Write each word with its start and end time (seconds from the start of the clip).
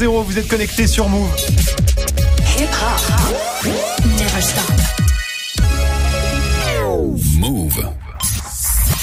2.0, 0.00 0.24
vous 0.24 0.38
êtes 0.38 0.48
connectés 0.48 0.86
sur 0.86 1.10
Move. 1.10 1.28
Hip 2.58 2.62
hop. 2.64 3.66
Never 4.06 4.40
stop. 4.40 4.64
Move. 7.38 7.86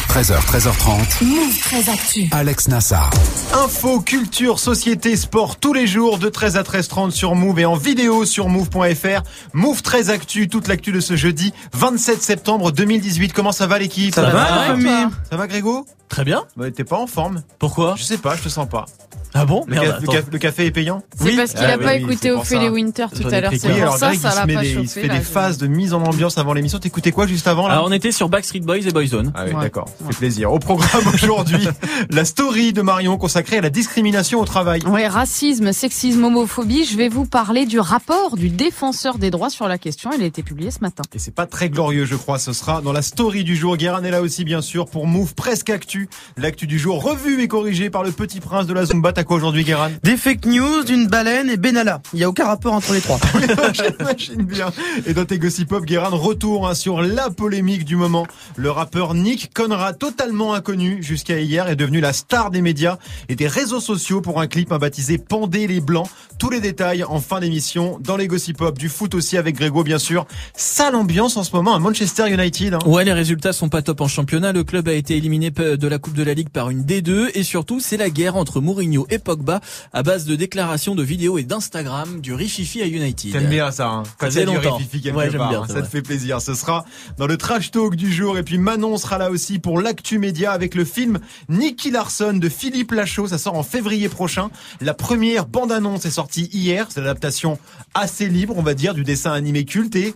13h, 0.10 0.40
13h30. 0.40 1.24
Move 1.24 1.60
très 1.60 1.90
actu. 1.92 2.28
Alex 2.32 2.68
Nassar. 2.70 3.12
Info, 3.54 4.00
culture, 4.02 4.58
société, 4.58 5.16
sport 5.16 5.58
tous 5.58 5.74
les 5.74 5.86
jours 5.86 6.18
de 6.18 6.30
13 6.30 6.58
à 6.58 6.64
13h30 6.64 7.12
sur 7.12 7.36
Move 7.36 7.60
et 7.60 7.66
en 7.66 7.76
vidéo 7.76 8.26
sur 8.26 8.50
move.fr. 8.50 9.22
Move 9.54 9.84
très 9.84 10.10
actu, 10.10 10.48
toute 10.50 10.68
l'actu 10.68 10.92
de 10.92 11.00
ce 11.00 11.16
jeudi 11.16 11.54
27 11.74 12.24
septembre 12.24 12.72
2018. 12.72 13.34
Comment 13.34 13.52
ça 13.52 13.68
va 13.68 13.78
l'équipe? 13.78 14.16
Ça 14.16 14.24
va, 14.24 14.50
la 14.50 14.64
famille? 14.64 15.08
Ça 15.30 15.38
va 15.38 15.46
Grégo? 15.46 15.86
Très 16.10 16.24
bien. 16.24 16.46
bah, 16.56 16.72
T'es 16.72 16.84
pas 16.86 16.98
en 16.98 17.06
forme 17.06 17.44
Pourquoi? 17.60 17.94
Je 17.98 18.04
sais 18.04 18.18
pas, 18.18 18.36
je 18.36 18.42
te 18.42 18.50
sens 18.50 18.68
pas. 18.68 18.86
Ah 19.34 19.46
bon 19.46 19.64
Le, 19.68 19.76
Merde, 19.76 19.86
ca- 19.86 19.92
le 20.00 20.04
attends. 20.04 20.12
ca- 20.14 20.32
le 20.32 20.38
café 20.40 20.66
est 20.66 20.72
payant 20.72 21.04
C'est 21.18 21.24
Oui. 21.26 21.36
parce 21.38 21.52
qu'il 21.54 21.66
Ah 21.66 21.74
a 21.74 21.78
oui, 21.78 21.84
pas 21.84 21.92
oui, 21.94 21.98
écouté 22.02 22.32
Ophélie 22.32 22.66
ça. 22.66 22.72
Winter 22.72 23.06
tout 23.16 23.28
à 23.28 23.42
l'heure. 23.42 23.52
Oui, 23.52 23.60
Oui, 23.64 23.82
alors 23.82 23.98
ça, 23.98 24.08
Greg, 24.08 24.20
ça 24.20 24.30
il 24.32 24.36
l'a 24.36 24.42
se 24.42 24.48
met 24.48 24.54
pas 24.56 24.62
des, 24.62 24.72
il 24.74 24.90
se 24.90 25.00
fait 25.00 25.08
là, 25.08 25.16
des 25.18 25.22
phases 25.24 25.58
de 25.58 25.68
mise 25.68 25.94
en 25.94 26.02
ambiance 26.04 26.38
avant 26.38 26.54
l'émission. 26.54 26.80
T'écoutais 26.80 27.12
quoi 27.12 27.28
juste 27.28 27.48
avant 27.48 27.68
là 27.68 27.76
Alors 27.76 27.86
on 27.88 27.92
était 27.92 28.12
sur 28.12 28.30
Backstreet 28.30 28.62
Boys 28.62 28.78
et 28.88 28.92
Boyzone. 28.92 29.32
Ah 29.36 29.44
oui, 29.46 29.54
Ouais. 29.54 29.62
d'accord, 29.62 29.88
ça 30.00 30.06
fait 30.12 30.18
plaisir. 30.18 30.52
Au 30.52 30.60
programme 30.60 31.04
aujourd'hui, 31.14 31.68
la 32.10 32.26
story 32.26 32.74
de 32.74 32.82
Marion 32.82 33.18
consacrée 33.18 33.58
à 33.58 33.62
la 33.62 33.70
discrimination 33.70 34.40
au 34.42 34.46
travail. 34.46 34.82
Ouais, 34.88 35.08
racisme, 35.08 35.72
sexisme, 35.74 36.24
homophobie. 36.24 36.86
Je 36.86 36.98
vais 36.98 37.10
vous 37.10 37.26
parler 37.26 37.66
du 37.66 37.80
rapport 37.80 38.38
du 38.38 38.50
défenseur 38.50 39.18
des 39.18 39.30
droits 39.30 39.50
sur 39.50 39.68
la 39.68 39.78
question. 39.78 40.10
Il 40.18 40.24
a 40.24 40.26
été 40.26 40.42
publié 40.44 40.72
ce 40.72 40.80
matin. 40.82 41.04
Et 41.14 41.20
c'est 41.20 41.34
pas 41.36 41.46
très 41.46 41.70
glorieux, 41.70 42.06
je 42.06 42.16
crois. 42.16 42.40
Ce 42.40 42.54
sera 42.54 42.82
dans 42.82 42.94
la 42.94 43.02
story 43.02 43.44
du 43.44 43.56
jour. 43.56 43.78
Guérin 43.78 44.04
est 44.04 44.12
là 44.12 44.22
aussi, 44.22 44.44
bien 44.46 44.62
sûr, 44.62 44.88
pour 44.88 45.06
Move 45.08 45.36
Presque 45.36 45.70
Actu. 45.70 46.10
L'actu 46.38 46.68
du 46.68 46.80
jour, 46.80 47.04
revue 47.04 47.42
et 47.42 47.48
corrigée 47.48 47.90
par 47.90 48.04
le 48.04 48.12
petit 48.12 48.40
prince 48.40 48.66
de 48.68 48.74
la 48.74 48.86
Zumba. 48.86 49.12
T'as 49.18 49.24
quoi 49.24 49.38
aujourd'hui, 49.38 49.64
Guérin? 49.64 49.90
Des 50.04 50.16
fake 50.16 50.46
news, 50.46 50.84
d'une 50.84 51.08
baleine 51.08 51.50
et 51.50 51.58
Benalla. 51.58 52.04
Il 52.14 52.20
y 52.20 52.24
a 52.24 52.30
aucun 52.30 52.46
rapport 52.46 52.74
entre 52.74 52.94
les 52.94 53.02
trois. 53.02 53.18
J'imagine 53.74 54.44
bien. 54.44 54.72
Et 55.08 55.16
dans 55.16 55.26
tes 55.26 55.40
gossip 55.40 55.70
pop, 55.70 55.84
Guérin, 55.84 56.10
retour 56.10 56.68
hein, 56.70 56.76
sur 56.76 57.02
la 57.02 57.32
polémique 57.32 57.84
du 57.84 57.96
moment. 57.96 58.28
Le 58.58 58.70
rappeur 58.70 59.16
Nick 59.16 59.52
Conrad, 59.56 59.98
totalement 59.98 60.54
inconnu 60.54 61.02
jusqu'à 61.02 61.40
hier, 61.40 61.68
est 61.68 61.76
devenu 61.76 62.00
la 62.00 62.14
star 62.14 62.52
des 62.52 62.62
médias 62.62 63.00
et 63.28 63.36
des 63.36 63.48
réseaux 63.48 63.80
sociaux 63.80 64.22
pour 64.22 64.40
un 64.40 64.46
clip 64.46 64.70
baptisé 64.70 65.18
Pendez 65.18 65.66
les 65.66 65.82
Blancs. 65.82 66.08
Tous 66.38 66.52
les 66.52 66.62
détails 66.62 67.04
en 67.04 67.20
fin 67.20 67.40
d'émission 67.40 67.98
dans 68.00 68.18
les 68.18 68.28
gossip 68.28 68.58
pop. 68.58 68.78
Du 68.78 68.88
foot 68.88 69.16
aussi 69.16 69.36
avec 69.36 69.56
Grégo, 69.56 69.84
bien 69.84 69.98
sûr. 69.98 70.28
Sale 70.56 70.94
ambiance 70.94 71.38
en 71.38 71.44
ce 71.44 71.56
moment 71.56 71.74
à 71.74 71.80
Manchester 71.80 72.32
United. 72.32 72.76
hein. 72.76 72.80
Ouais, 72.86 73.04
les 73.04 73.14
résultats 73.14 73.52
sont 73.52 73.70
pas 73.70 73.82
top 73.82 74.02
en 74.02 74.08
championnat. 74.08 74.52
Le 74.52 74.64
club 74.64 74.88
a 74.88 74.94
été 74.94 75.18
éliminé 75.18 75.50
de 75.50 75.88
la 75.88 75.98
Coupe 75.98 76.14
de 76.14 76.22
la 76.22 76.36
Ligue 76.36 76.50
par 76.50 76.70
une 76.70 76.84
D2 76.84 77.32
et 77.34 77.42
surtout, 77.42 77.80
c'est 77.80 77.98
la 77.98 78.12
guerre 78.12 78.36
entre 78.36 78.62
Mourinho 78.62 79.07
et 79.10 79.20
Pogba 79.20 79.62
à 79.94 80.04
base 80.04 80.26
de 80.26 80.36
déclarations 80.36 80.96
de 80.96 81.04
vidéos 81.04 81.38
et 81.38 81.44
d'Instagram 81.44 82.22
du 82.22 82.34
rififi 82.34 82.82
à 82.82 82.86
United. 82.86 83.32
T'aimes 83.32 83.50
bien 83.50 83.72
ça, 83.72 83.88
hein 83.88 84.04
Quand 84.18 84.32
Ça 84.32 84.40
il 84.40 84.40
y 84.40 84.42
a 84.44 84.46
du 84.46 84.56
longtemps. 84.56 84.78
rififi 84.78 85.02
quelque 85.02 85.16
Ouais, 85.18 85.30
j'aime 85.30 85.40
part, 85.40 85.50
bien, 85.50 85.62
hein, 85.64 85.68
ça 85.68 85.82
te 85.82 85.88
fait 85.88 86.02
plaisir. 86.02 86.42
Ce 86.42 86.54
sera 86.54 86.86
dans 87.18 87.28
le 87.28 87.38
trash 87.38 87.72
talk 87.72 87.96
du 87.96 88.12
jour. 88.12 88.38
Et 88.38 88.44
puis 88.44 88.58
Manon 88.58 88.98
sera 88.98 89.18
là 89.18 89.30
aussi 89.32 89.60
pour 89.60 89.80
l'actu 89.82 90.20
média 90.20 90.52
avec 90.52 90.76
le 90.76 90.86
film 90.86 91.20
Nicky 91.50 91.92
Larson 91.92 92.34
de 92.34 92.50
Philippe 92.50 92.92
Lachaud. 92.92 93.28
Ça 93.28 93.38
sort 93.38 93.56
en 93.56 93.64
février 93.64 94.10
prochain. 94.10 94.50
La 94.82 94.94
première 94.94 95.46
bande-annonce 95.46 96.06
est 96.06 96.12
sortie 96.12 96.50
hier. 96.54 96.88
C'est 96.90 97.02
l'adaptation 97.02 97.58
assez 97.94 98.28
libre, 98.30 98.54
on 98.58 98.64
va 98.64 98.74
dire, 98.74 98.94
du 98.94 99.04
dessin 99.04 99.32
animé 99.32 99.66
culte. 99.66 99.96
Et 99.96 100.14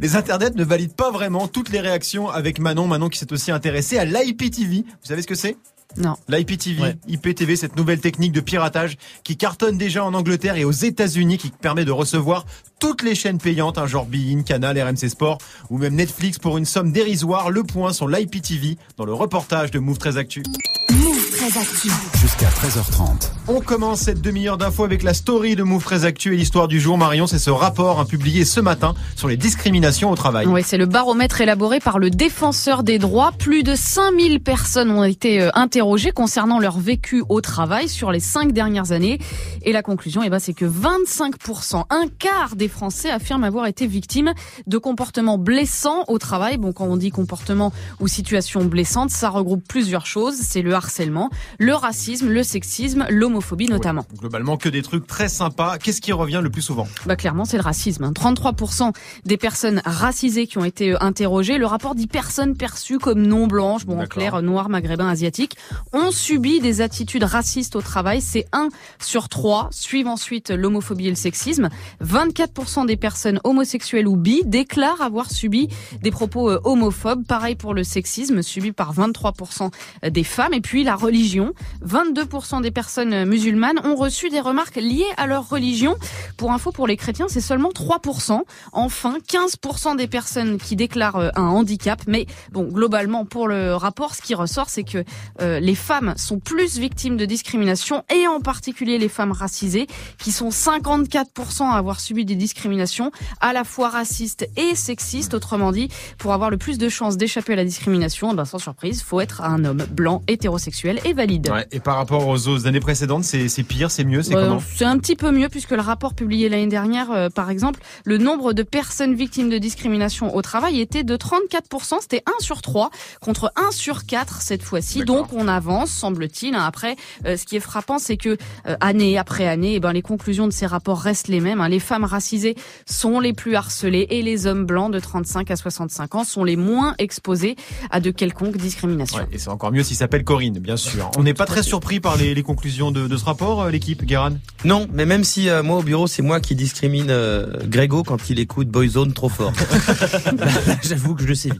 les 0.00 0.16
internets 0.16 0.54
ne 0.54 0.64
valident 0.64 0.94
pas 0.94 1.10
vraiment 1.10 1.48
toutes 1.48 1.70
les 1.70 1.80
réactions 1.80 2.28
avec 2.28 2.58
Manon. 2.58 2.86
Manon 2.86 3.08
qui 3.08 3.18
s'est 3.18 3.32
aussi 3.32 3.50
intéressée 3.50 3.98
à 3.98 4.04
l'IPTV. 4.04 4.84
Vous 4.86 5.06
savez 5.08 5.22
ce 5.22 5.26
que 5.26 5.34
c'est? 5.34 5.56
Non. 5.96 6.14
L'IPTV, 6.28 6.82
Ouais. 6.82 6.96
IPTV, 7.08 7.56
cette 7.56 7.76
nouvelle 7.76 8.00
technique 8.00 8.32
de 8.32 8.40
piratage 8.40 8.96
qui 9.24 9.36
cartonne 9.36 9.78
déjà 9.78 10.04
en 10.04 10.14
Angleterre 10.14 10.56
et 10.56 10.64
aux 10.64 10.72
États-Unis, 10.72 11.38
qui 11.38 11.50
permet 11.50 11.84
de 11.84 11.92
recevoir 11.92 12.44
toutes 12.80 13.02
les 13.02 13.14
chaînes 13.14 13.38
payantes, 13.38 13.78
un 13.78 13.86
genre 13.86 14.06
Bein, 14.06 14.42
Canal, 14.44 14.80
RMC 14.80 15.08
Sport 15.08 15.38
ou 15.70 15.78
même 15.78 15.94
Netflix 15.94 16.38
pour 16.38 16.58
une 16.58 16.64
somme 16.64 16.92
dérisoire. 16.92 17.50
Le 17.50 17.62
point 17.62 17.92
sur 17.92 18.08
l'IPTV 18.08 18.76
dans 18.96 19.04
le 19.04 19.12
reportage 19.14 19.70
de 19.70 19.78
Move 19.78 19.98
13 19.98 20.18
Actu. 20.18 20.42
Move 20.90 21.30
très 21.36 21.58
actu. 21.58 21.88
Jusqu'à 22.20 22.48
13h30. 22.48 23.30
On 23.48 23.60
commence 23.60 24.00
cette 24.00 24.20
demi-heure 24.20 24.58
d'infos 24.58 24.84
avec 24.84 25.02
la 25.02 25.14
story 25.14 25.56
de 25.56 25.62
Move 25.62 25.82
13 25.82 26.04
Actu 26.04 26.34
et 26.34 26.36
l'histoire 26.36 26.68
du 26.68 26.80
jour. 26.80 26.98
Marion, 26.98 27.26
c'est 27.26 27.38
ce 27.38 27.50
rapport 27.50 27.98
hein, 27.98 28.04
publié 28.04 28.44
ce 28.44 28.60
matin 28.60 28.94
sur 29.16 29.26
les 29.28 29.36
discriminations 29.38 30.10
au 30.10 30.16
travail. 30.16 30.46
Oui, 30.46 30.62
c'est 30.64 30.76
le 30.76 30.86
baromètre 30.86 31.40
élaboré 31.40 31.80
par 31.80 31.98
le 31.98 32.10
défenseur 32.10 32.82
des 32.82 32.98
droits. 32.98 33.32
Plus 33.38 33.62
de 33.62 33.74
5000 33.74 34.40
personnes 34.40 34.90
ont 34.90 35.04
été 35.04 35.40
euh, 35.40 35.50
interrogées 35.82 36.12
concernant 36.12 36.60
leur 36.60 36.78
vécu 36.78 37.24
au 37.28 37.40
travail 37.40 37.88
sur 37.88 38.12
les 38.12 38.20
cinq 38.20 38.52
dernières 38.52 38.92
années. 38.92 39.18
Et 39.62 39.72
la 39.72 39.82
conclusion, 39.82 40.22
eh 40.22 40.30
ben, 40.30 40.38
c'est 40.38 40.52
que 40.52 40.64
25%, 40.64 41.86
un 41.90 42.06
quart 42.06 42.54
des 42.54 42.68
Français 42.68 43.10
affirment 43.10 43.42
avoir 43.42 43.66
été 43.66 43.88
victimes 43.88 44.32
de 44.68 44.78
comportements 44.78 45.38
blessants 45.38 46.04
au 46.06 46.18
travail. 46.18 46.56
Bon, 46.56 46.72
quand 46.72 46.84
on 46.84 46.96
dit 46.96 47.10
comportement 47.10 47.72
ou 47.98 48.06
situation 48.06 48.64
blessante, 48.64 49.10
ça 49.10 49.28
regroupe 49.28 49.66
plusieurs 49.66 50.06
choses. 50.06 50.36
C'est 50.36 50.62
le 50.62 50.72
harcèlement, 50.72 51.30
le 51.58 51.74
racisme, 51.74 52.28
le 52.28 52.44
sexisme, 52.44 53.04
l'homophobie 53.10 53.66
notamment. 53.66 54.06
Ouais, 54.12 54.18
globalement, 54.20 54.56
que 54.56 54.68
des 54.68 54.82
trucs 54.82 55.08
très 55.08 55.28
sympas. 55.28 55.78
Qu'est-ce 55.78 56.00
qui 56.00 56.12
revient 56.12 56.40
le 56.44 56.50
plus 56.50 56.62
souvent? 56.62 56.86
Bah 57.06 57.16
clairement, 57.16 57.44
c'est 57.44 57.56
le 57.56 57.64
racisme. 57.64 58.04
hein. 58.04 58.12
33% 58.14 58.92
des 59.24 59.36
personnes 59.36 59.82
racisées 59.84 60.46
qui 60.46 60.58
ont 60.58 60.64
été 60.64 60.92
euh, 60.92 60.96
interrogées. 61.02 61.58
Le 61.58 61.66
rapport 61.66 61.96
dit 61.96 62.06
personnes 62.06 62.56
perçues 62.56 62.98
comme 62.98 63.22
non 63.26 63.48
blanches, 63.48 63.84
bon 63.84 64.00
en 64.00 64.06
clair, 64.06 64.40
noires, 64.42 64.68
maghrébins, 64.68 65.08
asiatiques, 65.08 65.56
ont 65.92 66.10
subi 66.10 66.60
des 66.60 66.80
attitudes 66.80 67.24
racistes 67.24 67.76
au 67.76 67.82
travail. 67.82 68.20
C'est 68.20 68.46
1 68.52 68.68
sur 69.00 69.28
3. 69.28 69.68
Suivent 69.70 70.08
ensuite 70.08 70.50
l'homophobie 70.50 71.06
et 71.06 71.10
le 71.10 71.16
sexisme. 71.16 71.68
24% 72.04 72.86
des 72.86 72.96
personnes 72.96 73.40
homosexuelles 73.44 74.08
ou 74.08 74.16
bi 74.16 74.42
déclarent 74.44 75.00
avoir 75.00 75.30
subi 75.30 75.68
des 76.02 76.10
propos 76.10 76.50
euh, 76.50 76.60
homophobes. 76.64 77.26
Pareil 77.26 77.54
pour 77.54 77.74
le 77.74 77.84
sexisme, 77.84 78.42
subi 78.42 78.72
par 78.72 78.94
23% 78.94 79.70
des 80.10 80.24
femmes. 80.24 80.54
Et 80.54 80.60
puis 80.60 80.84
la 80.84 80.96
religion. 80.96 81.52
22% 81.86 82.62
des 82.62 82.70
personnes 82.70 83.24
musulmanes 83.24 83.80
ont 83.84 83.94
reçu 83.94 84.28
des 84.30 84.40
remarques 84.40 84.76
liées 84.76 85.04
à 85.16 85.26
leur 85.26 85.48
religion. 85.48 85.96
Pour 86.36 86.52
info, 86.52 86.72
pour 86.72 86.86
les 86.86 86.96
chrétiens, 86.96 87.26
c'est 87.28 87.40
seulement 87.40 87.70
3%. 87.70 88.40
Enfin, 88.72 89.16
15% 89.28 89.96
des 89.96 90.06
personnes 90.06 90.58
qui 90.58 90.76
déclarent 90.76 91.16
euh, 91.16 91.30
un 91.34 91.42
handicap. 91.42 92.00
Mais 92.06 92.26
bon, 92.50 92.64
globalement, 92.64 93.24
pour 93.24 93.48
le 93.48 93.74
rapport, 93.74 94.14
ce 94.14 94.22
qui 94.22 94.34
ressort, 94.34 94.68
c'est 94.68 94.84
que 94.84 95.04
euh, 95.40 95.60
les 95.62 95.76
femmes 95.76 96.14
sont 96.16 96.40
plus 96.40 96.78
victimes 96.78 97.16
de 97.16 97.24
discrimination 97.24 98.02
et 98.12 98.26
en 98.26 98.40
particulier 98.40 98.98
les 98.98 99.08
femmes 99.08 99.30
racisées 99.30 99.86
qui 100.18 100.32
sont 100.32 100.48
54% 100.48 101.70
à 101.70 101.76
avoir 101.76 102.00
subi 102.00 102.24
des 102.24 102.34
discriminations 102.34 103.12
à 103.40 103.52
la 103.52 103.62
fois 103.62 103.88
racistes 103.88 104.48
et 104.56 104.74
sexistes. 104.74 105.34
Autrement 105.34 105.70
dit, 105.70 105.88
pour 106.18 106.32
avoir 106.32 106.50
le 106.50 106.56
plus 106.56 106.78
de 106.78 106.88
chances 106.88 107.16
d'échapper 107.16 107.52
à 107.52 107.56
la 107.56 107.64
discrimination, 107.64 108.30
eh 108.32 108.36
ben, 108.36 108.44
sans 108.44 108.58
surprise, 108.58 109.02
faut 109.02 109.20
être 109.20 109.42
un 109.42 109.64
homme 109.64 109.84
blanc, 109.90 110.22
hétérosexuel 110.26 110.98
et 111.04 111.12
valide. 111.12 111.48
Ouais, 111.48 111.66
Et 111.70 111.78
par 111.78 111.96
rapport 111.96 112.26
aux 112.26 112.48
autres 112.48 112.66
années 112.66 112.80
précédentes, 112.80 113.24
c'est 113.24 113.62
pire, 113.62 113.90
c'est 113.90 114.04
mieux, 114.04 114.22
c'est 114.22 114.34
Euh, 114.34 114.58
C'est 114.74 114.84
un 114.84 114.98
petit 114.98 115.14
peu 115.14 115.30
mieux 115.30 115.48
puisque 115.48 115.70
le 115.70 115.80
rapport 115.80 116.14
publié 116.14 116.48
l'année 116.48 116.66
dernière, 116.66 117.12
euh, 117.12 117.28
par 117.28 117.50
exemple, 117.50 117.80
le 118.04 118.18
nombre 118.18 118.52
de 118.52 118.64
personnes 118.64 119.14
victimes 119.14 119.48
de 119.48 119.58
discrimination 119.58 120.34
au 120.34 120.42
travail 120.42 120.80
était 120.80 121.04
de 121.04 121.16
34%, 121.16 122.00
c'était 122.00 122.24
1 122.26 122.42
sur 122.42 122.62
3 122.62 122.90
contre 123.20 123.52
1 123.54 123.70
sur 123.70 124.06
4 124.06 124.42
cette 124.42 124.62
fois-ci. 124.64 125.04
Donc 125.04 125.32
on 125.32 125.51
avance, 125.52 125.90
semble-t-il. 125.90 126.54
hein. 126.54 126.62
Après, 126.64 126.96
euh, 127.26 127.36
ce 127.36 127.44
qui 127.44 127.56
est 127.56 127.60
frappant, 127.60 127.98
c'est 127.98 128.16
que 128.16 128.36
euh, 128.66 128.76
année 128.80 129.18
après 129.18 129.46
année, 129.46 129.74
eh 129.74 129.80
ben, 129.80 129.92
les 129.92 130.02
conclusions 130.02 130.46
de 130.46 130.52
ces 130.52 130.66
rapports 130.66 131.00
restent 131.00 131.28
les 131.28 131.40
mêmes. 131.40 131.60
hein. 131.60 131.68
Les 131.68 131.78
femmes 131.80 132.04
racisées 132.04 132.56
sont 132.86 133.20
les 133.20 133.32
plus 133.32 133.54
harcelées 133.54 134.06
et 134.10 134.22
les 134.22 134.46
hommes 134.46 134.64
blancs 134.66 134.92
de 134.92 134.98
35 134.98 135.50
à 135.50 135.56
65 135.56 136.14
ans 136.14 136.24
sont 136.24 136.44
les 136.44 136.56
moins 136.56 136.94
exposés 136.98 137.56
à 137.90 138.00
de 138.00 138.10
quelconques 138.10 138.56
discriminations. 138.56 139.18
Ouais, 139.18 139.26
et 139.32 139.38
c'est 139.38 139.48
encore 139.50 139.70
mieux 139.72 139.82
s'il 139.82 139.96
s'appelle 139.96 140.24
Corinne, 140.24 140.58
bien 140.58 140.76
sûr. 140.76 141.10
On 141.16 141.22
n'est 141.22 141.34
pas 141.34 141.46
très 141.46 141.62
surpris 141.62 142.00
par 142.00 142.16
les, 142.16 142.34
les 142.34 142.42
conclusions 142.42 142.90
de, 142.90 143.06
de 143.06 143.16
ce 143.16 143.24
rapport, 143.24 143.62
euh, 143.62 143.70
l'équipe, 143.70 144.04
Guéran 144.04 144.30
Non, 144.64 144.88
mais 144.92 145.06
même 145.06 145.24
si 145.24 145.48
euh, 145.48 145.62
moi 145.62 145.78
au 145.78 145.82
bureau 145.82 146.06
c'est 146.06 146.22
moi 146.22 146.40
qui 146.40 146.54
discrimine 146.54 147.08
euh, 147.10 147.58
Grégo 147.66 148.02
quand 148.02 148.30
il 148.30 148.38
écoute 148.40 148.68
Boyzone 148.68 149.12
trop 149.12 149.28
fort. 149.28 149.52
J'avoue 150.82 151.14
que 151.14 151.22
je 151.22 151.28
le 151.28 151.34
sais. 151.34 151.50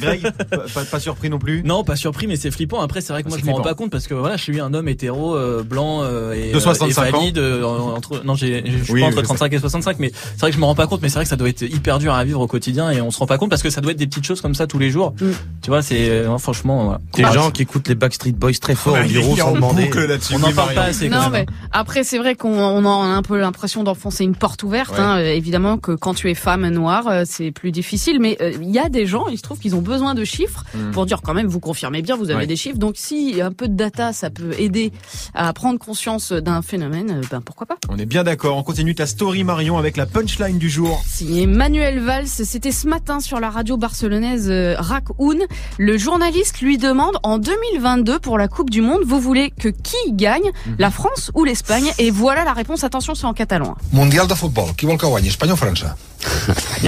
Greg, 0.00 0.22
pas, 0.50 0.58
pas- 0.74 0.84
pas 0.84 1.00
surpris 1.00 1.30
non 1.30 1.38
plus? 1.38 1.62
Non, 1.64 1.84
pas 1.84 1.96
surpris, 1.96 2.26
mais 2.26 2.36
c'est 2.36 2.50
flippant. 2.50 2.80
Après, 2.80 3.00
c'est 3.00 3.12
vrai 3.12 3.22
que 3.22 3.28
moi, 3.28 3.35
C'est 3.36 3.42
je 3.42 3.46
me 3.46 3.52
rends 3.52 3.62
pas 3.62 3.74
compte 3.74 3.90
parce 3.90 4.06
que 4.06 4.14
voilà, 4.14 4.36
je 4.36 4.42
suis 4.42 4.60
un 4.60 4.72
homme 4.74 4.88
hétéro, 4.88 5.36
euh, 5.36 5.62
blanc 5.62 6.00
euh, 6.02 6.32
et, 6.32 6.52
De 6.52 6.58
65 6.60 7.02
euh, 7.02 7.08
et 7.08 7.10
valide. 7.12 7.38
euh, 7.38 7.62
entre, 7.64 8.22
non, 8.24 8.34
j'ai, 8.34 8.62
je 8.66 8.82
suis 8.84 8.92
Oui, 8.94 9.00
pas 9.00 9.06
entre 9.06 9.18
je 9.18 9.22
35 9.24 9.52
et 9.52 9.58
65, 9.58 9.96
mais 9.98 10.10
c'est 10.14 10.40
vrai 10.40 10.50
que 10.50 10.56
je 10.56 10.60
me 10.60 10.64
rends 10.66 10.74
pas 10.74 10.86
compte. 10.86 11.02
Mais 11.02 11.08
c'est 11.08 11.14
vrai 11.16 11.24
que 11.24 11.28
ça 11.30 11.36
doit 11.36 11.48
être 11.48 11.62
hyper 11.62 11.98
dur 11.98 12.12
à 12.14 12.24
vivre 12.24 12.40
au 12.40 12.46
quotidien 12.46 12.90
et 12.90 13.00
on 13.00 13.10
se 13.10 13.18
rend 13.18 13.26
pas 13.26 13.38
compte 13.38 13.50
parce 13.50 13.62
que 13.62 13.70
ça 13.70 13.80
doit 13.80 13.92
être 13.92 13.98
des 13.98 14.06
petites 14.06 14.24
choses 14.26 14.40
comme 14.40 14.54
ça 14.54 14.66
tous 14.66 14.78
les 14.78 14.90
jours. 14.90 15.14
Mm. 15.20 15.30
Tu 15.62 15.70
vois, 15.70 15.82
c'est 15.82 16.08
euh, 16.10 16.38
franchement. 16.38 16.84
voilà. 16.84 17.00
Des 17.14 17.24
Ah, 17.24 17.32
gens 17.32 17.50
qui 17.50 17.62
écoutent 17.62 17.88
les 17.88 17.94
Backstreet 17.94 18.32
Boys 18.32 18.52
très 18.60 18.74
fort 18.74 18.94
Ouais, 18.94 19.04
au 19.04 19.08
bureau 19.08 19.34
boucle 19.72 20.06
là-dessus. 20.06 20.34
On 20.34 20.38
n'en 20.38 20.52
parle 20.52 20.74
pas 20.74 20.84
assez. 20.84 21.08
Non, 21.08 21.18
quand 21.24 21.30
mais 21.30 21.46
après, 21.72 22.04
c'est 22.04 22.18
vrai 22.18 22.34
qu'on 22.34 22.56
on 22.58 22.84
a 22.86 23.06
un 23.06 23.22
peu 23.22 23.38
l'impression 23.38 23.84
d'enfoncer 23.84 24.24
une 24.24 24.34
porte 24.36 24.62
ouverte. 24.62 24.92
Ouais. 24.92 25.00
hein. 25.00 25.18
Évidemment 25.18 25.78
que 25.78 25.92
quand 25.92 26.14
tu 26.14 26.30
es 26.30 26.34
femme 26.34 26.68
noire, 26.68 27.22
c'est 27.24 27.50
plus 27.50 27.72
difficile. 27.72 28.18
Mais 28.20 28.36
il 28.62 28.70
y 28.70 28.78
a 28.78 28.88
des 28.88 29.06
gens, 29.06 29.26
il 29.28 29.36
se 29.38 29.42
trouve 29.42 29.58
qu'ils 29.58 29.74
ont 29.74 29.80
besoin 29.82 30.14
de 30.14 30.24
chiffres 30.24 30.64
Mm. 30.74 30.90
pour 30.92 31.06
dire 31.06 31.22
quand 31.22 31.34
même, 31.34 31.46
vous 31.46 31.60
confirmez 31.60 32.02
bien, 32.02 32.16
vous 32.16 32.30
avez 32.30 32.46
des 32.46 32.56
chiffres. 32.56 32.78
Donc 32.78 32.94
si 32.96 33.15
un 33.40 33.52
peu 33.52 33.68
de 33.68 33.74
data, 33.74 34.12
ça 34.12 34.30
peut 34.30 34.52
aider 34.58 34.92
à 35.34 35.52
prendre 35.52 35.78
conscience 35.78 36.32
d'un 36.32 36.62
phénomène, 36.62 37.20
euh, 37.22 37.26
ben 37.30 37.40
pourquoi 37.40 37.66
pas. 37.66 37.76
On 37.88 37.98
est 37.98 38.06
bien 38.06 38.24
d'accord. 38.24 38.56
On 38.56 38.62
continue 38.62 38.94
ta 38.94 39.06
story 39.06 39.44
Marion 39.44 39.78
avec 39.78 39.96
la 39.96 40.06
punchline 40.06 40.58
du 40.58 40.68
jour. 40.70 41.02
Signé 41.06 41.46
Manuel 41.46 42.00
Valls, 42.00 42.26
c'était 42.28 42.72
ce 42.72 42.86
matin 42.88 43.20
sur 43.20 43.40
la 43.40 43.50
radio 43.50 43.76
barcelonaise 43.76 44.48
euh, 44.50 44.74
RAC 44.78 45.04
Un. 45.20 45.38
Le 45.78 45.98
journaliste 45.98 46.60
lui 46.60 46.78
demande 46.78 47.16
en 47.22 47.38
2022 47.38 48.18
pour 48.18 48.38
la 48.38 48.48
Coupe 48.48 48.70
du 48.70 48.80
Monde, 48.82 49.02
vous 49.04 49.20
voulez 49.20 49.50
que 49.50 49.68
qui 49.68 50.12
gagne, 50.12 50.50
Mhm. 50.66 50.76
la 50.78 50.90
France 50.90 51.30
ou 51.34 51.44
l'Espagne? 51.44 51.90
Et 51.98 52.10
voilà 52.10 52.44
la 52.44 52.52
réponse. 52.52 52.84
Attention, 52.84 53.14
c'est 53.14 53.26
en 53.26 53.34
catalan. 53.34 53.76
Mundial 53.92 54.26
de 54.26 54.34
futbol. 54.34 54.74
Qui 54.76 54.86
vol 54.86 54.96
que 54.98 55.06
guanyi, 55.06 55.28
Espanya 55.28 55.52
o 55.54 55.56
França? 55.56 55.96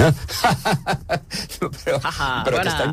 Ah, 2.05 2.45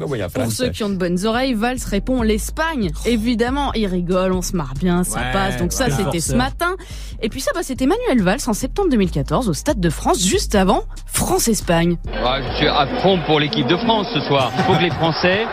voilà. 0.07 0.29
Pour 0.29 0.51
ceux 0.51 0.69
qui 0.69 0.83
ont 0.83 0.89
de 0.89 0.95
bonnes 0.95 1.25
oreilles, 1.25 1.53
Valls 1.53 1.77
répond 1.89 2.21
l'Espagne. 2.21 2.91
Évidemment, 3.05 3.24
il 3.33 3.87
rigole, 3.87 4.31
on 4.33 4.41
se 4.41 4.55
marre 4.55 4.73
bien, 4.79 5.03
ça 5.03 5.19
Ouais, 5.19 5.31
passe. 5.33 5.57
Donc 5.57 5.73
ça, 5.73 5.89
c'était 5.89 6.19
ce 6.19 6.35
matin. 6.35 6.75
Et 7.21 7.29
puis 7.29 7.41
ça, 7.41 7.51
bah, 7.53 7.61
c'était 7.63 7.85
Manuel 7.87 8.21
Valls 8.23 8.39
en 8.47 8.53
septembre 8.53 8.89
2014 8.91 9.49
au 9.49 9.53
Stade 9.53 9.79
de 9.79 9.89
France, 9.89 10.23
juste 10.25 10.55
avant 10.55 10.83
France-Espagne. 11.07 11.97
Ah, 12.23 12.39
je 12.41 12.57
suis 12.57 12.67
à 12.67 12.87
fond 13.01 13.19
pour 13.25 13.39
l'équipe 13.39 13.67
de 13.67 13.77
France 13.77 14.07
ce 14.13 14.19
soir. 14.21 14.51
Il 14.57 14.63
faut 14.63 14.73
que 14.75 14.83
les 14.83 14.91
Français 14.91 15.45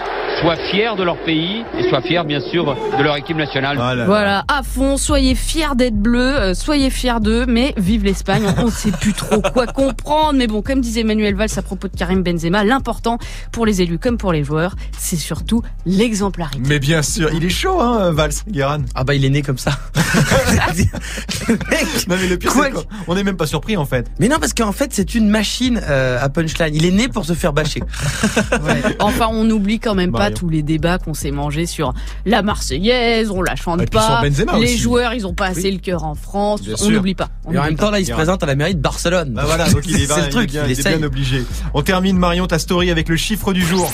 soient 0.42 0.56
fiers 0.56 0.96
de 0.98 1.04
leur 1.04 1.16
pays 1.18 1.64
et 1.78 1.88
soient 1.88 2.02
fiers 2.02 2.24
bien 2.24 2.40
sûr 2.40 2.76
de 2.98 3.02
leur 3.02 3.16
équipe 3.16 3.36
nationale. 3.36 3.76
Voilà. 3.76 4.04
Voilà, 4.04 4.44
à 4.48 4.62
fond, 4.64 4.96
soyez 4.96 5.36
fiers 5.36 5.76
d'être 5.76 5.96
bleus, 5.96 6.36
euh, 6.36 6.54
soyez 6.54 6.90
fiers 6.90 7.20
d'eux, 7.20 7.46
mais 7.46 7.72
vive 7.76 8.04
l'Espagne, 8.04 8.42
on 8.58 8.66
ne 8.66 8.70
sait 8.70 8.90
plus 8.90 9.12
trop 9.12 9.40
quoi 9.40 9.66
comprendre. 9.68 10.34
Mais 10.34 10.48
bon, 10.48 10.60
comme 10.60 10.80
disait 10.80 11.04
Manuel 11.04 11.36
Valls 11.36 11.48
à 11.56 11.62
propos 11.62 11.86
de 11.86 11.96
Karim 11.96 12.22
Benzema, 12.22 12.64
l'important 12.64 13.18
pour 13.52 13.66
les 13.66 13.82
élus 13.82 13.98
comme 14.00 14.18
pour 14.18 14.32
les 14.32 14.42
joueurs, 14.42 14.74
c'est 14.98 15.16
surtout 15.16 15.62
l'exemplarité. 15.86 16.60
Mais 16.66 16.80
bien 16.80 17.02
sûr, 17.02 17.30
il 17.32 17.44
est 17.44 17.48
chaud, 17.48 17.80
hein, 17.80 18.10
Valls, 18.10 18.32
Guéran. 18.48 18.78
Ah 18.96 19.04
bah 19.04 19.14
il 19.14 19.24
est 19.24 19.30
né 19.30 19.42
comme 19.42 19.58
ça. 19.58 19.72
Mec. 20.74 20.88
Non 22.08 22.16
mais 22.20 22.26
le 22.26 22.36
pire, 22.36 22.52
Quoi 22.52 22.64
c'est 22.64 22.70
quoi 22.72 22.82
On 23.06 23.16
est 23.16 23.22
même 23.22 23.36
pas 23.36 23.46
surpris 23.46 23.76
en 23.76 23.84
fait. 23.84 24.10
Mais 24.18 24.28
non 24.28 24.38
parce 24.40 24.54
qu'en 24.54 24.72
fait 24.72 24.92
c'est 24.92 25.14
une 25.14 25.28
machine 25.28 25.80
euh, 25.88 26.18
à 26.20 26.28
punchline. 26.28 26.74
Il 26.74 26.84
est 26.84 26.90
né 26.90 27.08
pour 27.08 27.24
se 27.24 27.34
faire 27.34 27.52
bâcher. 27.52 27.82
Enfin, 28.98 29.28
on 29.30 29.44
n'oublie 29.44 29.78
quand 29.78 29.94
même 29.94 30.10
pas 30.10 30.18
Marion. 30.18 30.31
Tous 30.34 30.48
les 30.48 30.62
débats 30.62 30.98
qu'on 30.98 31.14
s'est 31.14 31.30
mangés 31.30 31.66
sur 31.66 31.92
la 32.26 32.42
Marseillaise, 32.42 33.30
on 33.30 33.42
la 33.42 33.56
chante 33.56 33.88
pas, 33.90 34.22
les 34.24 34.42
aussi. 34.64 34.78
joueurs, 34.78 35.14
ils 35.14 35.26
ont 35.26 35.34
pas 35.34 35.46
assez 35.46 35.70
le 35.70 35.78
cœur 35.78 36.04
en 36.04 36.14
France, 36.14 36.62
Bien 36.62 36.74
on 36.82 36.90
n'oublie 36.90 37.14
pas. 37.14 37.28
on 37.44 37.52
Et 37.52 37.58
en 37.58 37.62
même 37.64 37.76
pas. 37.76 37.84
temps 37.86 37.90
là 37.90 38.00
il 38.00 38.06
se 38.06 38.12
présente 38.12 38.42
à 38.42 38.46
la 38.46 38.54
mairie 38.54 38.74
de 38.74 38.80
Barcelone. 38.80 39.32
Bah 39.34 39.44
voilà, 39.46 39.68
donc 39.70 39.82
il 39.86 39.96
est, 40.02 40.06
c'est 40.06 40.22
le 40.22 40.28
truc. 40.28 40.50
bien, 40.50 40.64
il 40.66 40.72
est 40.78 40.88
bien 40.88 41.02
obligé. 41.02 41.44
On 41.74 41.82
termine 41.82 42.16
Marion 42.18 42.46
ta 42.46 42.58
story 42.58 42.90
avec 42.90 43.08
le 43.08 43.16
chiffre 43.16 43.52
du 43.52 43.64
jour. 43.64 43.90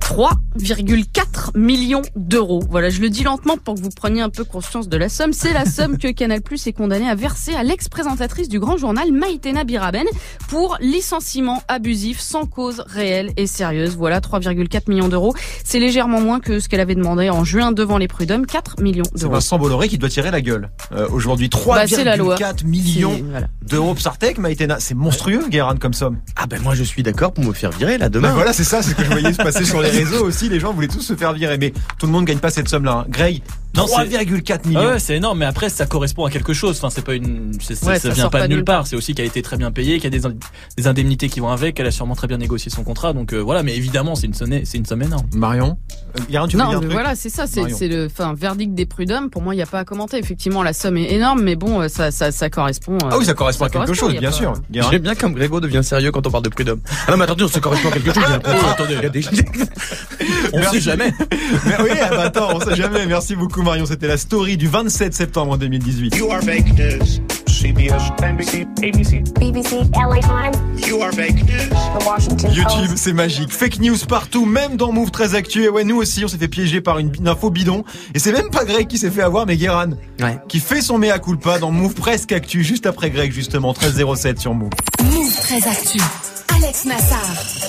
3,4 0.00 1.56
millions 1.58 2.02
d'euros. 2.14 2.62
Voilà, 2.70 2.90
je 2.90 3.00
le 3.00 3.10
dis 3.10 3.24
lentement 3.24 3.56
pour 3.56 3.74
que 3.74 3.80
vous 3.80 3.90
preniez 3.90 4.20
un 4.22 4.30
peu 4.30 4.44
conscience 4.44 4.88
de 4.88 4.96
la 4.96 5.08
somme. 5.08 5.32
C'est 5.32 5.52
la 5.52 5.64
somme 5.64 5.98
que 5.98 6.08
Canal 6.12 6.42
Plus 6.42 6.66
est 6.66 6.72
condamné 6.72 7.08
à 7.08 7.14
verser 7.14 7.54
à 7.54 7.62
l'ex-présentatrice 7.62 8.48
du 8.48 8.60
grand 8.60 8.76
journal 8.76 9.10
Maïtena 9.12 9.64
Biraben 9.64 10.06
pour 10.48 10.76
licenciement 10.80 11.62
abusif 11.68 12.20
sans 12.20 12.46
cause 12.46 12.84
réelle 12.86 13.32
et 13.36 13.46
sérieuse. 13.46 13.96
Voilà, 13.96 14.20
3,4 14.20 14.82
millions 14.88 15.08
d'euros. 15.08 15.34
C'est 15.68 15.80
légèrement 15.80 16.20
moins 16.20 16.38
que 16.38 16.60
ce 16.60 16.68
qu'elle 16.68 16.78
avait 16.78 16.94
demandé 16.94 17.28
en 17.28 17.42
juin 17.42 17.72
devant 17.72 17.98
les 17.98 18.06
prud'hommes, 18.06 18.46
4 18.46 18.80
millions 18.82 19.02
C'est 19.16 19.22
d'euros. 19.22 19.32
Vincent 19.32 19.58
Bolloré 19.58 19.88
qui 19.88 19.98
doit 19.98 20.08
tirer 20.08 20.30
la 20.30 20.40
gueule. 20.40 20.70
Euh, 20.92 21.08
Aujourd'hui, 21.10 21.48
Bah, 21.66 21.86
c'est 21.88 22.04
la 22.04 22.16
loi. 22.16 22.36
3,4 22.36 22.64
millions 22.64 23.14
C'est- 23.16 23.22
voilà. 23.22 23.46
d'euros 23.62 23.94
Psartek, 23.94 24.38
Maïtena. 24.38 24.76
C'est 24.78 24.94
monstrueux, 24.94 25.42
Guéran, 25.50 25.74
comme 25.76 25.92
somme. 25.92 26.18
Ah 26.36 26.46
ben 26.46 26.62
moi 26.62 26.76
je 26.76 26.84
suis 26.84 27.02
d'accord 27.02 27.32
pour 27.32 27.42
me 27.44 27.52
faire 27.52 27.72
virer 27.72 27.98
là 27.98 28.04
Bah 28.06 28.10
demain. 28.10 28.32
voilà, 28.32 28.52
c'est 28.52 28.62
ça, 28.62 28.80
c'est 28.80 28.90
ce 28.90 28.94
que 28.94 29.02
je 29.04 29.10
voyais 29.10 29.32
se 29.32 29.38
passer 29.38 29.64
sur 29.64 29.82
les 29.82 29.90
réseaux 29.90 30.24
aussi. 30.24 30.48
Les 30.48 30.60
gens 30.60 30.72
voulaient 30.72 30.86
tous 30.86 31.00
se 31.00 31.16
faire 31.16 31.32
virer, 31.32 31.58
mais 31.58 31.72
tout 31.98 32.06
le 32.06 32.12
monde 32.12 32.26
gagne 32.26 32.38
pas 32.38 32.50
cette 32.50 32.68
somme-là. 32.68 32.98
hein. 33.00 33.06
Greg, 33.08 33.42
Non, 33.76 33.86
c'est- 33.88 33.92
3,4 33.92 34.66
millions. 34.66 34.80
Ah 34.84 34.92
ouais, 34.92 34.98
c'est 35.00 35.16
énorme, 35.16 35.38
mais 35.40 35.46
après 35.46 35.68
ça 35.68 35.84
correspond 35.86 36.24
à 36.26 36.30
quelque 36.30 36.52
chose. 36.52 36.76
Enfin, 36.78 36.90
c'est 36.90 37.04
pas 37.04 37.14
une, 37.14 37.52
c'est- 37.60 37.74
c'est- 37.74 37.84
Ouais, 37.86 37.98
ça 37.98 38.10
ça 38.10 38.14
vient 38.14 38.28
pas 38.30 38.46
de 38.46 38.54
nulle 38.54 38.64
part. 38.64 38.86
C'est 38.86 38.94
aussi 38.96 39.14
qu'elle 39.14 39.24
a 39.24 39.28
été 39.28 39.42
très 39.42 39.56
bien 39.56 39.72
payée, 39.72 39.96
qu'il 39.98 40.04
y 40.04 40.16
a 40.16 40.18
des, 40.18 40.26
in- 40.26 40.34
des 40.78 40.86
indemnités 40.86 41.28
qui 41.28 41.40
vont 41.40 41.48
avec. 41.50 41.80
Elle 41.80 41.86
a 41.86 41.90
sûrement 41.90 42.14
très 42.14 42.28
bien 42.28 42.38
négocié 42.38 42.70
son 42.70 42.84
contrat, 42.84 43.12
donc 43.12 43.32
euh, 43.32 43.38
voilà. 43.40 43.64
Mais 43.64 43.76
évidemment, 43.76 44.14
c'est 44.14 44.26
une 44.28 44.34
somme, 44.34 44.60
c'est 44.64 44.78
une 44.78 44.86
somme 44.86 45.02
énorme. 45.02 45.26
Marion, 45.46 45.78
euh, 46.18 46.46
tu 46.48 46.56
Non, 46.56 46.80
mais 46.80 46.86
voilà, 46.86 47.14
c'est 47.14 47.28
ça, 47.28 47.46
c'est 47.46 47.88
le 47.88 48.08
verdict 48.34 48.74
des 48.74 48.86
prud'hommes. 48.86 49.30
Pour 49.30 49.42
moi, 49.42 49.54
il 49.54 49.58
n'y 49.58 49.62
a 49.62 49.66
pas 49.66 49.80
à 49.80 49.84
commenter. 49.84 50.18
Effectivement, 50.18 50.62
la 50.62 50.72
somme 50.72 50.96
est 50.96 51.12
énorme, 51.12 51.42
mais 51.42 51.56
bon, 51.56 51.80
euh, 51.82 51.88
ça, 51.88 52.10
ça, 52.10 52.32
ça 52.32 52.48
correspond. 52.50 52.94
euh, 53.04 53.08
Ah 53.12 53.18
oui, 53.18 53.24
ça 53.24 53.34
correspond 53.34 53.64
à 53.66 53.68
quelque 53.68 53.84
correspond, 53.86 54.08
chose, 54.08 54.18
bien 54.18 54.30
pas- 54.30 54.36
sûr. 54.36 54.54
J'aime 54.90 55.02
bien 55.02 55.14
comme 55.14 55.34
Grégo 55.34 55.60
devient 55.60 55.82
sérieux 55.84 56.10
quand 56.10 56.26
on 56.26 56.30
parle 56.30 56.44
de 56.44 56.48
prud'homme. 56.48 56.80
Ah 57.06 57.10
non 57.12 57.16
mais 57.18 57.24
attendez, 57.24 57.46
ça 57.48 57.60
correspond 57.60 57.88
à 57.88 57.92
quelque 57.92 58.12
chose. 58.14 58.22
Il 58.26 58.30
y 58.30 58.32
a 58.32 58.36
un 58.36 58.38
contrat. 58.40 58.70
attendez. 58.72 58.94
Il 58.94 59.02
y 59.02 59.06
a 59.06 59.08
des- 59.08 59.24
On 60.52 60.62
sait 60.62 60.80
jamais. 60.80 61.12
Mais 61.66 61.76
oui, 61.82 61.90
ah 62.02 62.08
bah 62.10 62.22
attends, 62.22 62.48
on 62.54 62.60
sait 62.60 62.76
jamais. 62.76 63.06
Merci 63.06 63.36
beaucoup 63.36 63.62
Marion. 63.62 63.84
C'était 63.86 64.06
la 64.08 64.16
story 64.16 64.56
du 64.56 64.68
27 64.68 65.12
septembre 65.14 65.58
2018. 65.58 66.16
You 66.16 66.30
are 66.30 66.40
fake 66.42 66.72
news. 66.78 67.20
CBS, 67.66 68.12
NBC, 68.22 68.66
ABC. 68.80 69.24
BBC, 69.40 69.76
LA 69.96 70.20
Times, 70.20 70.54
You 70.86 71.02
are 71.02 71.12
fake 71.12 71.42
news. 71.48 71.68
The 71.98 72.06
Washington 72.06 72.52
YouTube, 72.52 72.92
c'est 72.94 73.12
magique. 73.12 73.52
Fake 73.52 73.80
news 73.80 73.96
partout, 74.08 74.46
même 74.46 74.76
dans 74.76 74.92
Move 74.92 75.10
très 75.10 75.34
actu. 75.34 75.64
Et 75.64 75.68
ouais, 75.68 75.82
nous 75.82 75.96
aussi, 75.96 76.24
on 76.24 76.28
s'est 76.28 76.38
fait 76.38 76.46
piéger 76.46 76.80
par 76.80 77.00
une, 77.00 77.12
une 77.12 77.26
info 77.26 77.50
bidon. 77.50 77.82
Et 78.14 78.20
c'est 78.20 78.30
même 78.30 78.50
pas 78.50 78.64
Greg 78.64 78.86
qui 78.86 78.98
s'est 78.98 79.10
fait 79.10 79.22
avoir, 79.22 79.46
mais 79.46 79.56
Guéran. 79.56 79.90
Ouais. 80.20 80.38
Qui 80.46 80.60
fait 80.60 80.80
son 80.80 80.98
mea 80.98 81.18
culpa 81.18 81.58
dans 81.58 81.72
Move 81.72 81.94
presque 81.94 82.30
actu, 82.30 82.62
juste 82.62 82.86
après 82.86 83.10
Greg, 83.10 83.32
justement, 83.32 83.72
1307 83.72 84.38
sur 84.38 84.54
Move. 84.54 84.70
Move 85.02 85.34
très 85.40 85.66
actu. 85.68 85.98
Alex 86.54 86.84
Nassar. 86.84 87.65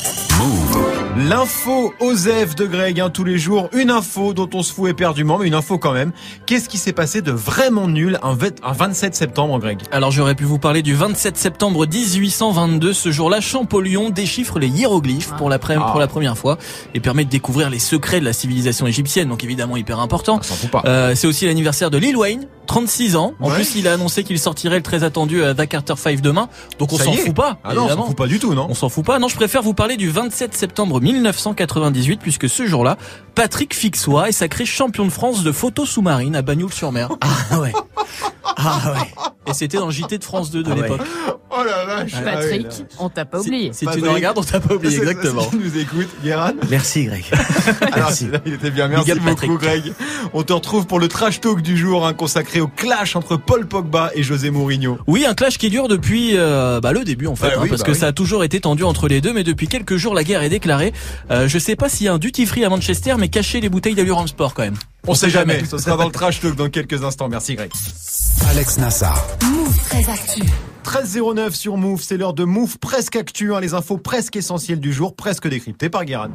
L'info 1.17 1.95
Osef 1.99 2.53
de 2.55 2.67
Greg, 2.67 2.99
hein, 3.01 3.09
tous 3.09 3.23
les 3.23 3.39
jours. 3.39 3.69
Une 3.73 3.89
info 3.89 4.33
dont 4.35 4.47
on 4.53 4.61
se 4.61 4.71
fout 4.71 4.87
éperdument, 4.87 5.39
mais 5.39 5.47
une 5.47 5.55
info 5.55 5.79
quand 5.79 5.91
même. 5.91 6.11
Qu'est-ce 6.45 6.69
qui 6.69 6.77
s'est 6.77 6.93
passé 6.93 7.23
de 7.23 7.31
vraiment 7.31 7.87
nul 7.87 8.19
un, 8.21 8.35
vet- 8.35 8.53
un 8.63 8.71
27 8.71 9.15
septembre, 9.15 9.57
Greg? 9.57 9.79
Alors 9.91 10.11
j'aurais 10.11 10.35
pu 10.35 10.43
vous 10.43 10.59
parler 10.59 10.83
du 10.83 10.93
27 10.93 11.35
septembre 11.35 11.87
1822. 11.87 12.93
Ce 12.93 13.11
jour-là, 13.11 13.41
Champollion 13.41 14.11
déchiffre 14.11 14.59
les 14.59 14.67
hiéroglyphes 14.67 15.33
pour 15.39 15.49
la, 15.49 15.57
pre- 15.57 15.79
Ah. 15.81 15.89
pour 15.89 15.99
la 15.99 16.07
première 16.07 16.37
fois 16.37 16.59
et 16.93 16.99
permet 16.99 17.25
de 17.25 17.29
découvrir 17.31 17.71
les 17.71 17.79
secrets 17.79 18.19
de 18.19 18.25
la 18.25 18.33
civilisation 18.33 18.85
égyptienne. 18.85 19.27
Donc 19.29 19.43
évidemment 19.43 19.75
hyper 19.75 19.99
important. 19.99 20.37
On 20.39 20.43
s'en 20.43 20.53
fout 20.55 20.69
pas. 20.69 20.83
Euh, 20.85 21.15
c'est 21.15 21.25
aussi 21.25 21.47
l'anniversaire 21.47 21.89
de 21.89 21.97
Lil 21.97 22.15
Wayne, 22.15 22.45
36 22.67 23.15
ans. 23.15 23.33
En 23.39 23.49
Ouais. 23.49 23.55
plus, 23.55 23.73
il 23.75 23.87
a 23.87 23.93
annoncé 23.93 24.23
qu'il 24.23 24.37
sortirait 24.37 24.77
le 24.77 24.83
très 24.83 25.03
attendu 25.03 25.43
à 25.43 25.55
The 25.55 25.65
Carter 25.67 25.95
5 25.97 26.21
demain. 26.21 26.47
Donc 26.77 26.93
on 26.93 26.97
s'en 26.99 27.13
fout 27.13 27.33
pas. 27.33 27.57
Ah 27.63 27.73
non, 27.73 27.85
on 27.85 27.89
s'en 27.89 28.05
fout 28.05 28.15
pas 28.17 28.27
du 28.27 28.37
tout, 28.37 28.53
non? 28.53 28.67
On 28.69 28.75
s'en 28.75 28.89
fout 28.89 29.03
pas. 29.03 29.17
Non, 29.17 29.27
je 29.29 29.35
préfère 29.35 29.63
vous 29.63 29.73
parler 29.73 29.97
du 29.97 30.09
27 30.09 30.53
septembre 30.55 31.01
1998 31.17 32.19
puisque 32.21 32.47
ce 32.49 32.65
jour-là, 32.65 32.97
Patrick 33.35 33.73
Fixois 33.73 34.29
est 34.29 34.33
sacré 34.33 34.65
champion 34.65 35.05
de 35.05 35.09
France 35.09 35.43
de 35.43 35.51
photo 35.51 35.85
sous-marine 35.85 36.35
à 36.35 36.41
Bagnoul-sur-Mer. 36.41 37.09
Ah 37.21 37.59
ouais. 37.59 37.73
Ah 38.43 38.93
ouais. 38.93 39.31
Et 39.47 39.53
c'était 39.53 39.77
dans 39.77 39.85
le 39.87 39.91
JT 39.91 40.17
de 40.17 40.23
France 40.23 40.51
2 40.51 40.63
de 40.63 40.71
Ah 40.71 40.75
ouais. 40.75 40.81
l'époque. 40.81 41.01
Oh 41.49 41.63
la 41.63 41.85
vache 41.85 42.11
ah 42.13 42.21
Patrick, 42.23 42.67
on 42.99 43.07
t'a 43.07 43.23
pas 43.23 43.39
oublié. 43.39 43.71
Si 43.71 43.87
tu 43.87 44.01
nous 44.01 44.11
regardes, 44.11 44.37
on 44.37 44.43
t'a 44.43 44.59
pas 44.59 44.75
oublié, 44.75 44.97
exactement. 44.97 45.43
Si 45.43 45.51
tu 45.51 45.57
nous 45.57 45.77
écoutes, 45.77 46.09
Guéran. 46.21 46.51
Merci 46.69 47.05
Greg. 47.05 47.23
Alors, 47.93 48.11
celui-là, 48.11 48.39
il 48.45 48.53
était 48.55 48.69
bien. 48.69 48.89
Merci 48.89 49.13
Big 49.13 49.21
beaucoup, 49.23 49.29
Patrick. 49.29 49.51
Greg. 49.53 49.93
On 50.33 50.43
te 50.43 50.51
retrouve 50.51 50.87
pour 50.87 50.99
le 50.99 51.07
trash 51.07 51.39
talk 51.39 51.61
du 51.61 51.77
jour, 51.77 52.05
hein, 52.05 52.13
consacré 52.13 52.59
au 52.59 52.67
clash 52.67 53.15
entre 53.15 53.37
Paul 53.37 53.65
Pogba 53.65 54.11
et 54.13 54.23
José 54.23 54.49
Mourinho. 54.51 54.97
Oui, 55.07 55.25
un 55.25 55.33
clash 55.33 55.57
qui 55.57 55.69
dure 55.69 55.87
depuis 55.87 56.31
euh, 56.35 56.81
bah, 56.81 56.91
le 56.91 57.05
début 57.05 57.27
en 57.27 57.35
fait, 57.37 57.47
Bah 57.47 57.53
hein, 57.55 57.59
oui, 57.63 57.69
parce 57.69 57.81
bah 57.81 57.87
que 57.87 57.91
oui. 57.93 57.97
ça 57.97 58.07
a 58.07 58.11
toujours 58.11 58.43
été 58.43 58.59
tendu 58.59 58.83
entre 58.83 59.07
les 59.07 59.21
deux, 59.21 59.31
mais 59.31 59.45
depuis 59.45 59.69
quelques 59.69 59.95
jours 59.95 60.13
la 60.13 60.25
guerre 60.25 60.43
est 60.43 60.49
déclarée. 60.49 60.91
Euh, 61.31 61.47
je 61.47 61.57
sais 61.57 61.77
pas 61.77 61.87
s'il 61.87 62.07
y 62.07 62.09
a 62.09 62.13
un 62.13 62.19
duty 62.19 62.45
free 62.45 62.65
à 62.65 62.69
Manchester, 62.69 63.15
mais 63.17 63.29
cacher 63.29 63.61
les 63.61 63.69
bouteilles 63.69 63.95
d'allure 63.95 64.17
en 64.17 64.27
sport 64.27 64.53
quand 64.53 64.63
même. 64.63 64.75
On 65.07 65.15
sait 65.15 65.29
jamais. 65.29 65.63
Ce 65.63 65.77
sera 65.77 65.95
dans 65.95 66.05
le 66.05 66.11
trash 66.11 66.41
talk 66.41 66.55
dans 66.57 66.69
quelques 66.69 67.05
instants. 67.05 67.29
Merci, 67.29 67.55
Greg. 67.55 67.71
Alex 68.45 68.77
Nassar. 68.77 69.25
Move 69.43 69.77
très 69.77 70.09
actu. 70.09 70.41
13.09 70.83 71.51
sur 71.51 71.77
Move, 71.77 72.01
c'est 72.01 72.17
l'heure 72.17 72.33
de 72.33 72.43
Move 72.43 72.77
presque 72.79 73.15
actu, 73.15 73.53
hein, 73.53 73.59
les 73.59 73.73
infos 73.73 73.97
presque 73.97 74.35
essentielles 74.35 74.79
du 74.79 74.93
jour, 74.93 75.15
presque 75.15 75.47
décryptées 75.47 75.89
par 75.89 76.05
Guéran. 76.05 76.29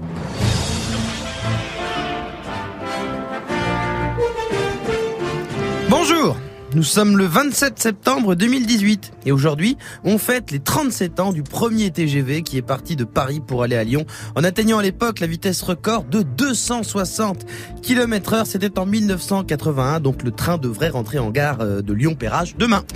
Bonjour 5.88 6.36
nous 6.74 6.82
sommes 6.82 7.18
le 7.18 7.26
27 7.26 7.78
septembre 7.78 8.34
2018 8.34 9.12
et 9.26 9.32
aujourd'hui 9.32 9.76
on 10.04 10.16
fête 10.16 10.50
les 10.50 10.58
37 10.58 11.20
ans 11.20 11.32
du 11.32 11.42
premier 11.42 11.90
TGV 11.90 12.42
qui 12.42 12.56
est 12.56 12.62
parti 12.62 12.96
de 12.96 13.04
Paris 13.04 13.40
pour 13.40 13.62
aller 13.62 13.76
à 13.76 13.84
Lyon 13.84 14.06
en 14.36 14.44
atteignant 14.44 14.78
à 14.78 14.82
l'époque 14.82 15.20
la 15.20 15.26
vitesse 15.26 15.60
record 15.62 16.04
de 16.04 16.22
260 16.22 17.44
km 17.82 18.32
heure. 18.34 18.46
C'était 18.46 18.78
en 18.78 18.86
1981 18.86 20.00
donc 20.00 20.22
le 20.22 20.30
train 20.30 20.56
devrait 20.56 20.88
rentrer 20.88 21.18
en 21.18 21.30
gare 21.30 21.58
euh, 21.60 21.82
de 21.82 21.92
Lyon-Perrage 21.92 22.56
demain. 22.56 22.82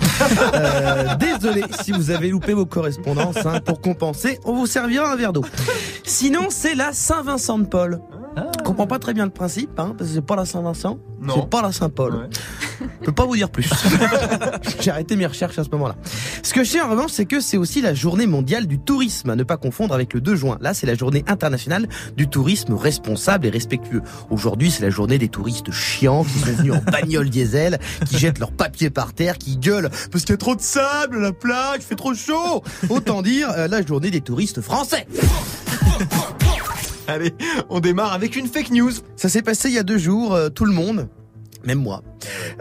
Euh, 0.53 1.15
désolé 1.15 1.63
si 1.81 1.91
vous 1.91 2.09
avez 2.09 2.29
loupé 2.29 2.53
vos 2.53 2.65
correspondances. 2.65 3.45
hein. 3.45 3.59
pour 3.59 3.81
compenser, 3.81 4.39
on 4.45 4.53
vous 4.55 4.65
servira 4.65 5.11
un 5.11 5.15
verre 5.15 5.33
d'eau. 5.33 5.45
Sinon 6.03 6.47
c'est 6.49 6.73
la 6.73 6.93
Saint-Vincent 6.93 7.59
de 7.59 7.65
Paul. 7.65 7.99
Je 8.35 8.63
comprends 8.63 8.87
pas 8.87 8.99
très 8.99 9.13
bien 9.13 9.25
le 9.25 9.31
principe, 9.31 9.79
hein, 9.79 9.95
parce 9.97 10.09
que 10.09 10.15
c'est 10.15 10.25
pas 10.25 10.35
la 10.35 10.45
Saint-Vincent, 10.45 10.99
c'est 11.33 11.49
pas 11.49 11.61
la 11.61 11.71
Saint-Paul. 11.71 12.15
Ouais. 12.15 12.29
Je 13.01 13.05
peux 13.05 13.11
pas 13.11 13.25
vous 13.25 13.35
dire 13.35 13.49
plus. 13.49 13.69
J'ai 14.81 14.91
arrêté 14.91 15.15
mes 15.15 15.25
recherches 15.25 15.57
à 15.57 15.63
ce 15.63 15.69
moment-là. 15.71 15.95
Ce 16.43 16.53
que 16.53 16.63
je 16.63 16.71
sais 16.71 16.81
en 16.81 16.89
revanche, 16.89 17.11
c'est 17.11 17.25
que 17.25 17.39
c'est 17.39 17.57
aussi 17.57 17.81
la 17.81 17.93
journée 17.93 18.27
mondiale 18.27 18.67
du 18.67 18.79
tourisme, 18.79 19.29
à 19.29 19.35
ne 19.35 19.43
pas 19.43 19.57
confondre 19.57 19.93
avec 19.93 20.13
le 20.13 20.21
2 20.21 20.35
juin. 20.35 20.57
Là, 20.61 20.73
c'est 20.73 20.85
la 20.85 20.95
journée 20.95 21.23
internationale 21.27 21.87
du 22.15 22.27
tourisme 22.27 22.73
responsable 22.73 23.47
et 23.47 23.49
respectueux. 23.49 24.01
Aujourd'hui, 24.29 24.69
c'est 24.69 24.83
la 24.83 24.89
journée 24.89 25.17
des 25.17 25.29
touristes 25.29 25.71
chiants 25.71 26.23
qui 26.23 26.39
sont 26.39 26.51
venus 26.51 26.73
en 26.73 26.81
bagnole 26.91 27.29
diesel, 27.29 27.79
qui 28.05 28.17
jettent 28.17 28.39
leurs 28.39 28.51
papiers 28.51 28.89
par 28.89 29.13
terre, 29.13 29.37
qui 29.37 29.57
gueulent 29.57 29.89
parce 30.11 30.23
qu'il 30.23 30.33
y 30.33 30.33
a 30.33 30.37
trop 30.37 30.55
de 30.55 30.61
sable 30.61 31.17
à 31.17 31.19
la 31.19 31.33
plage, 31.33 31.77
il 31.77 31.83
fait 31.83 31.95
trop 31.95 32.13
chaud. 32.13 32.63
Autant 32.89 33.21
dire 33.21 33.49
euh, 33.57 33.67
la 33.67 33.85
journée 33.85 34.11
des 34.11 34.21
touristes 34.21 34.61
français. 34.61 35.07
Allez, 37.07 37.33
on 37.69 37.79
démarre 37.79 38.13
avec 38.13 38.35
une 38.35 38.47
fake 38.47 38.71
news. 38.71 38.91
Ça 39.15 39.29
s'est 39.29 39.41
passé 39.41 39.69
il 39.69 39.75
y 39.75 39.77
a 39.77 39.83
deux 39.83 39.97
jours, 39.97 40.33
euh, 40.33 40.49
tout 40.49 40.65
le 40.65 40.73
monde, 40.73 41.07
même 41.67 41.79
moi, 41.79 42.01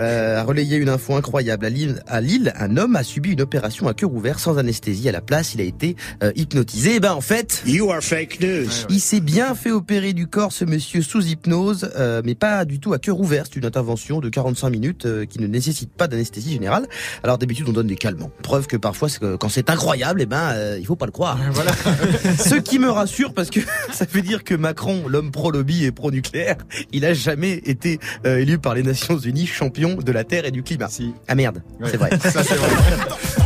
euh, 0.01 0.41
a 0.41 0.43
relayé 0.43 0.77
une 0.77 0.89
info 0.89 1.15
incroyable. 1.15 1.65
À 1.65 1.71
Lille, 1.71 2.03
à 2.07 2.21
Lille, 2.21 2.53
un 2.59 2.77
homme 2.77 2.97
a 2.97 3.03
subi 3.03 3.31
une 3.31 3.41
opération 3.41 3.89
à 3.89 3.95
cœur 3.95 4.13
ouvert 4.13 4.39
sans 4.39 4.59
anesthésie. 4.59 5.09
À 5.09 5.13
la 5.13 5.21
place, 5.21 5.55
il 5.55 5.61
a 5.61 5.65
été 5.65 5.97
euh, 6.23 6.33
hypnotisé. 6.35 6.97
Et 6.97 7.01
ben 7.01 7.13
en 7.13 7.21
fait, 7.21 7.63
You 7.65 7.91
are 7.91 8.03
fake 8.03 8.41
news. 8.41 8.69
il 8.91 9.01
s'est 9.01 9.21
bien 9.21 9.55
fait 9.55 9.71
opérer 9.71 10.13
du 10.13 10.27
corps, 10.27 10.53
ce 10.53 10.65
monsieur, 10.65 11.03
sous 11.03 11.25
hypnose, 11.25 11.91
euh, 11.97 12.21
mais 12.25 12.35
pas 12.35 12.65
du 12.65 12.81
tout 12.81 12.93
à 12.93 12.99
cœur 12.99 13.21
ouvert. 13.21 13.45
C'est 13.47 13.57
une 13.57 13.65
intervention 13.65 14.21
de 14.21 14.29
45 14.29 14.71
minutes 14.71 15.07
euh, 15.07 15.25
qui 15.25 15.41
ne 15.41 15.47
nécessite 15.47 15.93
pas 15.93 16.09
d'anesthésie 16.09 16.53
générale. 16.53 16.87
Alors 17.23 17.39
d'habitude, 17.39 17.69
on 17.69 17.73
donne 17.73 17.87
des 17.87 17.97
calmants. 17.97 18.31
Preuve 18.43 18.67
que 18.67 18.77
parfois, 18.77 19.09
que 19.09 19.37
quand 19.37 19.49
c'est 19.49 19.71
incroyable, 19.71 20.21
et 20.21 20.27
ben 20.27 20.51
euh, 20.53 20.77
il 20.79 20.87
faut 20.87 20.97
pas 20.97 21.07
le 21.07 21.13
croire. 21.13 21.39
Voilà. 21.53 21.73
Ce 22.39 22.57
qui 22.57 22.79
me 22.79 22.91
rassure 22.91 23.35
parce 23.35 23.51
que 23.51 23.61
ça 23.93 24.05
veut 24.11 24.23
dire 24.23 24.43
que 24.43 24.55
Macron, 24.55 25.05
l'homme 25.09 25.31
pro-lobby 25.31 25.85
et 25.85 25.93
pro-nucléaire, 25.93 26.57
il 26.93 27.05
a 27.05 27.15
jamais 27.15 27.61
été 27.65 28.01
euh, 28.27 28.39
élu 28.39 28.59
par 28.59 28.75
les 28.75 28.83
Nations 28.83 28.96
Unies 29.25 29.47
champion 29.47 29.95
de 29.95 30.13
la 30.13 30.25
Terre 30.25 30.45
et 30.45 30.51
du 30.51 30.63
climat. 30.63 30.89
Si. 30.89 31.15
Ah 31.29 31.35
merde, 31.35 31.63
Ouais. 31.81 31.89
c'est 31.91 31.97
vrai. 31.97 32.11
Ça, 32.19 32.43
c'est 32.43 32.55
vrai. 32.55 32.69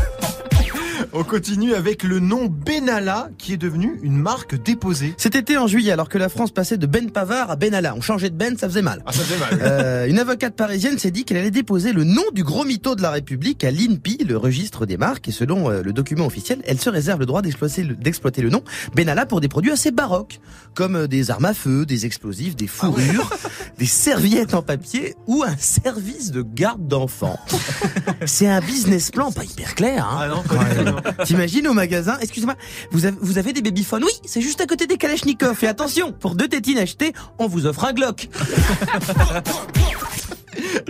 On 1.12 1.24
continue 1.24 1.74
avec 1.74 2.04
le 2.04 2.20
nom 2.20 2.46
Benalla 2.46 3.30
qui 3.36 3.52
est 3.52 3.56
devenu 3.56 3.98
une 4.02 4.16
marque 4.16 4.54
déposée. 4.62 5.14
Cet 5.16 5.34
été 5.34 5.56
en 5.56 5.66
juillet, 5.66 5.90
alors 5.90 6.08
que 6.08 6.18
la 6.18 6.28
France 6.28 6.52
passait 6.52 6.76
de 6.76 6.86
Ben 6.86 7.10
Pavard 7.10 7.50
à 7.50 7.56
Benalla, 7.56 7.94
on 7.96 8.00
changeait 8.00 8.30
de 8.30 8.36
Ben, 8.36 8.56
ça 8.56 8.68
faisait 8.68 8.82
mal. 8.82 9.02
Ah, 9.06 9.12
ça 9.12 9.24
fait 9.24 9.38
mal. 9.38 9.60
Euh, 9.62 10.06
une 10.06 10.20
avocate 10.20 10.54
parisienne 10.54 10.98
s'est 10.98 11.10
dit 11.10 11.24
qu'elle 11.24 11.38
allait 11.38 11.50
déposer 11.50 11.92
le 11.92 12.04
nom 12.04 12.22
du 12.32 12.44
gros 12.44 12.64
mytho 12.64 12.94
de 12.94 13.02
la 13.02 13.10
République 13.10 13.64
à 13.64 13.72
l'INPI, 13.72 14.24
le 14.28 14.36
registre 14.36 14.86
des 14.86 14.96
marques, 14.96 15.26
et 15.28 15.32
selon 15.32 15.68
euh, 15.68 15.82
le 15.82 15.92
document 15.92 16.26
officiel, 16.26 16.62
elle 16.64 16.80
se 16.80 16.90
réserve 16.90 17.18
le 17.18 17.26
droit 17.26 17.42
d'exploiter 17.42 18.42
le, 18.42 18.50
nom 18.50 18.62
Benalla 18.94 19.26
pour 19.26 19.40
des 19.40 19.48
produits 19.48 19.72
assez 19.72 19.90
baroques, 19.90 20.38
comme 20.74 20.94
euh, 20.94 21.06
des 21.08 21.32
armes 21.32 21.46
à 21.46 21.54
feu, 21.54 21.86
des 21.86 22.06
explosifs, 22.06 22.54
des 22.54 22.68
fourrures, 22.68 23.30
des 23.78 23.86
serviettes 23.86 24.54
en 24.54 24.62
papier 24.62 25.16
ou 25.26 25.42
un 25.42 25.56
service 25.56 26.30
de 26.30 26.42
garde 26.42 26.86
d'enfants. 26.86 27.40
C'est 28.26 28.48
un 28.48 28.60
business 28.60 29.10
plan 29.10 29.32
pas 29.32 29.44
hyper 29.44 29.74
clair. 29.74 30.06
Hein 30.06 30.18
Ah 30.20 30.28
non, 30.28 30.99
T'imagines 31.24 31.66
au 31.68 31.72
magasin, 31.72 32.18
excusez-moi, 32.20 32.56
vous 32.90 33.06
avez, 33.06 33.16
vous 33.20 33.38
avez 33.38 33.52
des 33.52 33.62
babyphones 33.62 34.04
Oui, 34.04 34.12
c'est 34.24 34.40
juste 34.40 34.60
à 34.60 34.66
côté 34.66 34.86
des 34.86 34.96
Kalachnikov. 34.96 35.58
Et 35.62 35.66
attention, 35.66 36.12
pour 36.12 36.34
deux 36.34 36.48
tétines 36.48 36.78
achetées, 36.78 37.12
on 37.38 37.46
vous 37.46 37.66
offre 37.66 37.84
un 37.84 37.92
Glock. 37.92 38.28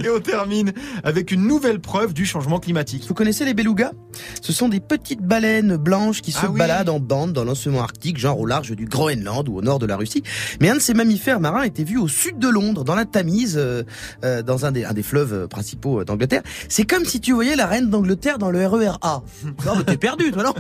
Et 0.03 0.09
on 0.09 0.21
termine 0.21 0.73
avec 1.05 1.31
une 1.33 1.47
nouvelle 1.47 1.81
preuve 1.81 2.13
du 2.15 2.25
changement 2.27 2.59
climatique. 2.61 3.05
Vous 3.07 3.15
connaissez 3.15 3.45
les 3.45 3.55
belugas? 3.55 3.93
Ce 4.43 4.53
sont 4.53 4.69
des 4.69 4.81
petites 4.81 5.21
baleines 5.23 5.77
blanches 5.77 6.23
qui 6.23 6.33
se 6.33 6.39
Ah 6.43 6.51
oui. 6.51 6.59
baladent 6.59 6.89
en 6.89 7.01
bande 7.01 7.33
dans 7.33 7.45
l'océan 7.45 7.79
arctique, 7.81 8.19
genre 8.19 8.39
au 8.41 8.47
large 8.47 8.73
du 8.73 8.87
Groenland 8.87 9.49
ou 9.49 9.57
au 9.59 9.63
nord 9.63 9.79
de 9.79 9.87
la 9.87 9.97
Russie. 9.97 10.23
Mais 10.61 10.69
un 10.71 10.77
de 10.77 10.81
ces 10.81 10.95
mammifères 10.95 11.41
marins 11.41 11.63
était 11.63 11.85
vu 11.85 11.99
au 11.99 12.09
sud 12.09 12.39
de 12.39 12.49
Londres, 12.49 12.85
dans 12.85 12.95
la 12.95 13.05
Tamise, 13.05 13.57
euh, 13.59 13.83
euh, 14.25 14.43
dans 14.43 14.67
un 14.67 14.73
des, 14.73 14.85
un 14.85 14.93
des 14.93 15.03
fleuves 15.03 15.33
euh, 15.33 15.47
principaux 15.47 16.01
euh, 16.01 16.05
d'Angleterre. 16.05 16.43
C'est 16.69 16.85
comme 16.85 17.05
si 17.05 17.21
tu 17.21 17.33
voyais 17.33 17.57
la 17.57 17.67
reine 17.67 17.91
d'Angleterre 17.91 18.39
dans 18.39 18.51
le 18.51 18.67
RER 18.67 18.93
A. 19.03 19.23
Non, 19.67 19.73
mais 19.77 19.85
t'es 19.85 19.97
perdu, 19.97 20.31
toi, 20.33 20.43
non? 20.43 20.55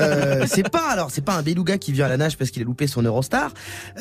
Euh, 0.00 0.44
C'est 0.48 0.68
pas, 0.68 0.88
alors, 0.90 1.10
c'est 1.10 1.24
pas 1.24 1.34
un 1.34 1.42
beluga 1.42 1.78
qui 1.78 1.92
vient 1.92 2.06
à 2.06 2.08
la 2.08 2.16
nage 2.16 2.36
parce 2.36 2.50
qu'il 2.50 2.62
a 2.62 2.64
loupé 2.64 2.86
son 2.86 3.02
Eurostar. 3.02 3.52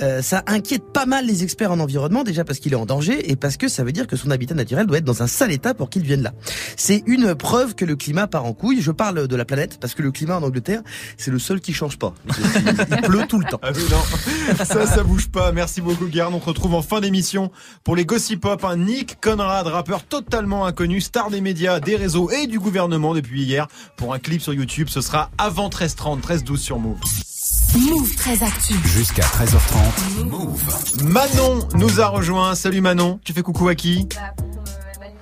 Euh, 0.01 0.21
ça 0.21 0.43
inquiète 0.47 0.83
pas 0.93 1.05
mal 1.05 1.25
les 1.25 1.43
experts 1.43 1.71
en 1.71 1.79
environnement, 1.79 2.23
déjà 2.23 2.43
parce 2.43 2.59
qu'il 2.59 2.73
est 2.73 2.77
en 2.77 2.85
danger 2.85 3.29
et 3.31 3.35
parce 3.35 3.57
que 3.57 3.67
ça 3.67 3.83
veut 3.83 3.91
dire 3.91 4.07
que 4.07 4.15
son 4.15 4.31
habitat 4.37 4.55
naturel 4.55 4.85
doit 4.85 4.99
être 4.99 5.03
dans 5.03 5.23
un 5.23 5.27
sale 5.27 5.51
état 5.51 5.73
pour 5.73 5.89
qu'il 5.89 6.03
vienne 6.03 6.21
là. 6.21 6.33
C'est 6.75 7.03
une 7.05 7.35
preuve 7.35 7.75
que 7.75 7.85
le 7.85 7.95
climat 7.95 8.27
part 8.27 8.45
en 8.45 8.53
couille. 8.53 8.81
Je 8.81 8.91
parle 8.91 9.27
de 9.27 9.35
la 9.35 9.45
planète 9.45 9.79
parce 9.79 9.93
que 9.93 10.01
le 10.01 10.11
climat 10.11 10.37
en 10.37 10.43
Angleterre, 10.43 10.81
c'est 11.17 11.31
le 11.31 11.39
seul 11.39 11.59
qui 11.59 11.73
change 11.73 11.97
pas. 11.97 12.13
Il 12.27 13.01
pleut 13.01 13.25
tout 13.27 13.39
le 13.39 13.45
temps. 13.45 13.59
Ah. 13.63 13.73
Ça, 14.65 14.85
ça 14.85 15.03
bouge 15.03 15.29
pas. 15.29 15.51
Merci 15.51 15.81
beaucoup, 15.81 16.07
Guerin. 16.07 16.31
On 16.33 16.39
se 16.39 16.45
retrouve 16.45 16.73
en 16.75 16.81
fin 16.81 17.01
d'émission 17.01 17.51
pour 17.83 17.95
les 17.95 18.05
Gossip 18.05 18.41
Pop. 18.41 18.63
Un 18.63 18.77
Nick 18.77 19.19
Conrad, 19.21 19.67
rappeur 19.67 20.03
totalement 20.03 20.65
inconnu, 20.65 21.01
star 21.01 21.29
des 21.29 21.41
médias, 21.41 21.79
des 21.79 21.95
réseaux 21.95 22.29
et 22.29 22.47
du 22.47 22.59
gouvernement 22.59 23.13
depuis 23.13 23.43
hier. 23.43 23.67
Pour 23.95 24.13
un 24.13 24.19
clip 24.19 24.41
sur 24.41 24.53
YouTube, 24.53 24.87
ce 24.89 25.01
sera 25.01 25.31
avant 25.37 25.69
13h30, 25.69 26.21
13h12 26.21 26.57
sur 26.57 26.79
Move. 26.79 26.99
Move 27.77 28.15
très 28.15 28.41
actu. 28.43 28.73
Jusqu'à 28.85 29.21
13h30. 29.21 30.25
Move. 30.25 31.03
Manon 31.03 31.59
nous 31.75 32.01
a 32.01 32.07
rejoint. 32.07 32.55
Salut 32.55 32.81
Manon. 32.81 33.19
Tu 33.23 33.33
fais 33.33 33.43
coucou 33.43 33.67
à 33.67 33.75
qui? 33.75 34.07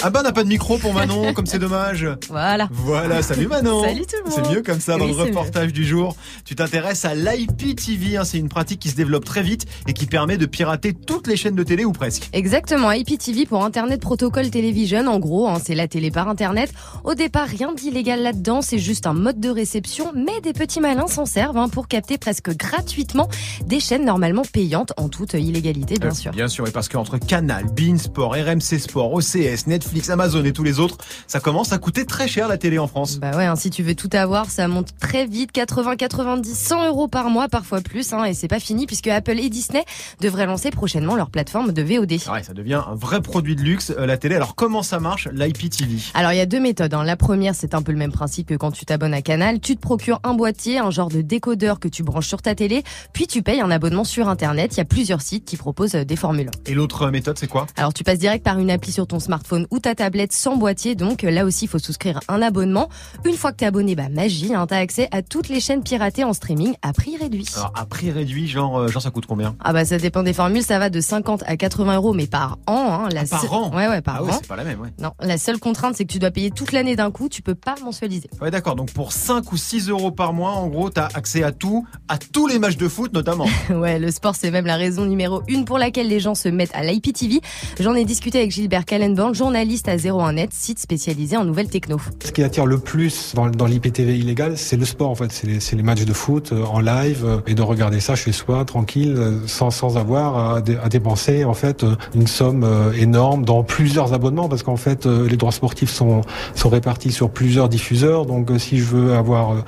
Ah 0.03 0.09
bah, 0.11 0.19
on 0.19 0.23
n'a 0.23 0.31
pas 0.31 0.43
de 0.43 0.49
micro 0.49 0.77
pour 0.77 0.93
Manon, 0.93 1.33
comme 1.35 1.45
c'est 1.47 1.57
dommage. 1.57 2.07
Voilà. 2.29 2.67
Voilà, 2.71 3.21
salut 3.23 3.47
Manon. 3.47 3.83
Salut 3.83 4.01
tout 4.01 4.17
le 4.23 4.29
monde. 4.29 4.39
C'est 4.45 4.53
mieux 4.53 4.61
comme 4.61 4.79
ça 4.79 4.97
dans 4.97 5.05
Oui, 5.05 5.11
le 5.11 5.17
reportage 5.23 5.73
du 5.73 5.83
jour. 5.85 6.15
Tu 6.43 6.53
t'intéresses 6.53 7.05
à 7.05 7.15
l'IPTV, 7.15 8.17
hein, 8.17 8.23
c'est 8.23 8.37
une 8.37 8.49
pratique 8.49 8.79
qui 8.79 8.89
se 8.89 8.95
développe 8.95 9.25
très 9.25 9.41
vite 9.41 9.65
et 9.87 9.93
qui 9.93 10.05
permet 10.05 10.37
de 10.37 10.45
pirater 10.45 10.93
toutes 10.93 11.27
les 11.27 11.35
chaînes 11.37 11.55
de 11.55 11.63
télé 11.63 11.85
ou 11.85 11.91
presque. 11.91 12.29
Exactement, 12.33 12.91
IPTV 12.91 13.45
pour 13.47 13.63
Internet 13.63 14.01
Protocol 14.01 14.49
Television, 14.51 15.07
en 15.07 15.17
gros, 15.19 15.47
hein, 15.47 15.59
c'est 15.63 15.75
la 15.75 15.87
télé 15.87 16.11
par 16.11 16.27
Internet. 16.27 16.71
Au 17.03 17.15
départ, 17.15 17.47
rien 17.47 17.73
d'illégal 17.73 18.21
là-dedans, 18.21 18.61
c'est 18.61 18.79
juste 18.79 19.07
un 19.07 19.13
mode 19.13 19.39
de 19.39 19.49
réception, 19.49 20.11
mais 20.13 20.39
des 20.41 20.53
petits 20.53 20.81
malins 20.81 21.07
s'en 21.07 21.25
servent 21.25 21.57
hein, 21.57 21.69
pour 21.69 21.87
capter 21.87 22.17
presque 22.19 22.55
gratuitement 22.55 23.27
des 23.65 23.79
chaînes 23.79 24.05
normalement 24.05 24.43
payantes, 24.43 24.93
en 24.97 25.09
toute 25.09 25.33
illégalité, 25.33 25.95
bien 25.95 26.09
Euh, 26.11 26.13
sûr. 26.13 26.31
Bien 26.31 26.47
sûr, 26.47 26.67
et 26.67 26.71
parce 26.71 26.89
qu'entre 26.89 27.17
Canal, 27.17 27.65
Bein 27.75 27.97
Sport, 27.97 28.33
RMC 28.33 28.77
Sport, 28.79 29.13
OCS, 29.13 29.65
Netflix, 29.67 29.84
Amazon 30.09 30.43
et 30.45 30.53
tous 30.53 30.63
les 30.63 30.79
autres, 30.79 30.97
ça 31.27 31.39
commence 31.39 31.71
à 31.73 31.77
coûter 31.77 32.05
très 32.05 32.27
cher 32.27 32.47
la 32.47 32.57
télé 32.57 32.77
en 32.77 32.87
France. 32.87 33.17
Bah 33.19 33.31
ouais, 33.35 33.45
hein, 33.45 33.55
si 33.55 33.69
tu 33.69 33.83
veux 33.83 33.95
tout 33.95 34.09
avoir, 34.13 34.49
ça 34.49 34.67
monte 34.67 34.89
très 34.99 35.25
vite, 35.25 35.51
80, 35.51 35.95
90, 35.95 36.57
100 36.57 36.87
euros 36.87 37.07
par 37.07 37.29
mois, 37.29 37.47
parfois 37.47 37.81
plus, 37.81 38.13
hein, 38.13 38.23
et 38.25 38.33
c'est 38.33 38.47
pas 38.47 38.59
fini 38.59 38.85
puisque 38.85 39.07
Apple 39.07 39.39
et 39.39 39.49
Disney 39.49 39.83
devraient 40.21 40.45
lancer 40.45 40.69
prochainement 40.71 41.15
leur 41.15 41.29
plateforme 41.29 41.71
de 41.71 41.81
VOD. 41.81 42.11
Ouais, 42.31 42.43
ça 42.43 42.53
devient 42.53 42.81
un 42.87 42.95
vrai 42.95 43.21
produit 43.21 43.55
de 43.55 43.61
luxe, 43.61 43.93
euh, 43.97 44.05
la 44.05 44.17
télé. 44.17 44.35
Alors 44.35 44.55
comment 44.55 44.83
ça 44.83 44.99
marche, 44.99 45.27
l'IPTV 45.31 45.97
Alors 46.13 46.31
il 46.33 46.37
y 46.37 46.41
a 46.41 46.45
deux 46.45 46.59
méthodes. 46.59 46.93
hein. 46.93 47.03
La 47.03 47.15
première, 47.15 47.55
c'est 47.55 47.73
un 47.73 47.81
peu 47.81 47.91
le 47.91 47.97
même 47.97 48.11
principe 48.11 48.47
que 48.47 48.55
quand 48.55 48.71
tu 48.71 48.85
t'abonnes 48.85 49.13
à 49.13 49.21
Canal. 49.21 49.59
Tu 49.59 49.75
te 49.75 49.81
procures 49.81 50.19
un 50.23 50.33
boîtier, 50.33 50.79
un 50.79 50.91
genre 50.91 51.09
de 51.09 51.21
décodeur 51.21 51.79
que 51.79 51.87
tu 51.87 52.03
branches 52.03 52.27
sur 52.27 52.41
ta 52.41 52.55
télé, 52.55 52.83
puis 53.13 53.27
tu 53.27 53.41
payes 53.41 53.61
un 53.61 53.71
abonnement 53.71 54.03
sur 54.03 54.27
Internet. 54.29 54.73
Il 54.75 54.77
y 54.77 54.81
a 54.81 54.85
plusieurs 54.85 55.21
sites 55.21 55.45
qui 55.45 55.57
proposent 55.57 55.95
euh, 55.95 56.03
des 56.05 56.15
formules. 56.15 56.51
Et 56.65 56.73
l'autre 56.73 57.09
méthode, 57.09 57.37
c'est 57.37 57.47
quoi? 57.47 57.65
Alors 57.75 57.93
tu 57.93 58.03
passes 58.03 58.19
direct 58.19 58.43
par 58.43 58.59
une 58.59 58.69
appli 58.69 58.91
sur 58.91 59.07
ton 59.07 59.19
smartphone 59.19 59.67
ou 59.75 59.79
ta 59.79 59.93
tablette 59.93 60.31
sans 60.31 60.55
boîtier, 60.55 60.95
donc 60.95 61.23
là 61.23 61.43
aussi 61.43 61.65
il 61.65 61.67
faut 61.67 61.79
souscrire 61.79 62.21
un 62.29 62.41
abonnement. 62.41 62.87
Une 63.25 63.35
fois 63.35 63.51
que 63.51 63.57
t'es 63.57 63.65
abonné, 63.65 63.93
bah 63.95 64.07
magie, 64.09 64.53
hein, 64.55 64.65
t'as 64.67 64.77
accès 64.77 65.09
à 65.11 65.21
toutes 65.21 65.49
les 65.49 65.59
chaînes 65.59 65.83
piratées 65.83 66.23
en 66.23 66.31
streaming 66.31 66.75
à 66.81 66.93
prix 66.93 67.17
réduit. 67.17 67.45
Alors 67.57 67.73
à 67.75 67.85
prix 67.85 68.09
réduit, 68.11 68.47
genre, 68.47 68.77
euh, 68.79 68.87
genre 68.87 69.01
ça 69.01 69.11
coûte 69.11 69.25
combien? 69.25 69.55
Ah 69.61 69.73
bah 69.73 69.83
ça 69.83 69.97
dépend 69.97 70.23
des 70.23 70.31
formules, 70.31 70.63
ça 70.63 70.79
va 70.79 70.89
de 70.89 71.01
50 71.01 71.43
à 71.45 71.57
80 71.57 71.95
euros, 71.97 72.13
mais 72.13 72.25
par 72.27 72.57
an. 72.67 73.01
Hein, 73.05 73.09
la 73.11 73.21
Ah, 73.21 73.25
par 73.25 73.51
an? 73.53 73.75
Ouais 73.75 73.87
ouais 73.89 74.01
par 74.01 74.15
Ah 74.19 74.23
oui, 74.23 74.31
an. 74.31 74.37
c'est 74.39 74.47
pas 74.47 74.55
la 74.55 74.63
même, 74.63 74.79
ouais. 74.79 74.93
Non, 74.99 75.11
la 75.19 75.37
seule 75.37 75.59
contrainte 75.59 75.95
c'est 75.97 76.05
que 76.05 76.11
tu 76.13 76.19
dois 76.19 76.31
payer 76.31 76.51
toute 76.51 76.71
l'année 76.71 76.95
d'un 76.95 77.11
coup, 77.11 77.27
tu 77.27 77.41
peux 77.41 77.55
pas 77.55 77.75
mensualiser. 77.83 78.29
Ouais, 78.41 78.51
d'accord. 78.51 78.75
Donc 78.75 78.91
pour 78.93 79.11
5 79.11 79.51
ou 79.51 79.57
6 79.57 79.89
euros 79.89 80.11
par 80.11 80.31
mois, 80.31 80.51
en 80.51 80.67
gros, 80.67 80.89
t'as 80.89 81.09
accès 81.13 81.43
à 81.43 81.51
tout, 81.51 81.85
à 82.07 82.17
tous 82.17 82.47
les 82.47 82.59
matchs 82.59 82.77
de 82.77 82.87
foot 82.87 83.11
notamment. 83.13 83.45
Ouais, 83.69 83.99
le 83.99 84.09
sport, 84.11 84.35
c'est 84.35 84.51
même 84.51 84.65
la 84.65 84.77
raison 84.77 85.05
numéro 85.05 85.41
une 85.49 85.65
pour 85.65 85.77
laquelle 85.77 86.07
les 86.07 86.19
gens 86.21 86.35
se 86.35 86.47
mettent 86.47 86.73
à 86.75 86.83
l'IPTV. 86.83 87.41
J'en 87.79 87.93
ai 87.95 88.05
discuté 88.05 88.37
avec 88.39 88.51
Gilbert 88.51 88.85
Kallenborn, 88.85 89.33
journaliste 89.35 89.64
à 89.87 89.95
01net, 89.97 90.49
site 90.51 90.77
spécialisé 90.77 91.37
en 91.37 91.43
nouvelles 91.43 91.69
techno. 91.69 91.97
Ce 92.23 92.31
qui 92.31 92.43
attire 92.43 92.67
le 92.67 92.77
plus 92.77 93.33
dans, 93.33 93.65
l'IPTV 93.65 94.17
illégal, 94.17 94.57
c'est 94.57 94.77
le 94.77 94.85
sport 94.85 95.09
en 95.09 95.15
fait, 95.15 95.31
c'est 95.31 95.75
les, 95.75 95.83
matchs 95.83 96.05
de 96.05 96.13
foot 96.13 96.51
euh, 96.51 96.63
en 96.65 96.79
live 96.79 97.23
euh, 97.25 97.37
et 97.47 97.55
de 97.55 97.61
regarder 97.63 97.99
ça 97.99 98.15
chez 98.15 98.31
soi 98.31 98.63
tranquille, 98.63 99.15
euh, 99.17 99.39
sans, 99.47 99.71
sans 99.71 99.97
avoir 99.97 100.37
à, 100.37 100.57
à 100.57 100.89
dépenser 100.89 101.45
en 101.45 101.55
fait 101.55 101.83
une 102.13 102.27
somme 102.27 102.65
énorme 102.95 103.43
dans 103.43 103.63
plusieurs 103.63 104.13
abonnements 104.13 104.47
parce 104.49 104.61
qu'en 104.61 104.75
fait 104.75 105.05
les 105.05 105.37
droits 105.37 105.51
sportifs 105.51 105.91
sont 105.91 106.21
sont 106.53 106.69
répartis 106.69 107.11
sur 107.11 107.29
plusieurs 107.31 107.69
diffuseurs. 107.69 108.25
Donc 108.25 108.51
si 108.59 108.77
je 108.77 108.85
veux 108.85 109.13
avoir 109.13 109.63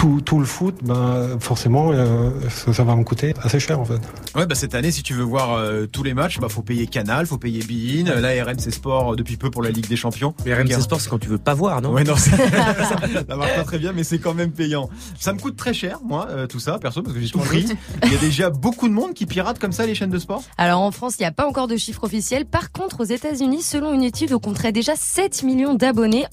tout, 0.00 0.22
tout 0.24 0.38
le 0.38 0.46
foot, 0.46 0.76
ben 0.82 1.36
forcément, 1.40 1.92
euh, 1.92 2.30
ça, 2.48 2.72
ça 2.72 2.84
va 2.84 2.96
me 2.96 3.04
coûter 3.04 3.34
assez 3.42 3.60
cher 3.60 3.78
en 3.78 3.84
fait. 3.84 4.00
Ouais, 4.34 4.46
bah 4.46 4.54
cette 4.54 4.74
année, 4.74 4.90
si 4.92 5.02
tu 5.02 5.12
veux 5.12 5.22
voir 5.22 5.52
euh, 5.52 5.84
tous 5.84 6.02
les 6.02 6.14
matchs, 6.14 6.38
bah 6.40 6.48
faut 6.48 6.62
payer 6.62 6.86
Canal, 6.86 7.26
faut 7.26 7.36
payer 7.36 7.62
Bein, 7.62 8.10
euh, 8.10 8.18
là 8.18 8.42
RMC 8.42 8.70
Sport 8.70 9.14
depuis 9.14 9.36
peu 9.36 9.50
pour 9.50 9.62
la 9.62 9.68
Ligue 9.68 9.88
des 9.88 9.96
Champions. 9.96 10.32
Mais 10.46 10.54
RMC 10.54 10.80
Sport, 10.80 11.02
c'est 11.02 11.10
quand 11.10 11.18
tu 11.18 11.28
veux 11.28 11.36
pas 11.36 11.52
voir, 11.52 11.82
non? 11.82 11.92
Ouais, 11.92 12.04
non, 12.04 12.16
ça, 12.16 12.34
ça, 12.36 12.96
ça 13.28 13.36
marche 13.36 13.54
pas 13.54 13.64
très 13.64 13.78
bien, 13.78 13.92
mais 13.92 14.02
c'est 14.02 14.18
quand 14.18 14.32
même 14.32 14.52
payant. 14.52 14.88
Ça 15.18 15.34
me 15.34 15.38
coûte 15.38 15.56
très 15.56 15.74
cher, 15.74 15.98
moi, 16.02 16.28
euh, 16.30 16.46
tout 16.46 16.60
ça, 16.60 16.78
perso, 16.78 17.02
parce 17.02 17.14
que 17.14 17.20
j'ai 17.20 17.28
tout 17.28 17.38
pris. 17.40 17.66
Il 18.02 18.10
y 18.10 18.16
a 18.16 18.20
déjà 18.20 18.48
beaucoup 18.48 18.88
de 18.88 18.94
monde 18.94 19.12
qui 19.12 19.26
pirate 19.26 19.58
comme 19.58 19.72
ça 19.72 19.84
les 19.84 19.94
chaînes 19.94 20.08
de 20.08 20.18
sport. 20.18 20.42
Alors 20.56 20.80
en 20.80 20.92
France, 20.92 21.16
il 21.18 21.24
n'y 21.24 21.28
a 21.28 21.32
pas 21.32 21.46
encore 21.46 21.68
de 21.68 21.76
chiffres 21.76 22.04
officiels. 22.04 22.46
Par 22.46 22.72
contre, 22.72 23.00
aux 23.00 23.04
États-Unis, 23.04 23.60
selon 23.60 23.92
une 23.92 24.02
étude, 24.02 24.32
on 24.32 24.38
compterait 24.38 24.72
déjà 24.72 24.96
7 24.96 25.42
millions 25.42 25.74
d'abonnés. 25.74 26.24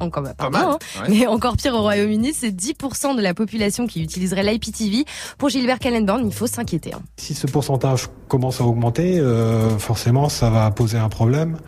Encore 0.00 0.22
bah, 0.22 0.34
pas, 0.36 0.44
Pas 0.44 0.50
mal, 0.50 0.62
mal, 0.66 0.70
hein. 0.72 1.02
ouais. 1.02 1.18
mais 1.20 1.26
encore 1.26 1.56
pire 1.56 1.74
au 1.74 1.82
Royaume-Uni, 1.82 2.32
c'est 2.34 2.50
10% 2.50 3.16
de 3.16 3.22
la 3.22 3.34
population 3.34 3.86
qui 3.86 4.02
utiliserait 4.02 4.42
l'IPTV. 4.42 5.04
Pour 5.38 5.48
Gilbert 5.50 5.78
Kallenborn, 5.78 6.26
il 6.26 6.32
faut 6.32 6.46
s'inquiéter. 6.46 6.92
hein. 6.94 7.00
Si 7.16 7.34
ce 7.34 7.46
pourcentage 7.46 8.08
commence 8.28 8.60
à 8.60 8.64
augmenter, 8.64 9.18
euh, 9.18 9.78
forcément, 9.78 10.28
ça 10.28 10.50
va 10.50 10.70
poser 10.70 10.98
un 10.98 11.08
problème. 11.08 11.58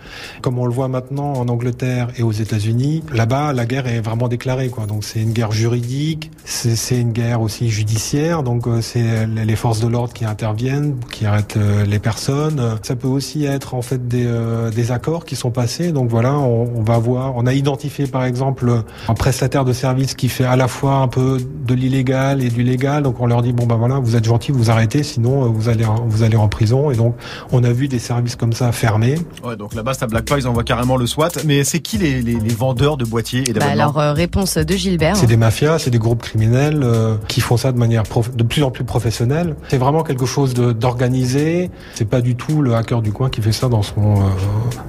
Comme 0.41 0.59
on 0.59 0.67
le 0.67 0.73
voit 0.73 0.89
maintenant 0.89 1.33
en 1.35 1.49
Angleterre 1.49 2.09
et 2.17 2.23
aux 2.23 2.33
États-Unis, 2.33 3.03
là-bas, 3.12 3.53
la 3.53 3.67
guerre 3.67 3.87
est 3.87 4.01
vraiment 4.01 4.29
déclarée. 4.29 4.69
Quoi. 4.69 4.87
Donc 4.87 5.05
c'est 5.05 5.21
une 5.21 5.33
guerre 5.33 5.53
juridique, 5.53 6.31
c'est 6.45 6.77
c'est 6.77 6.99
une 7.01 7.12
guerre 7.12 7.41
aussi 7.41 7.69
judiciaire. 7.71 8.43
Donc 8.43 8.67
euh, 8.67 8.81
c'est 8.81 9.27
les 9.27 9.57
forces 9.57 9.81
de 9.81 9.89
l'ordre 9.89 10.12
qui 10.12 10.25
interviennent, 10.25 10.97
qui 11.11 11.27
arrêtent 11.27 11.57
euh, 11.57 11.85
les 11.85 11.99
personnes. 11.99 12.79
Ça 12.83 12.97
peut 12.97 13.09
aussi 13.09 13.45
être 13.45 13.75
en 13.75 13.83
fait 13.83 14.07
des, 14.09 14.25
euh, 14.27 14.71
des 14.71 14.91
accords 14.93 15.25
qui 15.25 15.37
sont 15.37 15.51
passés. 15.51 15.93
Donc 15.93 16.09
voilà, 16.09 16.35
on, 16.39 16.71
on 16.77 16.83
va 16.83 16.99
voir. 16.99 17.35
On 17.37 17.47
a 17.47 17.53
identifié 17.55 18.07
par 18.07 18.22
exemple 18.25 18.83
un 19.09 19.14
prestataire 19.14 19.64
de 19.64 19.73
service 19.73 20.14
qui 20.14 20.29
fait 20.29 20.45
à 20.45 20.57
la 20.57 20.69
fois 20.69 20.97
un 20.97 21.09
peu 21.09 21.38
de 21.67 21.75
l'illégal 21.75 22.43
et 22.43 22.49
du 22.49 22.62
légal. 22.62 23.02
Donc 23.02 23.21
on 23.21 23.26
leur 23.26 23.43
dit 23.43 23.52
bon 23.52 23.67
ben 23.67 23.76
voilà, 23.76 23.99
vous 23.99 24.17
êtes 24.17 24.25
gentil, 24.25 24.52
vous 24.52 24.71
arrêtez, 24.71 25.02
sinon 25.02 25.45
euh, 25.45 25.49
vous 25.49 25.69
allez 25.69 25.85
en- 25.85 26.05
vous 26.07 26.23
allez 26.23 26.37
en 26.37 26.49
prison. 26.49 26.91
Et 26.91 26.97
donc 26.97 27.14
on 27.52 27.64
a 27.64 27.73
vu 27.73 27.88
des 27.88 27.99
services 27.99 28.37
comme 28.37 28.52
ça 28.52 28.73
fermés. 28.73 29.17
Ouais, 29.45 29.57
donc 29.57 29.75
là-bas, 29.75 29.95
ça 29.95 30.07
blague 30.07 30.25
pas, 30.25 30.38
ils 30.38 30.47
envoient 30.49 30.64
carrément 30.64 30.97
le 30.97 31.07
SWAT. 31.07 31.31
Mais 31.45 31.64
c'est 31.64 31.81
qui 31.81 31.99
les, 31.99 32.23
les, 32.23 32.35
les 32.35 32.55
vendeurs 32.55 32.97
de 32.97 33.05
boîtiers 33.05 33.45
et 33.49 33.52
Bah, 33.52 33.67
alors, 33.71 33.99
euh, 33.99 34.12
réponse 34.12 34.57
de 34.57 34.75
Gilbert. 34.75 35.17
C'est 35.17 35.26
des 35.26 35.37
mafias, 35.37 35.79
c'est 35.79 35.91
des 35.91 35.99
groupes 35.99 36.23
criminels 36.23 36.81
euh, 36.83 37.17
qui 37.29 37.41
font 37.41 37.57
ça 37.57 37.73
de 37.73 37.79
manière 37.79 38.02
prof- 38.05 38.35
de 38.35 38.43
plus 38.43 38.62
en 38.62 38.71
plus 38.71 38.85
professionnelle. 38.85 39.57
C'est 39.69 39.79
vraiment 39.79 40.02
quelque 40.02 40.26
chose 40.26 40.55
d'organisé. 40.55 41.71
C'est 41.95 42.09
pas 42.09 42.21
du 42.21 42.35
tout 42.37 42.62
le 42.62 42.75
hacker 42.75 43.02
du 43.02 43.12
coin 43.12 43.31
qui 43.31 43.41
fait 43.43 43.52
ça 43.52 43.69
dans 43.69 43.83
son 43.83 44.17
euh, 44.17 44.25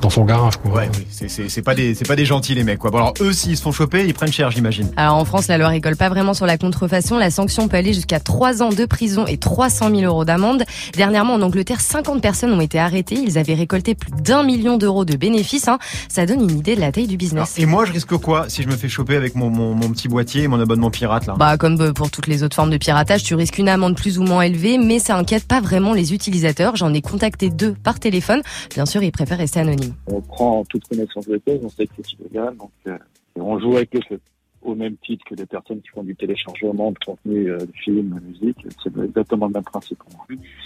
dans 0.01 0.09
son 0.09 0.25
garage. 0.25 0.57
Quoi. 0.57 0.71
Ouais, 0.73 0.89
oui, 0.97 1.05
c'est- 1.09 1.61
pas 1.61 1.75
des 1.75 1.95
c'est 1.95 2.07
pas 2.07 2.15
des 2.15 2.25
gentils 2.25 2.55
les 2.55 2.63
mecs 2.63 2.79
quoi. 2.79 2.91
Bon 2.91 2.97
alors 2.97 3.13
eux 3.23 3.33
s'ils 3.33 3.57
se 3.57 3.61
font 3.61 3.71
choper, 3.71 4.05
ils 4.05 4.13
prennent 4.13 4.31
cher 4.31 4.51
j'imagine. 4.51 4.91
Alors 4.97 5.15
en 5.15 5.25
France, 5.25 5.47
la 5.47 5.57
loi 5.57 5.67
rigole 5.69 5.95
pas 5.95 6.09
vraiment 6.09 6.33
sur 6.33 6.45
la 6.45 6.57
contrefaçon. 6.57 7.17
La 7.17 7.31
sanction 7.31 7.67
peut 7.67 7.77
aller 7.77 7.93
jusqu'à 7.93 8.19
3 8.19 8.61
ans 8.61 8.69
de 8.69 8.85
prison 8.85 9.25
et 9.25 9.37
300 9.37 9.89
000 9.89 10.01
euros 10.01 10.25
d'amende. 10.25 10.63
Dernièrement, 10.95 11.33
en 11.33 11.41
Angleterre, 11.41 11.81
50 11.81 12.21
personnes 12.21 12.53
ont 12.53 12.61
été 12.61 12.79
arrêtées. 12.79 13.15
Ils 13.15 13.37
avaient 13.37 13.53
récolté 13.53 13.95
plus 13.95 14.11
d'un 14.11 14.43
million 14.43 14.77
d'euros 14.77 15.05
de 15.05 15.15
bénéfices. 15.15 15.67
hein. 15.67 15.79
Ça 16.09 16.25
donne 16.25 16.41
une 16.41 16.57
idée 16.57 16.75
de 16.75 16.81
la 16.81 16.91
taille 16.91 17.07
du 17.07 17.17
business. 17.17 17.55
Et 17.57 17.65
moi 17.65 17.85
je 17.85 17.93
risque 17.93 18.15
quoi 18.17 18.49
si 18.49 18.63
je 18.63 18.67
me 18.67 18.75
fais 18.75 18.89
choper 18.89 19.15
avec 19.15 19.35
mon, 19.35 19.49
mon, 19.49 19.73
mon 19.73 19.89
petit 19.89 20.07
boîtier 20.07 20.43
et 20.43 20.47
mon 20.47 20.59
abonnement 20.59 20.91
pirate 20.91 21.25
là? 21.25 21.35
Bah, 21.37 21.57
comme 21.57 21.79
euh, 21.81 21.93
pour 21.93 22.11
toutes 22.11 22.27
les 22.27 22.43
autres 22.43 22.55
formes 22.55 22.69
de 22.71 22.77
piratage, 22.77 23.23
tu 23.23 23.35
risques 23.35 23.57
une 23.57 23.69
amende 23.69 23.95
plus 23.95 24.19
ou 24.19 24.23
moins 24.23 24.41
élevée, 24.41 24.77
mais 24.77 24.99
ça 24.99 25.15
inquiète 25.17 25.47
pas 25.47 25.61
vraiment 25.61 25.93
les 25.93 26.13
utilisateurs. 26.13 26.75
J'en 26.75 26.93
ai 26.93 27.01
contacté 27.01 27.49
deux 27.49 27.73
par 27.73 27.99
téléphone. 27.99 28.41
Bien 28.73 28.85
sûr, 28.85 29.01
ils 29.03 29.11
préfèrent 29.11 29.37
rester 29.37 29.59
anonymes. 29.59 29.93
On 30.07 30.21
prend 30.21 30.63
toute 30.65 30.87
connaissance 30.87 31.25
de 31.27 31.39
cause, 31.45 31.59
on 31.63 31.69
sait 31.69 31.85
que 31.87 31.93
c'est 31.97 32.13
illégal, 32.19 32.55
donc 32.57 32.71
euh, 32.87 32.97
on 33.41 33.59
joue 33.59 33.75
avec 33.75 33.89
feu. 34.07 34.19
Au 34.61 34.75
même 34.75 34.95
titre 34.97 35.25
que 35.25 35.35
les 35.35 35.45
personnes 35.45 35.81
qui 35.81 35.89
font 35.89 36.03
du 36.03 36.15
téléchargement 36.15 36.91
de 36.91 36.97
contenu, 37.05 37.51
euh, 37.51 37.57
de 37.57 37.71
films, 37.83 38.17
de 38.17 38.25
musique, 38.25 38.65
c'est 38.81 38.97
exactement 38.97 39.47
le 39.47 39.53
même 39.53 39.63
principe. 39.63 40.01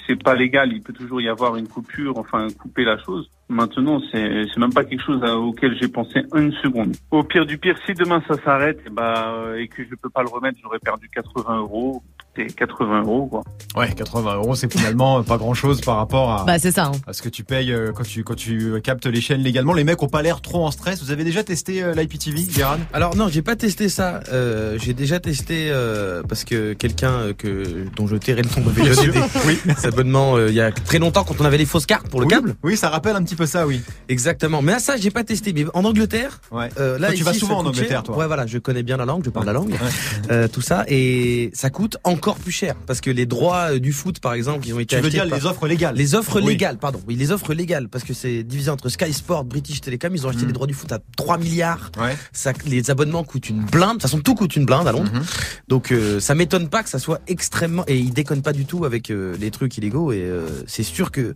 c'est 0.05 0.21
pas 0.21 0.35
légal, 0.35 0.71
il 0.71 0.81
peut 0.81 0.93
toujours 0.93 1.19
y 1.19 1.27
avoir 1.27 1.55
une 1.55 1.67
coupure, 1.67 2.17
enfin 2.17 2.47
couper 2.59 2.83
la 2.83 2.99
chose. 2.99 3.27
Maintenant, 3.49 4.01
c'est 4.11 4.43
c'est 4.53 4.59
même 4.59 4.73
pas 4.73 4.83
quelque 4.83 5.03
chose 5.05 5.21
à- 5.23 5.37
auquel 5.37 5.75
j'ai 5.81 5.87
pensé 5.87 6.21
une 6.35 6.51
seconde. 6.63 6.95
Au 7.11 7.23
pire 7.23 7.45
du 7.45 7.57
pire, 7.57 7.75
si 7.85 7.93
demain 7.93 8.21
ça 8.27 8.35
s'arrête 8.43 8.79
et, 8.85 8.89
bah, 8.89 9.33
euh, 9.37 9.55
et 9.57 9.67
que 9.69 9.83
je 9.89 9.95
peux 9.95 10.09
pas 10.09 10.21
le 10.21 10.27
remettre, 10.27 10.57
j'aurais 10.61 10.79
perdu 10.79 11.09
80 11.13 11.57
euros. 11.59 12.03
C'est 12.35 12.53
80 12.55 13.01
euros 13.01 13.25
quoi. 13.25 13.41
Ouais, 13.75 13.91
80 13.95 14.35
euros 14.35 14.53
c'est 14.53 14.71
finalement 14.71 15.23
pas 15.31 15.37
grand 15.37 15.55
chose 15.55 15.81
par 15.81 15.95
rapport 15.97 16.29
à, 16.31 16.45
Bah, 16.45 16.59
c'est 16.59 16.69
ça. 16.71 16.85
hein. 16.87 16.91
à 17.07 17.13
ce 17.13 17.23
que 17.23 17.29
tu 17.29 17.43
payes 17.43 17.71
euh, 17.71 17.91
quand 17.95 18.03
tu 18.03 18.23
quand 18.23 18.35
tu 18.35 18.73
captes 18.83 19.07
les 19.07 19.21
chaînes 19.21 19.41
légalement. 19.41 19.73
Les 19.73 19.83
mecs 19.85 20.03
ont 20.03 20.07
pas 20.09 20.21
l'air 20.21 20.41
trop 20.41 20.63
en 20.65 20.69
stress. 20.69 21.01
Vous 21.01 21.09
avez 21.11 21.23
déjà 21.23 21.43
testé 21.43 21.81
euh, 21.81 21.93
l'IPTV, 21.95 22.41
Gérard 22.51 22.77
Alors 22.93 23.15
non, 23.15 23.27
j'ai 23.29 23.41
pas 23.41 23.55
testé 23.55 23.87
ça. 23.89 24.19
Euh, 24.31 24.77
j'ai 24.77 24.93
déjà 24.93 25.19
testé 25.21 25.69
euh, 25.71 26.21
parce 26.27 26.43
que 26.43 26.73
quelqu'un 26.73 27.11
euh, 27.11 27.33
que 27.33 27.85
dont 27.95 28.05
je 28.07 28.17
tairai 28.17 28.41
le 28.43 28.49
nom 28.49 28.65
m'avait 28.67 28.83
Bien 28.83 28.93
donné 28.93 29.11
des 29.13 29.19
oui. 29.47 29.57
abonnements 29.85 30.35
euh, 30.35 30.49
il 30.49 30.53
y 30.55 30.61
a 30.61 30.71
très 30.71 30.99
longtemps 30.99 31.23
quand 31.23 31.39
on 31.39 31.45
avait 31.45 31.57
les 31.57 31.65
fausses 31.65 31.85
cartes 31.87 32.09
pour 32.09 32.19
le 32.19 32.25
Oui, 32.27 32.33
câble. 32.33 32.55
Oui, 32.61 32.75
ça 32.77 32.89
rappelle 32.89 33.15
un 33.15 33.23
petit 33.23 33.36
peu 33.37 33.45
ça, 33.45 33.65
oui. 33.67 33.81
Exactement. 34.09 34.61
Mais 34.61 34.73
à 34.73 34.79
ça, 34.79 34.97
j'ai 34.97 35.11
pas 35.11 35.23
testé. 35.23 35.53
Mais 35.53 35.65
en 35.73 35.85
Angleterre, 35.85 36.41
Ouais. 36.51 36.69
euh, 36.79 36.99
là 36.99 37.07
Toi, 37.07 37.15
tu 37.15 37.23
vas 37.23 37.33
souvent 37.33 37.59
en 37.59 37.65
Angleterre, 37.65 37.87
cher. 37.87 38.03
toi. 38.03 38.17
Ouais, 38.17 38.27
voilà, 38.27 38.45
je 38.45 38.57
connais 38.57 38.83
bien 38.83 38.97
la 38.97 39.05
langue, 39.05 39.23
je 39.23 39.29
parle 39.29 39.45
la 39.45 39.53
langue, 39.53 39.69
Ouais. 39.71 39.77
euh, 40.31 40.47
tout 40.47 40.61
ça, 40.61 40.83
et 40.87 41.51
ça 41.53 41.69
coûte 41.69 41.97
encore 42.03 42.37
plus 42.37 42.51
cher 42.51 42.75
parce 42.85 42.99
que 42.99 43.09
les 43.09 43.25
droits 43.25 43.73
euh, 43.73 43.79
du 43.79 43.93
foot, 43.93 44.19
par 44.19 44.33
exemple, 44.33 44.67
ils 44.67 44.73
ont 44.73 44.79
été 44.79 44.95
Tu 44.97 45.01
veux 45.01 45.09
dire 45.09 45.27
par- 45.29 45.37
les 45.39 45.45
offres 45.45 45.67
légales 45.67 45.95
Les 45.95 46.15
offres 46.15 46.41
Oui. 46.41 46.47
légales, 46.53 46.77
pardon. 46.77 46.99
Oui, 47.07 47.15
les 47.15 47.31
offres 47.31 47.53
légales, 47.53 47.87
parce 47.87 48.03
que 48.03 48.13
c'est 48.13 48.43
divisé 48.43 48.69
entre 48.71 48.89
Sky 48.89 49.13
Sport, 49.13 49.45
British 49.45 49.79
Telecom. 49.81 50.13
Ils 50.15 50.25
ont 50.25 50.29
acheté 50.29 50.43
Mm. 50.43 50.47
les 50.47 50.53
droits 50.53 50.67
du 50.67 50.73
foot 50.73 50.91
à 50.91 50.99
3 51.15 51.37
milliards. 51.37 51.91
Ça, 52.33 52.51
les 52.65 52.89
abonnements 52.89 53.23
coûtent 53.23 53.49
une 53.49 53.63
blinde. 53.63 53.87
De 53.89 53.93
toute 53.93 54.01
façon, 54.03 54.19
tout 54.19 54.35
coûte 54.35 54.55
une 54.55 54.65
blinde 54.65 54.87
à 54.87 54.91
Londres. 54.91 55.11
Mhm. 55.13 55.23
Donc, 55.67 55.91
euh, 55.91 56.19
ça 56.19 56.33
m'étonne 56.35 56.67
pas 56.69 56.81
que 56.83 56.89
ça 56.89 56.99
soit 56.99 57.21
extrêmement. 57.27 57.83
Et 57.87 57.97
ils 57.97 58.11
déconnent 58.13 58.41
pas 58.41 58.53
du 58.53 58.65
tout 58.65 58.83
avec 58.85 59.09
les 59.09 59.51
trucs 59.51 59.77
illégaux. 59.77 60.11
Et 60.11 60.27
c'est 60.65 60.83
sûr 60.83 61.11
que. 61.11 61.35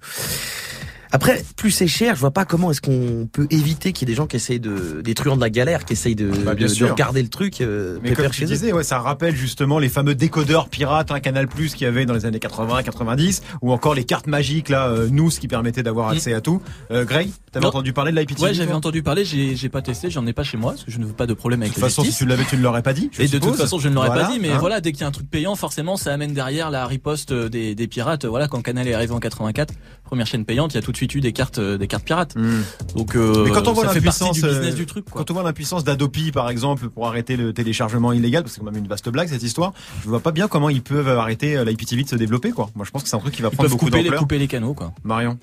Après, 1.13 1.43
plus 1.57 1.71
c'est 1.71 1.87
cher, 1.87 2.15
je 2.15 2.21
vois 2.21 2.31
pas 2.31 2.45
comment 2.45 2.71
est-ce 2.71 2.81
qu'on 2.81 3.27
peut 3.31 3.47
éviter 3.49 3.91
qu'il 3.91 4.07
y 4.07 4.11
ait 4.11 4.13
des 4.13 4.17
gens 4.17 4.27
qui 4.27 4.37
essayent 4.37 4.59
de, 4.59 5.01
des 5.01 5.13
truands 5.13 5.35
de 5.35 5.41
la 5.41 5.49
galère, 5.49 5.83
qui 5.85 5.93
essayent 5.93 6.15
de, 6.15 6.29
Bah, 6.45 6.55
bien 6.55 6.67
de, 6.67 6.73
de 6.73 6.85
regarder 6.85 7.21
le 7.21 7.27
truc, 7.27 7.59
euh, 7.61 7.99
Mais 8.01 8.13
comme 8.13 8.27
tu 8.29 8.33
chez 8.39 8.43
eux. 8.45 8.47
disais, 8.47 8.71
ouais, 8.73 8.83
ça 8.83 8.99
rappelle 8.99 9.35
justement 9.35 9.77
les 9.79 9.89
fameux 9.89 10.15
décodeurs 10.15 10.69
pirates, 10.69 11.11
un 11.11 11.19
Canal 11.19 11.47
Plus 11.47 11.73
qu'il 11.73 11.83
y 11.83 11.87
avait 11.87 12.05
dans 12.05 12.13
les 12.13 12.25
années 12.25 12.39
80, 12.39 12.83
90, 12.83 13.41
ou 13.61 13.71
encore 13.73 13.93
les 13.93 14.03
cartes 14.05 14.27
magiques 14.27 14.69
là, 14.69 14.87
euh, 14.87 15.07
nous, 15.11 15.29
ce 15.31 15.39
qui 15.39 15.47
permettait 15.47 15.83
d'avoir 15.83 16.09
accès 16.09 16.33
à 16.33 16.41
tout. 16.41 16.61
Euh, 16.91 17.03
Greg, 17.05 17.29
t'avais 17.51 17.65
entendu 17.65 17.93
parler 17.93 18.11
de 18.11 18.17
l'IPTV 18.19 18.41
Ouais, 18.41 18.53
j'avais 18.53 18.73
entendu 18.73 19.03
parler, 19.03 19.25
j'ai 19.25 19.55
j'ai 19.55 19.69
pas 19.69 19.81
testé, 19.81 20.09
j'en 20.09 20.25
ai 20.27 20.33
pas 20.33 20.43
chez 20.43 20.57
moi, 20.57 20.71
parce 20.71 20.85
que 20.85 20.91
je 20.91 20.97
ne 20.99 21.05
veux 21.05 21.13
pas 21.13 21.27
de 21.27 21.33
problème 21.33 21.59
De 21.59 21.65
avec 21.65 21.73
toute 21.73 21.83
la 21.83 21.89
façon, 21.89 22.03
si 22.03 22.15
tu 22.15 22.25
l'avais, 22.25 22.45
tu 22.45 22.55
ne 22.57 22.61
l'aurais 22.61 22.81
pas 22.83 22.93
dit. 22.93 23.09
Et 23.19 23.27
de 23.27 23.37
toute 23.37 23.55
façon, 23.55 23.79
je 23.79 23.89
ne 23.89 23.95
l'aurais 23.95 24.07
Voilà, 24.07 24.25
pas 24.27 24.31
dit, 24.31 24.39
mais 24.39 24.51
hein. 24.51 24.57
voilà, 24.59 24.79
dès 24.81 24.91
qu'il 24.93 25.01
y 25.01 25.03
a 25.03 25.07
un 25.07 25.11
truc 25.11 25.29
payant, 25.29 25.55
forcément, 25.55 25.97
ça 25.97 26.13
amène 26.13 26.33
derrière 26.33 26.71
la 26.71 26.85
riposte 26.85 27.33
des, 27.33 27.75
des 27.75 27.87
pirates. 27.87 28.25
Voilà, 28.25 28.47
quand 28.47 28.61
Canal 28.61 28.87
est 28.87 28.93
arrivé 28.93 29.11
en 29.13 29.19
84, 29.19 29.73
première 30.11 30.27
chaîne 30.27 30.43
payante, 30.43 30.73
il 30.73 30.75
y 30.75 30.77
a 30.77 30.81
tout 30.81 30.91
de 30.91 30.97
suite 30.97 31.15
eu 31.15 31.21
des 31.21 31.31
cartes, 31.31 31.59
euh, 31.59 31.77
des 31.77 31.87
cartes 31.87 32.03
pirates. 32.03 32.35
Hmm. 32.35 32.63
Donc, 32.97 33.15
euh, 33.15 33.45
Mais 33.45 33.51
quand 33.51 33.65
on 33.69 33.71
voit 33.71 33.85
ça 33.87 33.93
fait 33.93 34.01
partie 34.01 34.25
du 34.31 34.41
business 34.41 34.73
euh, 34.73 34.75
du 34.75 34.85
truc, 34.85 35.05
quoi. 35.09 35.21
quand 35.21 35.31
on 35.31 35.35
voit 35.35 35.43
l'impuissance 35.43 35.85
d'Adopi 35.85 36.33
par 36.33 36.49
exemple 36.49 36.89
pour 36.89 37.07
arrêter 37.07 37.37
le 37.37 37.53
téléchargement 37.53 38.11
illégal, 38.11 38.43
parce 38.43 38.51
que 38.51 38.59
c'est 38.59 38.65
quand 38.65 38.69
même 38.73 38.83
une 38.83 38.89
vaste 38.89 39.07
blague 39.07 39.29
cette 39.29 39.41
histoire, 39.41 39.71
je 40.03 40.09
vois 40.09 40.19
pas 40.19 40.33
bien 40.33 40.49
comment 40.49 40.67
ils 40.67 40.81
peuvent 40.81 41.07
arrêter 41.07 41.63
l'IPTV 41.63 42.03
de 42.03 42.09
se 42.09 42.17
développer 42.17 42.51
quoi. 42.51 42.69
Moi 42.75 42.85
je 42.85 42.91
pense 42.91 43.03
que 43.03 43.07
c'est 43.09 43.15
un 43.15 43.19
truc 43.19 43.33
qui 43.33 43.41
va 43.41 43.47
Ils 43.47 43.55
prendre 43.55 43.69
peuvent 43.69 43.79
beaucoup 43.79 43.89
d'ampleur. 43.89 44.19
couper 44.19 44.37
les 44.37 44.49
canaux, 44.49 44.73
quoi. 44.73 44.91
Marion. 45.05 45.39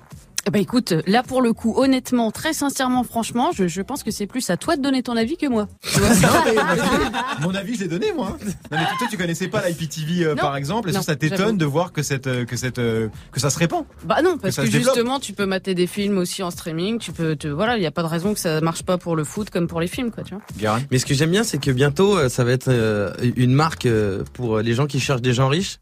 Ben 0.51 0.61
écoute, 0.61 0.93
là 1.07 1.23
pour 1.23 1.41
le 1.41 1.53
coup, 1.53 1.73
honnêtement, 1.77 2.31
très 2.31 2.53
sincèrement, 2.53 3.03
franchement, 3.03 3.51
je, 3.51 3.67
je 3.67 3.81
pense 3.81 4.03
que 4.03 4.11
c'est 4.11 4.27
plus 4.27 4.49
à 4.49 4.57
toi 4.57 4.75
de 4.75 4.81
donner 4.81 5.03
ton 5.03 5.15
avis 5.15 5.37
que 5.37 5.47
moi. 5.47 5.67
Tu 5.81 5.99
vois 5.99 6.09
Non, 6.15 6.27
mais, 6.45 6.53
mais, 6.55 7.45
mon 7.45 7.55
avis, 7.55 7.75
je 7.75 7.81
l'ai 7.81 7.87
donné, 7.87 8.11
moi. 8.13 8.37
Non, 8.41 8.77
mais 8.77 8.85
toi, 8.97 9.07
tu 9.09 9.17
connaissais 9.17 9.47
pas 9.47 9.67
l'IPTV, 9.67 10.25
euh, 10.25 10.35
par 10.35 10.55
exemple. 10.55 10.91
Que 10.91 11.01
ça 11.01 11.15
t'étonne 11.15 11.57
de 11.57 11.65
voir 11.65 11.91
que 11.91 12.01
cette, 12.01 12.27
euh, 12.27 12.45
que 12.45 12.55
cette, 12.55 12.79
euh, 12.79 13.09
que 13.31 13.39
ça 13.39 13.49
se 13.49 13.57
répand? 13.57 13.85
Bah 14.05 14.21
non, 14.21 14.37
parce 14.37 14.55
que, 14.55 14.65
justement, 14.65 15.19
tu 15.19 15.33
peux 15.33 15.45
mater 15.45 15.75
des 15.75 15.87
films 15.87 16.17
aussi 16.17 16.43
en 16.43 16.51
streaming. 16.51 16.99
Tu 16.99 17.11
peux, 17.11 17.35
te, 17.35 17.47
voilà, 17.47 17.77
il 17.77 17.83
y 17.83 17.87
a 17.87 17.91
pas 17.91 18.03
de 18.03 18.07
raison 18.07 18.33
que 18.33 18.39
ça 18.39 18.61
marche 18.61 18.83
pas 18.83 18.97
pour 18.97 19.15
le 19.15 19.23
foot 19.23 19.49
comme 19.49 19.67
pour 19.67 19.81
les 19.81 19.87
films, 19.87 20.11
quoi, 20.11 20.23
tu 20.23 20.33
vois. 20.33 20.43
Guérin 20.57 20.81
Mais 20.91 20.99
ce 20.99 21.05
que 21.05 21.13
j'aime 21.13 21.31
bien, 21.31 21.43
c'est 21.43 21.59
que 21.59 21.71
bientôt, 21.71 22.17
euh, 22.17 22.29
ça 22.29 22.43
va 22.43 22.51
être 22.51 22.69
euh, 22.69 23.11
une 23.35 23.53
marque 23.53 23.85
euh, 23.85 24.23
pour 24.33 24.59
les 24.59 24.73
gens 24.73 24.87
qui 24.87 24.99
cherchent 24.99 25.21
des 25.21 25.33
gens 25.33 25.47
riches. 25.47 25.79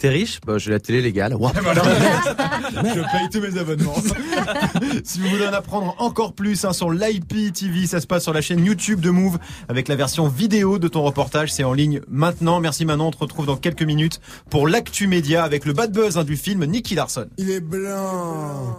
T'es 0.00 0.08
riche 0.08 0.40
Bah, 0.46 0.56
j'ai 0.56 0.70
la 0.70 0.80
télé 0.80 1.02
légale. 1.02 1.34
Waouh. 1.34 1.52
Je 1.54 3.00
paye 3.12 3.28
tous 3.30 3.40
mes 3.40 3.58
abonnements. 3.60 3.94
si 5.04 5.20
vous 5.20 5.28
voulez 5.28 5.46
en 5.46 5.52
apprendre 5.52 5.94
encore 5.98 6.32
plus 6.32 6.64
hein, 6.64 6.72
sur 6.72 6.90
l'IPTV, 6.90 7.86
ça 7.86 8.00
se 8.00 8.06
passe 8.06 8.22
sur 8.22 8.32
la 8.32 8.40
chaîne 8.40 8.64
YouTube 8.64 9.00
de 9.00 9.10
Move 9.10 9.38
avec 9.68 9.88
la 9.88 9.96
version 9.96 10.26
vidéo 10.26 10.78
de 10.78 10.88
ton 10.88 11.02
reportage. 11.02 11.52
C'est 11.52 11.64
en 11.64 11.74
ligne 11.74 12.00
maintenant. 12.08 12.60
Merci 12.60 12.86
Manon. 12.86 13.08
On 13.08 13.10
te 13.10 13.18
retrouve 13.18 13.44
dans 13.44 13.58
quelques 13.58 13.82
minutes 13.82 14.22
pour 14.48 14.66
l'actu 14.66 15.06
média 15.06 15.44
avec 15.44 15.66
le 15.66 15.74
bad 15.74 15.92
buzz 15.92 16.16
hein, 16.16 16.24
du 16.24 16.38
film 16.38 16.64
Nicky 16.64 16.94
Larson. 16.94 17.26
Il 17.36 17.50
est 17.50 17.60
blanc. 17.60 18.76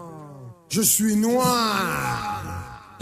Je 0.69 0.81
suis 0.81 1.15
noir. 1.15 2.50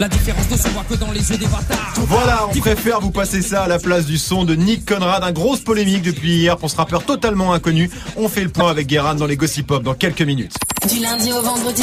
La 0.00 0.08
différence 0.08 0.48
ne 0.50 0.56
se 0.56 0.66
voit 0.68 0.82
que 0.88 0.94
dans 0.94 1.10
les 1.12 1.30
yeux 1.30 1.36
des 1.36 1.44
bâtards. 1.44 1.92
Voilà, 2.06 2.46
on 2.48 2.58
préfère 2.58 3.00
vous 3.02 3.10
passer 3.10 3.42
ça 3.42 3.64
à 3.64 3.68
la 3.68 3.78
place 3.78 4.06
du 4.06 4.16
son 4.16 4.46
de 4.46 4.54
Nick 4.54 4.86
Conrad, 4.88 5.22
un 5.22 5.30
grosse 5.30 5.60
polémique 5.60 6.00
depuis 6.00 6.36
hier 6.36 6.56
pour 6.56 6.70
ce 6.70 6.76
rappeur 6.76 7.04
totalement 7.04 7.52
inconnu. 7.52 7.90
On 8.16 8.26
fait 8.30 8.42
le 8.42 8.48
point 8.48 8.70
avec 8.70 8.86
Guérin 8.86 9.14
dans 9.14 9.26
les 9.26 9.36
Gossip 9.36 9.66
Pop 9.66 9.82
dans 9.82 9.92
quelques 9.92 10.22
minutes. 10.22 10.54
Du 10.88 11.00
lundi 11.00 11.30
au 11.34 11.42
vendredi, 11.42 11.82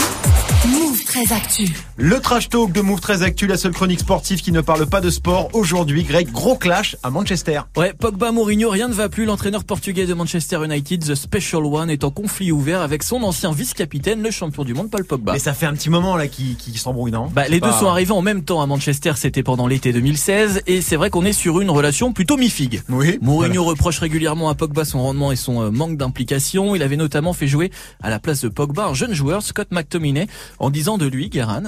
Move 0.66 1.04
très 1.06 1.32
actu. 1.32 1.68
Le 1.98 2.20
trash 2.20 2.50
talk 2.50 2.72
de 2.72 2.82
Move 2.82 3.00
très 3.00 3.22
Actu, 3.22 3.46
la 3.46 3.56
seule 3.56 3.72
chronique 3.72 4.00
sportive 4.00 4.42
qui 4.42 4.52
ne 4.52 4.62
parle 4.62 4.88
pas 4.88 5.00
de 5.02 5.12
sport. 5.12 5.50
Aujourd'hui, 5.54 6.04
Greg, 6.04 6.32
gros 6.32 6.56
clash 6.56 6.98
à 7.04 7.12
Manchester. 7.12 7.62
Ouais, 7.78 7.94
Pogba 7.94 8.32
Mourinho, 8.32 8.72
rien 8.72 8.88
ne 8.88 8.94
va 8.94 9.08
plus. 9.08 9.26
L'entraîneur 9.26 9.64
portugais 9.64 10.08
de 10.08 10.16
Manchester 10.16 10.58
United, 10.66 11.06
The 11.06 11.14
Special 11.14 11.64
One, 11.64 11.92
est 11.92 12.04
en 12.04 12.10
conflit 12.10 12.52
ouvert 12.52 12.82
avec 12.82 13.04
son 13.04 13.22
ancien 13.22 13.52
vice-capitaine, 13.52 14.24
le 14.24 14.32
champion 14.32 14.64
du 14.64 14.74
monde, 14.74 14.90
Paul 14.90 15.06
Pogba. 15.06 15.34
Mais 15.34 15.40
ça 15.40 15.54
fait 15.54 15.68
un 15.68 15.74
petit 15.74 15.92
moment 15.92 16.18
là 16.18 16.28
qui, 16.28 16.56
qui 16.56 16.76
s'embrouille, 16.80 17.12
non? 17.12 17.28
Bah, 17.32 17.48
les 17.48 17.60
deux 17.60 17.70
Pas- 17.70 17.80
sont 17.80 17.88
arrivés 17.88 18.07
en 18.12 18.22
même 18.22 18.44
temps 18.44 18.62
à 18.62 18.66
Manchester, 18.66 19.14
c'était 19.16 19.44
pendant 19.44 19.68
l'été 19.68 19.94
2016, 19.94 20.64
et 20.68 20.82
c'est 20.82 20.96
vrai 20.96 21.10
qu'on 21.10 21.26
est 21.26 21.34
sur 21.34 21.60
une 21.62 21.70
relation 21.70 22.14
plutôt 22.14 22.38
mi-figue. 22.38 22.82
Oui. 22.90 23.18
Mourinho 23.22 23.64
reproche 23.64 24.00
régulièrement 24.00 24.50
à 24.50 24.56
Pogba 24.56 24.86
son 24.86 25.02
rendement 25.02 25.32
et 25.32 25.36
son 25.36 25.62
euh, 25.62 25.72
manque 25.72 25.98
d'implication. 25.98 26.76
Il 26.76 26.84
avait 26.84 26.98
notamment 26.98 27.34
fait 27.34 27.48
jouer 27.48 27.72
à 28.02 28.10
la 28.10 28.20
place 28.20 28.42
de 28.42 28.50
Pogba 28.50 28.86
un 28.86 28.94
jeune 28.94 29.14
joueur, 29.14 29.42
Scott 29.42 29.70
McTominay, 29.72 30.28
en 30.60 30.70
disant 30.70 30.98
de 30.98 31.06
lui, 31.06 31.30
Guérin, 31.30 31.64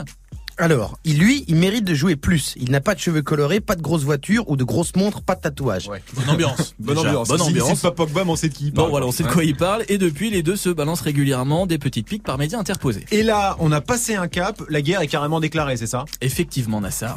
Alors, 0.61 0.99
il, 1.05 1.17
lui, 1.19 1.45
il 1.47 1.55
mérite 1.55 1.85
de 1.85 1.93
jouer 1.93 2.17
plus. 2.17 2.53
Il 2.57 2.69
n'a 2.69 2.81
pas 2.81 2.93
de 2.93 2.99
cheveux 2.99 3.21
colorés, 3.21 3.61
pas 3.61 3.75
de 3.75 3.81
grosses 3.81 4.03
voitures 4.03 4.49
ou 4.49 4.57
de 4.57 4.63
grosses 4.65 4.93
montres, 4.95 5.21
pas 5.21 5.35
de 5.35 5.41
tatouages. 5.41 5.87
bonne 5.87 6.29
ambiance. 6.29 6.75
Bonne 6.79 6.95
Déjà, 6.97 7.07
ambiance. 7.09 7.27
Bonne 7.29 7.41
ambiance. 7.41 7.69
si 7.69 7.75
c'est 7.77 7.81
pas 7.81 7.91
Pogba, 7.91 8.25
mais 8.25 8.31
on 8.31 8.35
sait 8.35 8.49
de 8.49 8.53
qui 8.53 8.65
il 8.65 8.71
Bon 8.71 8.81
parle. 8.81 8.89
voilà, 8.91 9.05
on 9.05 9.11
sait 9.11 9.23
de 9.23 9.27
Ouais. 9.29 9.33
quoi 9.33 9.43
il 9.45 9.55
parle 9.55 9.83
et 9.87 9.97
depuis 9.97 10.29
les 10.29 10.43
deux 10.43 10.55
se 10.57 10.67
balancent 10.69 11.01
régulièrement 11.01 11.65
des 11.65 11.77
petites 11.77 12.07
piques 12.07 12.23
par 12.23 12.37
médias 12.37 12.59
interposés. 12.59 13.05
Et 13.11 13.23
là, 13.23 13.55
on 13.59 13.71
a 13.71 13.79
passé 13.79 14.15
un 14.15 14.27
cap, 14.27 14.61
la 14.69 14.81
guerre 14.81 15.01
est 15.01 15.07
carrément 15.07 15.39
déclarée, 15.39 15.77
c'est 15.77 15.87
ça? 15.87 16.03
Effectivement 16.19 16.81
Nassar. 16.81 17.15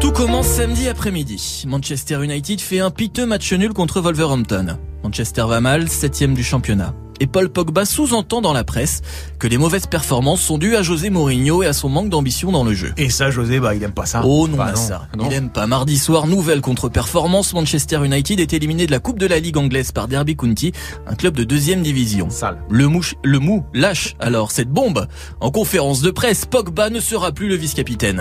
Tout 0.00 0.12
commence 0.12 0.46
samedi 0.46 0.88
après-midi. 0.88 1.64
Manchester 1.66 2.22
United 2.24 2.60
fait 2.60 2.80
un 2.80 2.90
piteux 2.90 3.26
match 3.26 3.52
nul 3.52 3.72
contre 3.72 4.00
Wolverhampton. 4.00 4.78
Manchester 5.02 5.44
va 5.48 5.60
mal, 5.60 5.88
septième 5.88 6.34
du 6.34 6.44
championnat. 6.44 6.94
Et 7.20 7.26
Paul 7.26 7.48
Pogba 7.48 7.84
sous-entend 7.84 8.40
dans 8.40 8.52
la 8.52 8.64
presse 8.64 9.02
que 9.38 9.46
les 9.46 9.58
mauvaises 9.58 9.86
performances 9.86 10.40
sont 10.40 10.58
dues 10.58 10.76
à 10.76 10.82
José 10.82 11.10
Mourinho 11.10 11.62
et 11.62 11.66
à 11.66 11.72
son 11.72 11.88
manque 11.88 12.08
d'ambition 12.10 12.52
dans 12.52 12.64
le 12.64 12.74
jeu. 12.74 12.92
Et 12.96 13.10
ça, 13.10 13.30
José, 13.30 13.58
bah, 13.60 13.74
il 13.74 13.82
aime 13.82 13.92
pas 13.92 14.06
ça. 14.06 14.22
Oh 14.24 14.48
non, 14.48 14.56
Bah, 14.58 14.66
Nassar. 14.70 15.08
non. 15.16 15.26
Il 15.28 15.32
aime 15.32 15.50
pas. 15.50 15.66
Mardi 15.66 15.98
soir, 15.98 16.26
nouvelle 16.26 16.60
contre-performance. 16.60 17.54
Manchester 17.54 18.04
United 18.04 18.40
est 18.40 18.52
éliminé 18.52 18.86
de 18.86 18.90
la 18.90 18.98
Coupe 18.98 19.18
de 19.18 19.26
la 19.26 19.38
Ligue 19.38 19.56
anglaise 19.56 19.92
par 19.92 20.08
Derby 20.08 20.36
County, 20.36 20.72
un 21.06 21.14
club 21.14 21.34
de 21.36 21.44
deuxième 21.44 21.82
division. 21.82 22.28
Sale. 22.30 22.58
Le, 22.70 22.86
mouche, 22.88 23.14
le 23.24 23.38
mou 23.38 23.64
lâche 23.74 24.14
alors 24.20 24.50
cette 24.50 24.70
bombe. 24.70 25.06
En 25.40 25.50
conférence 25.50 26.00
de 26.02 26.10
presse, 26.10 26.44
Pogba 26.46 26.90
ne 26.90 27.00
sera 27.00 27.32
plus 27.32 27.48
le 27.48 27.54
vice-capitaine. 27.56 28.20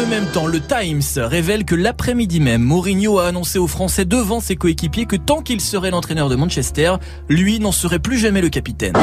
Le 0.00 0.06
même 0.06 0.26
temps, 0.26 0.46
le 0.46 0.60
Times 0.60 1.02
révèle 1.16 1.64
que 1.64 1.74
l'après-midi 1.74 2.40
même, 2.40 2.62
Mourinho 2.62 3.18
a 3.18 3.26
annoncé 3.26 3.58
aux 3.58 3.66
Français 3.66 4.06
devant 4.06 4.40
ses 4.40 4.56
coéquipiers 4.56 5.04
que 5.04 5.16
tant 5.16 5.42
qu'il 5.42 5.60
serait 5.60 5.90
l'entraîneur 5.90 6.30
de 6.30 6.36
Manchester, 6.36 6.94
lui 7.28 7.60
n'en 7.60 7.72
serait 7.72 7.98
plus 7.98 8.18
jamais 8.18 8.40
le 8.40 8.48
capitaine. 8.48 8.94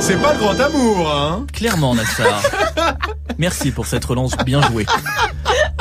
C'est 0.00 0.20
pas 0.20 0.32
le 0.32 0.38
grand 0.40 0.58
amour, 0.58 1.12
hein 1.12 1.46
Clairement, 1.52 1.94
Nassar. 1.94 2.42
Merci 3.38 3.70
pour 3.70 3.86
cette 3.86 4.04
relance 4.04 4.36
bien 4.44 4.60
jouée. 4.62 4.86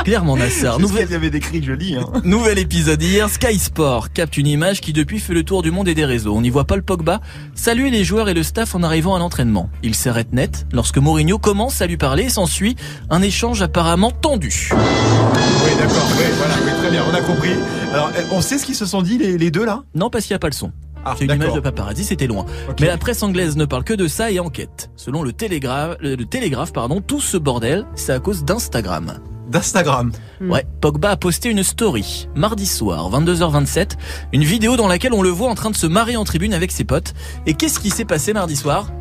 Clairement, 0.03 0.37
Nassar. 0.37 0.79
Y 0.79 1.13
avait 1.13 1.29
lis. 1.75 1.95
Hein. 1.95 2.05
Nouvel 2.23 2.57
épisode 2.59 3.01
hier, 3.01 3.29
Sky 3.29 3.59
Sport 3.59 4.11
capte 4.11 4.37
une 4.37 4.47
image 4.47 4.81
qui 4.81 4.93
depuis 4.93 5.19
fait 5.19 5.33
le 5.33 5.43
tour 5.43 5.61
du 5.61 5.71
monde 5.71 5.87
et 5.87 5.95
des 5.95 6.05
réseaux. 6.05 6.33
On 6.35 6.43
y 6.43 6.49
voit 6.49 6.65
Paul 6.65 6.83
Pogba 6.83 7.19
saluer 7.53 7.89
les 7.89 8.03
joueurs 8.03 8.29
et 8.29 8.33
le 8.33 8.43
staff 8.43 8.75
en 8.75 8.83
arrivant 8.83 9.15
à 9.15 9.19
l'entraînement. 9.19 9.69
Il 9.83 9.95
s'arrête 9.95 10.33
net 10.33 10.65
lorsque 10.71 10.97
Mourinho 10.97 11.37
commence 11.37 11.81
à 11.81 11.87
lui 11.87 11.97
parler 11.97 12.23
et 12.23 12.29
s'ensuit 12.29 12.75
un 13.09 13.21
échange 13.21 13.61
apparemment 13.61 14.11
tendu. 14.11 14.69
Oui, 14.71 15.71
d'accord, 15.77 16.07
oui, 16.17 16.23
voilà, 16.37 16.53
oui, 16.65 16.71
très 16.81 16.91
bien, 16.91 17.03
on 17.09 17.13
a 17.13 17.21
compris. 17.21 17.51
Alors, 17.93 18.11
eh, 18.17 18.23
on 18.33 18.41
sait 18.41 18.57
ce 18.57 18.65
qu'ils 18.65 18.75
se 18.75 18.85
sont 18.85 19.01
dit, 19.01 19.17
les, 19.17 19.37
les 19.37 19.51
deux, 19.51 19.65
là? 19.65 19.83
Non, 19.95 20.09
parce 20.09 20.25
qu'il 20.25 20.33
n'y 20.33 20.37
a 20.37 20.39
pas 20.39 20.47
le 20.49 20.53
son. 20.53 20.71
Ah, 21.05 21.15
C'est 21.17 21.25
une 21.25 21.31
image 21.31 21.53
de 21.53 21.59
paparazzi, 21.61 22.03
c'était 22.03 22.27
loin. 22.27 22.45
Mais 22.79 22.87
la 22.87 22.97
presse 22.97 23.23
anglaise 23.23 23.55
ne 23.55 23.65
parle 23.65 23.83
que 23.83 23.93
de 23.93 24.07
ça 24.07 24.31
et 24.31 24.39
enquête. 24.39 24.89
Selon 24.95 25.23
le 25.23 25.31
Télégraphe, 25.33 25.95
le, 26.01 26.15
le 26.15 26.25
Télégraphe, 26.25 26.73
pardon, 26.73 26.99
tout 27.01 27.21
ce 27.21 27.37
bordel, 27.37 27.85
c'est 27.95 28.11
à 28.11 28.19
cause 28.19 28.43
d'Instagram. 28.43 29.19
D'Instagram. 29.49 30.11
Ouais, 30.41 30.65
Pogba 30.79 31.09
a 31.09 31.17
posté 31.17 31.49
une 31.49 31.63
story 31.63 32.29
mardi 32.35 32.65
soir, 32.65 33.09
22h27, 33.11 33.91
une 34.31 34.43
vidéo 34.43 34.77
dans 34.77 34.87
laquelle 34.87 35.13
on 35.13 35.23
le 35.23 35.29
voit 35.29 35.49
en 35.49 35.55
train 35.55 35.71
de 35.71 35.75
se 35.75 35.87
marrer 35.87 36.15
en 36.15 36.23
tribune 36.23 36.53
avec 36.53 36.71
ses 36.71 36.83
potes. 36.83 37.13
Et 37.45 37.55
qu'est-ce 37.55 37.79
qui 37.79 37.89
s'est 37.89 38.05
passé 38.05 38.31
mardi 38.31 38.55
soir? 38.55 38.91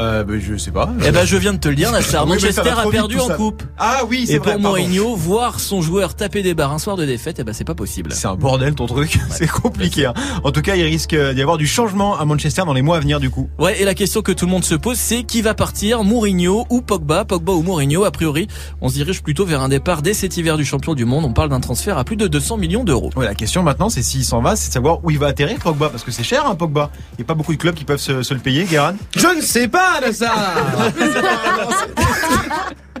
Euh, 0.00 0.24
bah, 0.24 0.34
je 0.40 0.56
sais 0.56 0.70
pas. 0.70 0.88
Eh 1.06 1.10
ben, 1.10 1.24
je 1.26 1.36
viens 1.36 1.52
de 1.52 1.58
te 1.58 1.68
le 1.68 1.74
dire, 1.74 1.92
Nassar. 1.92 2.24
Oui, 2.24 2.30
Manchester 2.30 2.70
a 2.70 2.88
perdu 2.90 3.18
en 3.18 3.28
ça. 3.28 3.34
coupe. 3.34 3.62
Ah 3.78 4.00
oui, 4.08 4.24
c'est 4.26 4.34
Et 4.34 4.38
vrai, 4.38 4.52
pour 4.54 4.62
pardon. 4.62 4.68
Mourinho, 4.78 5.14
voir 5.16 5.60
son 5.60 5.82
joueur 5.82 6.14
taper 6.14 6.42
des 6.42 6.54
barres 6.54 6.72
un 6.72 6.78
soir 6.78 6.96
de 6.96 7.04
défaite, 7.04 7.36
eh 7.38 7.44
ben, 7.44 7.52
c'est 7.52 7.64
pas 7.64 7.74
possible. 7.74 8.12
C'est 8.12 8.26
un 8.26 8.34
bordel 8.34 8.74
ton 8.74 8.86
truc, 8.86 9.18
c'est 9.30 9.48
compliqué. 9.48 10.06
hein. 10.06 10.14
En 10.44 10.50
tout 10.50 10.62
cas, 10.62 10.76
il 10.76 10.82
risque 10.84 11.14
d'y 11.14 11.42
avoir 11.42 11.58
du 11.58 11.66
changement 11.66 12.18
à 12.18 12.24
Manchester 12.24 12.62
dans 12.64 12.72
les 12.72 12.82
mois 12.82 12.96
à 12.96 13.00
venir 13.00 13.20
du 13.20 13.30
coup. 13.30 13.48
Ouais, 13.58 13.80
et 13.80 13.84
la 13.84 13.94
question 13.94 14.22
que 14.22 14.32
tout 14.32 14.46
le 14.46 14.50
monde 14.50 14.64
se 14.64 14.74
pose, 14.74 14.96
c'est 14.96 15.24
qui 15.24 15.42
va 15.42 15.54
partir, 15.54 16.02
Mourinho 16.04 16.66
ou 16.70 16.80
Pogba? 16.80 17.24
Pogba 17.24 17.52
ou 17.52 17.62
Mourinho 17.62 18.04
A 18.04 18.10
priori, 18.10 18.48
on 18.80 18.88
se 18.88 18.94
dirige 18.94 19.22
plutôt 19.22 19.44
vers 19.44 19.60
un 19.60 19.68
départ 19.68 20.02
dès 20.02 20.14
cet 20.14 20.36
hiver 20.36 20.56
du 20.56 20.64
champion 20.64 20.94
du 20.94 21.04
monde. 21.04 21.24
On 21.24 21.32
parle 21.32 21.50
d'un 21.50 21.60
transfert 21.60 21.98
à 21.98 22.04
plus 22.04 22.16
de 22.16 22.26
200 22.28 22.56
millions 22.56 22.84
d'euros. 22.84 23.10
Ouais, 23.16 23.26
la 23.26 23.34
question 23.34 23.62
maintenant, 23.62 23.88
c'est 23.90 24.02
s'il 24.02 24.24
s'en 24.24 24.40
va, 24.40 24.56
c'est 24.56 24.68
de 24.68 24.72
savoir 24.72 25.04
où 25.04 25.10
il 25.10 25.18
va 25.18 25.26
atterrir 25.28 25.58
Pogba, 25.58 25.90
parce 25.90 26.02
que 26.02 26.10
c'est 26.10 26.24
cher, 26.24 26.46
hein, 26.46 26.54
Pogba. 26.54 26.90
Il 27.12 27.16
n'y 27.18 27.24
a 27.24 27.26
pas 27.26 27.34
beaucoup 27.34 27.52
de 27.52 27.58
clubs 27.58 27.74
qui 27.74 27.84
peuvent 27.84 27.98
se, 28.00 28.22
se 28.22 28.32
le 28.34 28.40
payer, 28.40 28.64
Guérin. 28.64 28.94
Je 29.16 29.26
ne 29.36 29.40
sais 29.42 29.68
pas 29.68 29.81
de 30.06 30.12
ça 30.12 30.32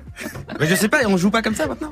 Mais 0.60 0.66
je 0.66 0.74
sais 0.74 0.88
pas, 0.88 0.98
on 1.06 1.16
joue 1.16 1.30
pas 1.30 1.42
comme 1.42 1.54
ça 1.54 1.66
maintenant 1.66 1.90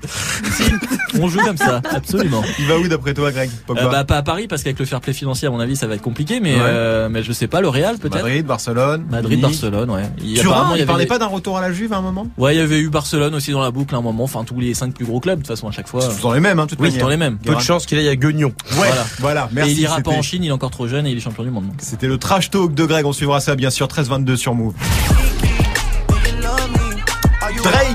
On 1.20 1.28
joue 1.28 1.40
comme 1.40 1.56
ça, 1.56 1.80
absolument. 1.90 2.42
Il 2.58 2.66
va 2.66 2.78
où 2.78 2.86
d'après 2.88 3.14
toi, 3.14 3.32
Greg 3.32 3.50
Euh, 3.70 3.88
bah 3.90 4.04
pas 4.04 4.16
à 4.18 4.22
Paris 4.22 4.46
parce 4.48 4.62
qu'avec 4.62 4.78
le 4.78 4.84
fair 4.84 5.00
play 5.00 5.12
financier 5.12 5.48
à 5.48 5.50
mon 5.50 5.60
avis 5.60 5.76
ça 5.76 5.86
va 5.86 5.94
être 5.94 6.02
compliqué 6.02 6.40
mais 6.40 6.54
Ouais. 6.54 6.60
euh, 6.62 7.08
mais 7.08 7.22
je 7.22 7.32
sais 7.32 7.46
pas 7.46 7.60
le 7.60 7.68
Real 7.68 7.98
peut-être 7.98 8.16
Madrid, 8.22 8.44
Barcelone, 8.46 9.04
Madrid. 9.10 9.40
Barcelone 9.40 9.90
ouais 9.90 10.02
il, 10.22 10.34
Turin, 10.38 10.50
apparemment, 10.56 10.74
il, 10.76 10.86
parlait 10.86 11.04
des- 11.04 11.08
pas 11.08 11.18
d'un 11.18 11.26
retour 11.26 11.56
à 11.58 11.60
la 11.60 11.72
Juve 11.72 11.92
à 11.92 11.96
un 11.96 12.00
moment 12.02 12.26
ouais 12.38 12.54
il 12.54 12.58
y 12.58 12.60
avait 12.60 12.78
eu 12.78 12.88
Barcelone 12.90 13.34
aussi 13.34 13.50
dans 13.52 13.60
la 13.62 13.70
boucle 13.70 13.94
à 13.94 13.98
un 13.98 14.02
moment 14.02 14.24
enfin 14.24 14.44
tous 14.44 14.58
les 14.60 14.74
cinq 14.74 14.92
plus 14.94 15.04
gros 15.04 15.20
clubs 15.20 15.36
de 15.38 15.42
toute 15.42 15.48
façon 15.54 15.68
à 15.68 15.72
chaque 15.72 15.88
fois 15.88 16.00
C'est 16.02 16.20
dans 16.22 16.32
les 16.32 16.40
mêmes, 16.40 16.58
hein, 16.58 16.66
toute 16.66 16.78
oui 16.80 16.88
manière. 16.88 17.02
dans 17.04 17.08
les 17.10 17.16
mêmes 17.16 17.38
Peu 17.38 17.54
de 17.54 17.60
chance 17.60 17.86
qu'il 17.86 17.98
aille 17.98 18.08
à 18.08 18.16
Guignon. 18.16 18.48
Ouais, 18.48 18.76
Voilà. 18.76 19.06
voilà, 19.18 19.48
merci. 19.52 19.70
et 19.70 19.74
il 19.74 19.80
ira 19.80 20.00
pas 20.00 20.10
en 20.10 20.22
Chine 20.22 20.44
il 20.44 20.48
est 20.48 20.52
encore 20.52 20.70
trop 20.70 20.86
jeune 20.88 21.06
et 21.06 21.10
il 21.10 21.16
est 21.16 21.20
champion 21.20 21.42
du 21.44 21.50
monde. 21.50 21.66
C'était 21.78 22.06
le 22.08 22.18
trash 22.18 22.50
talk 22.50 22.74
de 22.74 22.84
Greg, 22.84 23.06
on 23.06 23.12
suivra 23.12 23.40
ça 23.40 23.54
bien 23.56 23.70
sûr 23.70 23.86
13-22 23.86 24.36
sur 24.36 24.54
Move. 24.54 24.74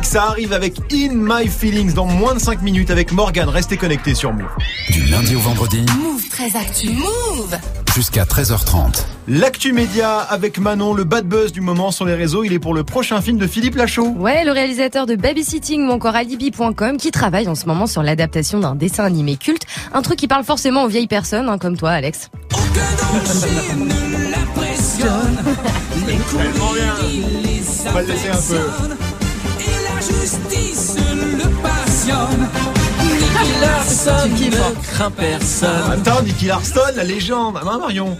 Ça 0.05 0.25
arrive 0.25 0.53
avec 0.53 0.77
In 0.93 1.13
My 1.13 1.47
Feelings 1.47 1.93
dans 1.93 2.05
moins 2.05 2.35
de 2.35 2.39
5 2.39 2.61
minutes 2.61 2.91
avec 2.91 3.11
Morgan. 3.11 3.49
Restez 3.49 3.75
connectés 3.75 4.13
sur 4.13 4.31
Move. 4.31 4.45
Du 4.91 5.01
lundi 5.07 5.35
au 5.35 5.39
vendredi, 5.39 5.83
Move 5.99 6.29
très 6.29 6.55
actu. 6.55 6.91
Move 6.91 7.57
jusqu'à 7.95 8.23
13h30. 8.23 9.03
L'actu 9.27 9.73
média 9.73 10.19
avec 10.19 10.59
Manon, 10.59 10.93
le 10.93 11.05
bad 11.05 11.25
buzz 11.25 11.51
du 11.51 11.61
moment 11.61 11.89
sur 11.89 12.05
les 12.05 12.13
réseaux, 12.13 12.43
il 12.43 12.53
est 12.53 12.59
pour 12.59 12.75
le 12.75 12.83
prochain 12.83 13.19
film 13.19 13.39
de 13.39 13.47
Philippe 13.47 13.75
Lachaud. 13.75 14.09
Ouais, 14.09 14.45
le 14.45 14.51
réalisateur 14.51 15.07
de 15.07 15.15
Babysitting 15.15 15.87
ou 15.87 15.91
encore 15.91 16.15
Alibi.com 16.15 16.97
qui 16.97 17.09
travaille 17.09 17.47
en 17.47 17.55
ce 17.55 17.65
moment 17.65 17.87
sur 17.87 18.03
l'adaptation 18.03 18.59
d'un 18.59 18.75
dessin 18.75 19.05
animé 19.05 19.37
culte. 19.37 19.63
Un 19.91 20.03
truc 20.03 20.19
qui 20.19 20.27
parle 20.27 20.43
forcément 20.43 20.83
aux 20.83 20.87
vieilles 20.87 21.07
personnes, 21.07 21.49
hein, 21.49 21.57
comme 21.57 21.77
toi, 21.77 21.89
Alex. 21.89 22.29
On 27.87 27.91
va 27.91 28.01
le 28.01 28.07
laisser 28.07 28.29
un 28.29 28.35
peu. 28.35 29.14
Personne 33.61 34.31
ne 34.31 34.91
craint 34.91 35.11
personne 35.11 35.69
Attends, 35.91 36.23
Nicky 36.23 36.47
Larsson, 36.47 36.79
la 36.95 37.03
légende. 37.03 37.59
Ah, 37.61 37.77
Marion. 37.77 38.17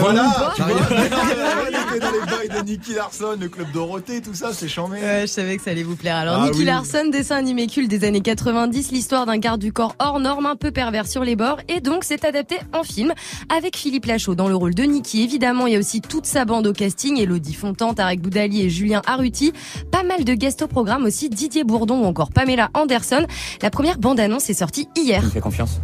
Voilà. 0.00 0.52
Tu 0.54 0.62
vois, 0.62 0.72
on 0.90 1.96
était 1.96 2.00
dans 2.00 2.10
les 2.12 2.48
bails 2.48 2.60
de 2.62 2.66
Nicky 2.66 2.94
Larsson, 2.94 3.36
le 3.40 3.48
club 3.48 3.68
Dorothée, 3.72 4.20
tout 4.20 4.34
ça, 4.34 4.52
c'est 4.52 4.68
chambé. 4.68 4.98
Ouais, 5.00 5.22
je 5.22 5.26
savais 5.26 5.56
que 5.56 5.62
ça 5.62 5.70
allait 5.70 5.82
vous 5.82 5.96
plaire. 5.96 6.16
Alors, 6.16 6.40
Ah 6.42 6.44
Nicky 6.46 6.58
oui. 6.60 6.64
Larson, 6.64 7.08
dessin 7.10 7.36
animé 7.36 7.66
culte 7.66 7.88
des 7.90 8.04
années 8.04 8.20
90, 8.20 8.90
l'histoire 8.92 9.26
d'un 9.26 9.38
garde 9.38 9.60
du 9.60 9.72
corps 9.72 9.94
hors 9.98 10.20
norme, 10.20 10.46
un 10.46 10.56
peu 10.56 10.70
pervers 10.70 11.06
sur 11.06 11.24
les 11.24 11.36
bords, 11.36 11.58
et 11.68 11.80
donc 11.80 12.04
c'est 12.04 12.24
adapté 12.24 12.56
en 12.72 12.82
film 12.82 13.12
avec 13.54 13.76
Philippe 13.76 14.06
Lachaud 14.06 14.34
dans 14.34 14.48
le 14.48 14.54
rôle 14.56 14.74
de 14.74 14.82
Nicky. 14.82 15.22
Évidemment, 15.22 15.66
il 15.66 15.72
y 15.72 15.76
a 15.76 15.78
aussi 15.78 16.00
toute 16.00 16.26
sa 16.26 16.44
bande 16.44 16.66
au 16.66 16.72
casting, 16.72 17.18
Elodie 17.18 17.54
Fontan, 17.54 17.94
Tarek 17.94 18.20
Boudali 18.20 18.62
et 18.62 18.70
Julien 18.70 19.02
Arruti. 19.06 19.52
Pas 19.90 20.02
mal 20.02 20.24
de 20.24 20.34
guests 20.34 20.62
au 20.62 20.66
programme 20.68 21.04
aussi, 21.04 21.28
Didier 21.30 21.64
Bourdon 21.64 22.02
ou 22.02 22.04
encore 22.04 22.30
Pamela 22.30 22.68
Anderson. 22.74 23.24
La 23.62 23.70
première 23.70 23.98
bande-annonce 23.98 24.50
est 24.50 24.54
sortie 24.54 24.88
hier. 24.96 25.20
Tu 25.20 25.26
me 25.26 25.30
fais 25.30 25.40
confiance? 25.40 25.80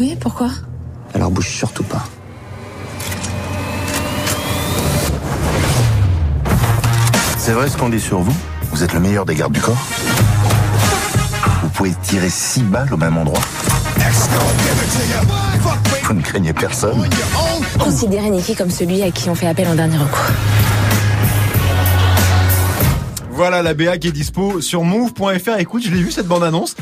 Oui, 0.00 0.16
pourquoi? 0.20 0.50
Alors 1.14 1.30
bouge 1.30 1.48
surtout 1.48 1.84
pas. 1.84 2.04
C'est 7.46 7.52
vrai 7.52 7.68
ce 7.68 7.76
qu'on 7.76 7.90
dit 7.90 8.00
sur 8.00 8.20
vous 8.20 8.34
Vous 8.70 8.82
êtes 8.84 8.94
le 8.94 9.00
meilleur 9.00 9.26
des 9.26 9.34
gardes 9.34 9.52
du 9.52 9.60
corps 9.60 9.76
Vous 11.62 11.68
pouvez 11.68 11.92
tirer 12.02 12.30
six 12.30 12.62
balles 12.62 12.90
au 12.90 12.96
même 12.96 13.18
endroit 13.18 13.42
Vous 16.04 16.14
ne 16.14 16.22
craignez 16.22 16.54
personne 16.54 17.06
Considérez 17.78 18.30
Nicky 18.30 18.54
comme 18.54 18.70
celui 18.70 19.02
à 19.02 19.10
qui 19.10 19.28
on 19.28 19.34
fait 19.34 19.46
appel 19.46 19.68
en 19.68 19.74
dernier 19.74 19.98
recours. 19.98 20.24
Voilà 23.30 23.60
la 23.62 23.74
BA 23.74 23.98
qui 23.98 24.08
est 24.08 24.12
dispo 24.12 24.62
sur 24.62 24.82
move.fr. 24.82 25.58
Écoute, 25.58 25.82
je 25.84 25.90
l'ai 25.90 26.00
vu 26.00 26.12
cette 26.12 26.26
bande-annonce. 26.26 26.76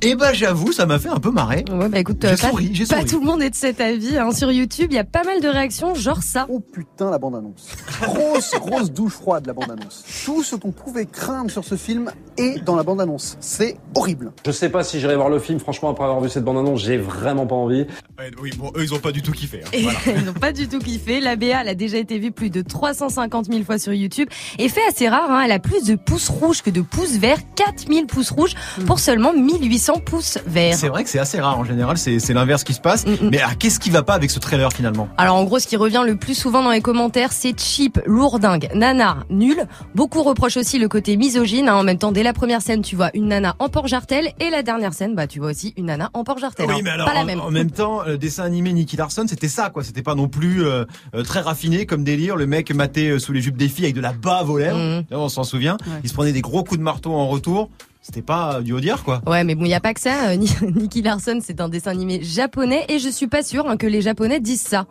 Eh 0.00 0.14
ben 0.14 0.32
j'avoue, 0.32 0.70
ça 0.70 0.86
m'a 0.86 0.98
fait 1.00 1.08
un 1.08 1.18
peu 1.18 1.30
marrer. 1.32 1.64
Ouais, 1.72 1.88
bah 1.88 1.98
écoute, 1.98 2.18
J'ai 2.22 2.28
euh, 2.28 2.36
pas, 2.36 2.50
souri, 2.50 2.68
pas 2.68 2.84
souri. 3.00 3.04
tout 3.06 3.18
le 3.20 3.26
monde 3.26 3.42
est 3.42 3.50
de 3.50 3.54
cet 3.56 3.80
avis. 3.80 4.16
Hein. 4.16 4.30
Sur 4.30 4.52
YouTube, 4.52 4.88
il 4.90 4.94
y 4.94 4.98
a 4.98 5.04
pas 5.04 5.24
mal 5.24 5.40
de 5.40 5.48
réactions, 5.48 5.94
genre 5.96 6.22
ça. 6.22 6.46
Oh 6.48 6.60
putain, 6.60 7.10
la 7.10 7.18
bande-annonce. 7.18 7.68
Grosse, 8.02 8.52
grosse 8.60 8.92
douche 8.92 9.14
froide, 9.14 9.46
la 9.48 9.52
bande-annonce. 9.54 10.04
Tout 10.24 10.44
ce 10.44 10.54
qu'on 10.54 10.70
pouvait 10.70 11.06
craindre 11.06 11.50
sur 11.50 11.64
ce 11.64 11.74
film 11.74 12.12
est 12.36 12.62
dans 12.64 12.76
la 12.76 12.84
bande-annonce. 12.84 13.36
C'est 13.40 13.76
horrible. 13.96 14.32
Je 14.46 14.52
sais 14.52 14.68
pas 14.68 14.84
si 14.84 15.00
j'irai 15.00 15.16
voir 15.16 15.30
le 15.30 15.40
film, 15.40 15.58
franchement, 15.58 15.90
après 15.90 16.04
avoir 16.04 16.20
vu 16.20 16.28
cette 16.28 16.44
bande-annonce, 16.44 16.80
j'ai 16.80 16.96
vraiment 16.96 17.46
pas 17.48 17.56
envie. 17.56 17.84
Ouais, 18.18 18.30
oui, 18.40 18.50
bon, 18.56 18.70
eux 18.76 18.84
ils 18.84 18.94
ont 18.94 19.00
pas 19.00 19.10
du 19.12 19.22
tout 19.22 19.32
kiffé. 19.32 19.62
hein. 19.64 19.78
Voilà. 19.82 19.98
ils 20.20 20.24
n'ont 20.24 20.32
pas 20.32 20.52
du 20.52 20.68
tout 20.68 20.78
kiffé. 20.78 21.18
La 21.20 21.34
BA, 21.34 21.60
elle 21.60 21.68
a 21.68 21.74
déjà 21.74 21.98
été 21.98 22.20
vue 22.20 22.30
plus 22.30 22.50
de 22.50 22.62
350 22.62 23.46
000 23.46 23.64
fois 23.64 23.78
sur 23.78 23.92
YouTube. 23.92 24.28
Et 24.60 24.68
fait 24.68 24.86
assez 24.88 25.08
rare, 25.08 25.28
hein, 25.28 25.42
elle 25.44 25.52
a 25.52 25.58
plus 25.58 25.82
de 25.84 25.96
pouces 25.96 26.28
rouges 26.28 26.62
que 26.62 26.70
de 26.70 26.82
pouces 26.82 27.16
verts. 27.16 27.38
4000 27.56 28.06
pouces 28.06 28.30
rouges 28.30 28.54
pour 28.86 29.00
seulement 29.00 29.32
1800 29.32 29.87
pouces 29.94 30.38
verts. 30.46 30.74
C'est 30.76 30.88
vrai 30.88 31.04
que 31.04 31.10
c'est 31.10 31.18
assez 31.18 31.40
rare 31.40 31.58
en 31.58 31.64
général, 31.64 31.98
c'est 31.98 32.32
l'inverse 32.32 32.64
qui 32.64 32.74
se 32.74 32.80
passe. 32.80 33.04
Mais 33.22 33.40
ah, 33.44 33.54
qu'est-ce 33.58 33.80
qui 33.80 33.90
va 33.90 34.02
pas 34.02 34.14
avec 34.14 34.30
ce 34.30 34.38
trailer 34.38 34.72
finalement? 34.72 35.08
Alors 35.16 35.36
en 35.36 35.44
gros, 35.44 35.58
ce 35.58 35.66
qui 35.66 35.76
revient 35.76 36.02
le 36.06 36.16
plus 36.16 36.34
souvent 36.34 36.62
dans 36.62 36.70
les 36.70 36.80
commentaires, 36.80 37.32
c'est 37.32 37.58
cheap, 37.58 38.00
lourdingue, 38.06 38.68
nanar, 38.74 39.24
nul. 39.30 39.66
Beaucoup 39.94 40.22
reprochent 40.22 40.56
aussi 40.56 40.78
le 40.78 40.88
côté 40.88 41.16
misogyne. 41.16 41.68
hein. 41.68 41.74
En 41.76 41.82
même 41.84 41.98
temps, 41.98 42.12
dès 42.12 42.22
la 42.22 42.32
première 42.32 42.62
scène, 42.62 42.82
tu 42.82 42.96
vois 42.96 43.10
une 43.14 43.28
nana 43.28 43.56
en 43.58 43.68
port-jartel. 43.68 44.32
Et 44.40 44.50
la 44.50 44.62
dernière 44.62 44.92
scène, 44.92 45.14
bah 45.14 45.26
tu 45.26 45.38
vois 45.40 45.50
aussi 45.50 45.74
une 45.76 45.86
nana 45.86 46.10
en 46.14 46.24
port-jartel. 46.24 46.66
Oui, 46.68 46.74
hein. 46.76 46.80
mais 46.84 46.90
alors 46.90 47.06
pas 47.06 47.14
la 47.14 47.20
en, 47.20 47.24
même. 47.24 47.40
en 47.40 47.50
même 47.50 47.70
temps, 47.70 48.02
le 48.06 48.18
dessin 48.18 48.44
animé 48.44 48.72
Nicky 48.72 48.96
Larson, 48.96 49.24
c'était 49.28 49.48
ça 49.48 49.70
quoi. 49.70 49.82
C'était 49.84 50.02
pas 50.02 50.14
non 50.14 50.28
plus 50.28 50.64
euh, 50.66 50.84
euh, 51.14 51.22
très 51.22 51.40
raffiné 51.40 51.86
comme 51.86 52.04
délire. 52.04 52.36
Le 52.36 52.46
mec 52.46 52.72
maté 52.74 53.08
euh, 53.10 53.18
sous 53.18 53.32
les 53.32 53.40
jupes 53.40 53.56
des 53.56 53.68
filles 53.68 53.86
avec 53.86 53.96
de 53.96 54.00
la 54.00 54.12
bave 54.12 54.50
aux 54.50 54.58
lèvres. 54.58 54.76
Mhm. 54.78 55.04
On 55.10 55.28
s'en 55.28 55.44
souvient. 55.44 55.76
Il 56.02 56.08
se 56.08 56.14
prenait 56.14 56.32
des 56.32 56.40
gros 56.42 56.62
coups 56.64 56.78
de 56.78 56.84
marteau 56.84 57.12
en 57.12 57.26
retour. 57.28 57.70
C'était 58.08 58.22
pas 58.22 58.54
euh, 58.54 58.60
du 58.62 58.72
haut 58.72 58.80
dire 58.80 59.04
quoi. 59.04 59.20
Ouais, 59.26 59.44
mais 59.44 59.54
bon, 59.54 59.66
il 59.66 59.68
y 59.68 59.74
a 59.74 59.80
pas 59.80 59.92
que 59.92 60.00
ça. 60.00 60.30
Euh, 60.30 60.34
Ni- 60.36 60.50
Nicky 60.62 61.02
Larson, 61.02 61.40
c'est 61.44 61.60
un 61.60 61.68
dessin 61.68 61.90
animé 61.90 62.22
japonais 62.22 62.86
et 62.88 62.98
je 62.98 63.10
suis 63.10 63.26
pas 63.26 63.42
sûre 63.42 63.68
hein, 63.68 63.76
que 63.76 63.86
les 63.86 64.00
japonais 64.00 64.40
disent 64.40 64.62
ça. 64.62 64.86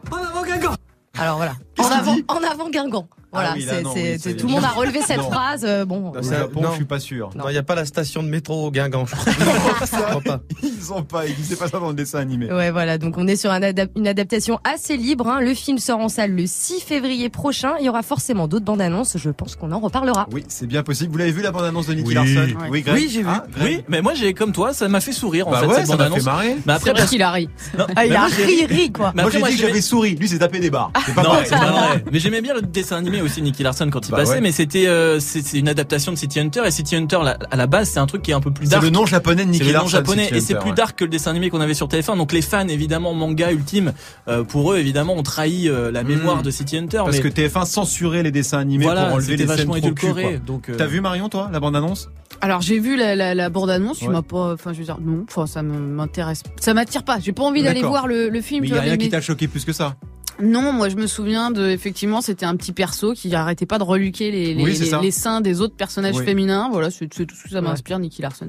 Alors 1.17 1.37
voilà. 1.37 1.53
En 1.79 1.85
avant, 1.89 2.15
en 2.27 2.43
avant 2.43 2.69
Guingamp. 2.69 3.07
Voilà, 3.33 3.49
Ah 3.51 3.53
oui, 3.57 3.65
là, 3.65 3.73
c'est- 3.73 3.81
non, 3.81 3.91
c'est- 3.93 4.01
oui, 4.03 4.11
ça 4.13 4.23
c'est- 4.23 4.29
y 4.29 4.33
est. 4.33 4.35
tout 4.37 4.45
le 4.47 4.53
monde 4.53 4.63
a 4.63 4.69
relevé 4.69 5.01
cette 5.01 5.17
Non. 5.17 5.31
phrase. 5.31 5.65
euh, 5.65 5.83
bon. 5.83 6.13
Le 6.13 6.21
Japon, 6.21 6.61
je 6.69 6.75
suis 6.75 6.85
pas 6.85 6.99
sûr. 6.99 7.31
Non, 7.35 7.49
il 7.49 7.53
n'y 7.53 7.57
a 7.57 7.63
pas 7.63 7.73
la 7.75 7.85
station 7.85 8.21
de 8.21 8.29
métro 8.29 8.67
au 8.67 8.71
Guingamp. 8.71 9.05
je 9.07 9.15
crois 9.15 10.21
pas. 10.23 10.39
Ils 10.79 10.93
ont 10.93 11.03
pas, 11.03 11.25
ils 11.25 11.35
disaient 11.35 11.55
pas 11.55 11.67
ça 11.67 11.79
dans 11.79 11.89
le 11.89 11.93
dessin 11.95 12.19
animé. 12.19 12.51
Ouais, 12.51 12.71
voilà. 12.71 12.97
Donc 12.97 13.17
on 13.17 13.27
est 13.27 13.35
sur 13.35 13.51
un 13.51 13.59
adap- 13.61 13.89
une 13.95 14.07
adaptation 14.07 14.59
assez 14.63 14.95
libre. 14.97 15.27
hein. 15.27 15.39
Le 15.41 15.53
film 15.53 15.77
sort 15.79 15.99
en 15.99 16.09
salle 16.09 16.31
le 16.31 16.45
6 16.45 16.81
février 16.81 17.29
prochain. 17.29 17.73
Il 17.79 17.85
y 17.85 17.89
aura 17.89 18.03
forcément 18.03 18.47
d'autres 18.47 18.65
bandes 18.65 18.81
annonces. 18.81 19.17
Je 19.17 19.29
pense 19.29 19.55
qu'on 19.55 19.71
en 19.71 19.79
reparlera. 19.79 20.27
Oui, 20.31 20.43
c'est 20.47 20.67
bien 20.67 20.83
possible. 20.83 21.11
Vous 21.11 21.17
l'avez 21.17 21.31
vu 21.31 21.41
la 21.41 21.51
bande-annonce 21.51 21.87
de 21.87 21.93
Nicky 21.93 22.09
Oui. 22.09 22.13
Larson 22.13 22.47
Ouais. 22.69 22.81
Greg 22.81 22.95
Oui, 22.95 23.09
j'ai 23.11 23.21
vu. 23.21 23.27
Ah, 23.29 23.45
Oui, 23.61 23.81
mais 23.87 24.01
moi 24.01 24.13
j'ai 24.13 24.33
comme 24.33 24.51
toi, 24.51 24.73
ça 24.73 24.87
m'a 24.87 24.99
fait 25.01 25.11
sourire 25.11 25.47
en 25.47 25.51
Bah 25.51 25.59
fait 25.61 25.65
ouais, 25.67 25.75
cette 25.75 25.85
ça 25.87 25.93
m'a 25.93 25.97
bande-annonce. 25.97 26.19
fait 26.19 26.25
marrer. 26.25 26.57
Mais 26.65 26.73
après, 26.73 26.89
C'est 26.91 26.95
parce- 26.95 27.09
qu'il 27.09 27.21
a 27.21 27.31
ri. 27.31 27.49
Non, 27.77 27.85
Ah, 27.95 28.05
il 28.05 28.11
mais 28.11 28.15
a 28.17 28.25
ri, 28.25 28.65
ri, 28.65 28.91
quoi. 28.91 29.11
Mais 29.15 29.23
Moi 29.23 29.31
j'ai 29.31 29.41
dit 29.41 29.55
que 29.55 29.61
j'avais 29.67 29.81
souri. 29.81 30.15
Lui 30.15 30.27
c'est 30.27 30.39
tapé 30.39 30.59
des 30.59 30.69
barres. 30.69 30.91
C'est 31.05 31.13
pas 31.15 31.23
pareil. 31.23 31.45
c'est 31.45 31.55
pas 31.57 31.71
vrai. 31.71 32.03
Mais 32.11 32.19
j'aimais 32.19 32.41
bien 32.41 32.53
le 32.53 32.61
dessin 32.61 32.97
animé 32.97 33.21
aussi 33.21 33.41
Nicky 33.41 33.63
Larson 33.63 33.89
quand 33.91 34.07
il 34.07 34.11
Bah 34.11 34.17
passait, 34.17 34.41
mais 34.41 34.51
c'était 34.51 34.87
euh, 34.87 35.19
c'est 35.19 35.41
c'est 35.45 35.57
une 35.59 35.69
adaptation 35.69 36.11
de 36.11 36.17
City 36.17 36.39
Hunter 36.39 36.61
et 36.65 36.71
City 36.71 36.95
Hunter 36.95 37.19
la- 37.23 37.37
à 37.49 37.55
la 37.55 37.67
base 37.67 37.89
c'est 37.89 37.99
un 37.99 38.05
truc 38.05 38.21
qui 38.21 38.31
est 38.31 38.33
un 38.33 38.41
peu 38.41 38.51
plus 38.51 38.65
C'est 38.65 38.71
dark. 38.71 38.83
le 38.83 38.89
nom 38.89 39.05
japonais 39.05 39.45
de 39.45 39.49
Nicky 39.49 39.59
C'est 39.65 39.71
le 39.71 39.77
nom 39.77 39.83
Larson, 39.83 39.89
japonais 39.97 40.29
et 40.31 40.39
c'est 40.41 40.53
plus 40.67 40.71
ouais. 40.71 40.75
dark 40.75 40.97
que 40.97 41.03
le 41.03 41.09
dessin 41.09 41.31
animé 41.31 41.49
qu'on 41.49 41.61
avait 41.61 41.73
sur 41.73 41.87
TF1. 41.87 42.17
Donc 42.17 42.31
les 42.33 42.41
fans 42.41 42.67
évidemment 42.67 43.13
manga 43.13 43.51
ultime 43.51 43.93
euh, 44.27 44.43
pour 44.43 44.73
eux 44.73 44.77
évidemment 44.77 45.13
ont 45.15 45.23
trahi 45.23 45.69
euh, 45.69 45.91
la 45.91 46.03
mémoire 46.03 46.37
Mm. 46.37 46.41
de 46.43 46.51
City 46.51 46.77
Hunter. 46.77 46.97
Parce 47.05 47.17
mais 47.17 47.21
que 47.21 47.27
TF1 47.29 47.65
censurait 47.65 48.23
les 48.23 48.31
dessins 48.31 48.59
animés 48.59 48.83
Voilà, 48.85 49.05
pour 49.05 49.15
enlever 49.15 49.37
les 49.37 49.47
scènes 49.47 49.55
vachement 49.55 49.79
trop 49.79 49.91
cul, 49.93 50.39
donc, 50.45 50.69
euh, 50.69 50.75
T'as 50.77 50.85
vu 50.87 51.01
Marion 51.01 51.29
toi 51.29 51.49
la 51.51 51.59
bande 51.59 51.75
annonce 51.75 52.09
Alors 52.41 52.61
j'ai 52.61 52.79
vu 52.79 52.95
la, 52.97 53.15
la, 53.15 53.33
la 53.33 53.49
bande-annonce, 53.49 53.99
tu 53.99 54.05
Ouais. 54.07 54.11
m'as 54.13 54.21
pas, 54.21 54.53
enfin 54.53 54.73
je 54.73 54.79
veux 54.79 54.85
dire 54.85 54.97
non, 55.01 55.25
enfin 55.29 55.47
ça 55.47 55.61
m'intéresse, 55.63 56.43
ça 56.59 56.73
m'attire 56.73 57.03
pas. 57.03 57.19
J'ai 57.19 57.31
pas 57.31 57.43
envie 57.43 57.63
d'aller 57.63 57.81
voir 57.81 58.07
le, 58.07 58.29
le 58.29 58.41
film. 58.41 58.61
Mais 58.61 58.67
il 58.67 58.73
y 58.75 58.77
a 58.77 58.81
rien 58.81 58.91
mais- 58.93 58.97
qui 58.97 59.09
t'a 59.09 59.21
choqué 59.21 59.47
plus 59.47 59.65
que 59.65 59.73
ça? 59.73 59.95
Non, 60.39 60.71
moi 60.71 60.87
je 60.89 60.95
me 60.97 61.07
souviens 61.07 61.49
de 61.49 61.67
effectivement 61.67 62.21
c'était 62.21 62.45
un 62.45 62.55
petit 62.55 62.71
perso 62.71 63.13
qui 63.13 63.33
arrêtait 63.33 63.65
pas 63.65 63.79
de 63.79 63.83
reluquer 63.83 64.29
les, 64.29 64.53
les, 64.53 64.63
Oui, 64.63 64.75
c'est 64.75 64.83
les- 64.83 64.89
ça. 64.91 64.99
les 65.01 65.09
seins 65.11 65.41
des 65.41 65.61
autres 65.61 65.75
personnages 65.75 66.15
Oui. 66.15 66.25
féminins. 66.25 66.69
Voilà, 66.71 66.91
c'est 66.91 67.07
tout 67.07 67.25
ce 67.35 67.43
que 67.43 67.49
ça 67.49 67.55
Ouais. 67.55 67.61
m'inspire, 67.61 67.97
Nicky 67.97 68.21
Larson. 68.21 68.47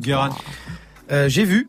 Euh, 1.10 1.28
j'ai 1.28 1.44
vu. 1.44 1.68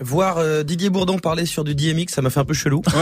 Voir 0.00 0.38
euh, 0.38 0.62
Didier 0.62 0.90
Bourdon 0.90 1.18
parler 1.18 1.46
sur 1.46 1.64
du 1.64 1.74
DMX, 1.74 2.12
ça 2.12 2.22
m'a 2.22 2.30
fait 2.30 2.40
un 2.40 2.44
peu 2.44 2.54
chelou. 2.54 2.82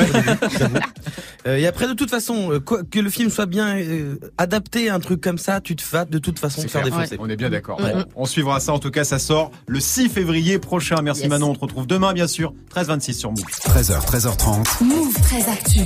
Euh, 1.46 1.56
et 1.56 1.66
après, 1.66 1.88
de 1.88 1.94
toute 1.94 2.10
façon, 2.10 2.52
euh, 2.52 2.60
quoi, 2.60 2.82
que 2.82 2.98
le 2.98 3.08
film 3.08 3.30
soit 3.30 3.46
bien 3.46 3.78
euh, 3.78 4.16
adapté 4.36 4.90
à 4.90 4.94
un 4.94 5.00
truc 5.00 5.22
comme 5.22 5.38
ça, 5.38 5.62
tu 5.62 5.74
te 5.74 5.82
vas 5.90 6.04
de 6.04 6.18
toute 6.18 6.38
façon 6.38 6.60
te 6.60 6.68
faire 6.68 6.82
défoncer. 6.84 7.16
On 7.18 7.30
est 7.30 7.36
bien 7.36 7.48
d'accord. 7.48 7.80
Ouais. 7.80 7.94
Bon, 7.94 8.04
on 8.14 8.26
suivra 8.26 8.60
ça 8.60 8.74
en 8.74 8.78
tout 8.78 8.90
cas, 8.90 9.04
ça 9.04 9.18
sort 9.18 9.50
le 9.66 9.80
6 9.80 10.10
février 10.10 10.58
prochain. 10.58 10.96
Merci 11.02 11.22
Yes. 11.22 11.30
Manon, 11.30 11.50
on 11.50 11.54
te 11.54 11.60
retrouve 11.60 11.86
demain 11.86 12.12
bien 12.12 12.26
sûr, 12.26 12.52
13-26 12.74 13.12
sur 13.14 13.30
Move. 13.30 13.40
13h, 13.40 14.04
13h30. 14.06 14.84
Move 14.84 15.14
très 15.22 15.48
actu. 15.50 15.80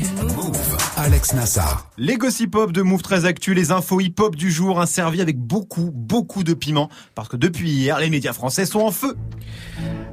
Alex 0.97 1.35
Nassar. 1.35 1.89
Les 1.99 2.17
gossip 2.17 2.55
hop 2.57 2.73
de 2.73 2.83
Move 2.83 3.03
très 3.03 3.25
actu, 3.25 3.55
les 3.55 3.71
infos 3.71 4.01
hip 4.01 4.15
hop 4.19 4.35
du 4.35 4.51
jour, 4.51 4.81
un 4.81 4.87
servi 4.87 5.21
avec 5.21 5.39
beaucoup, 5.39 5.93
beaucoup 5.95 6.43
de 6.43 6.55
piment. 6.55 6.89
Parce 7.15 7.29
que 7.29 7.37
depuis 7.37 7.71
hier, 7.71 8.01
les 8.01 8.11
médias 8.11 8.33
français 8.33 8.67
sont 8.67 8.81
en 8.81 8.91
feu. 8.91 9.17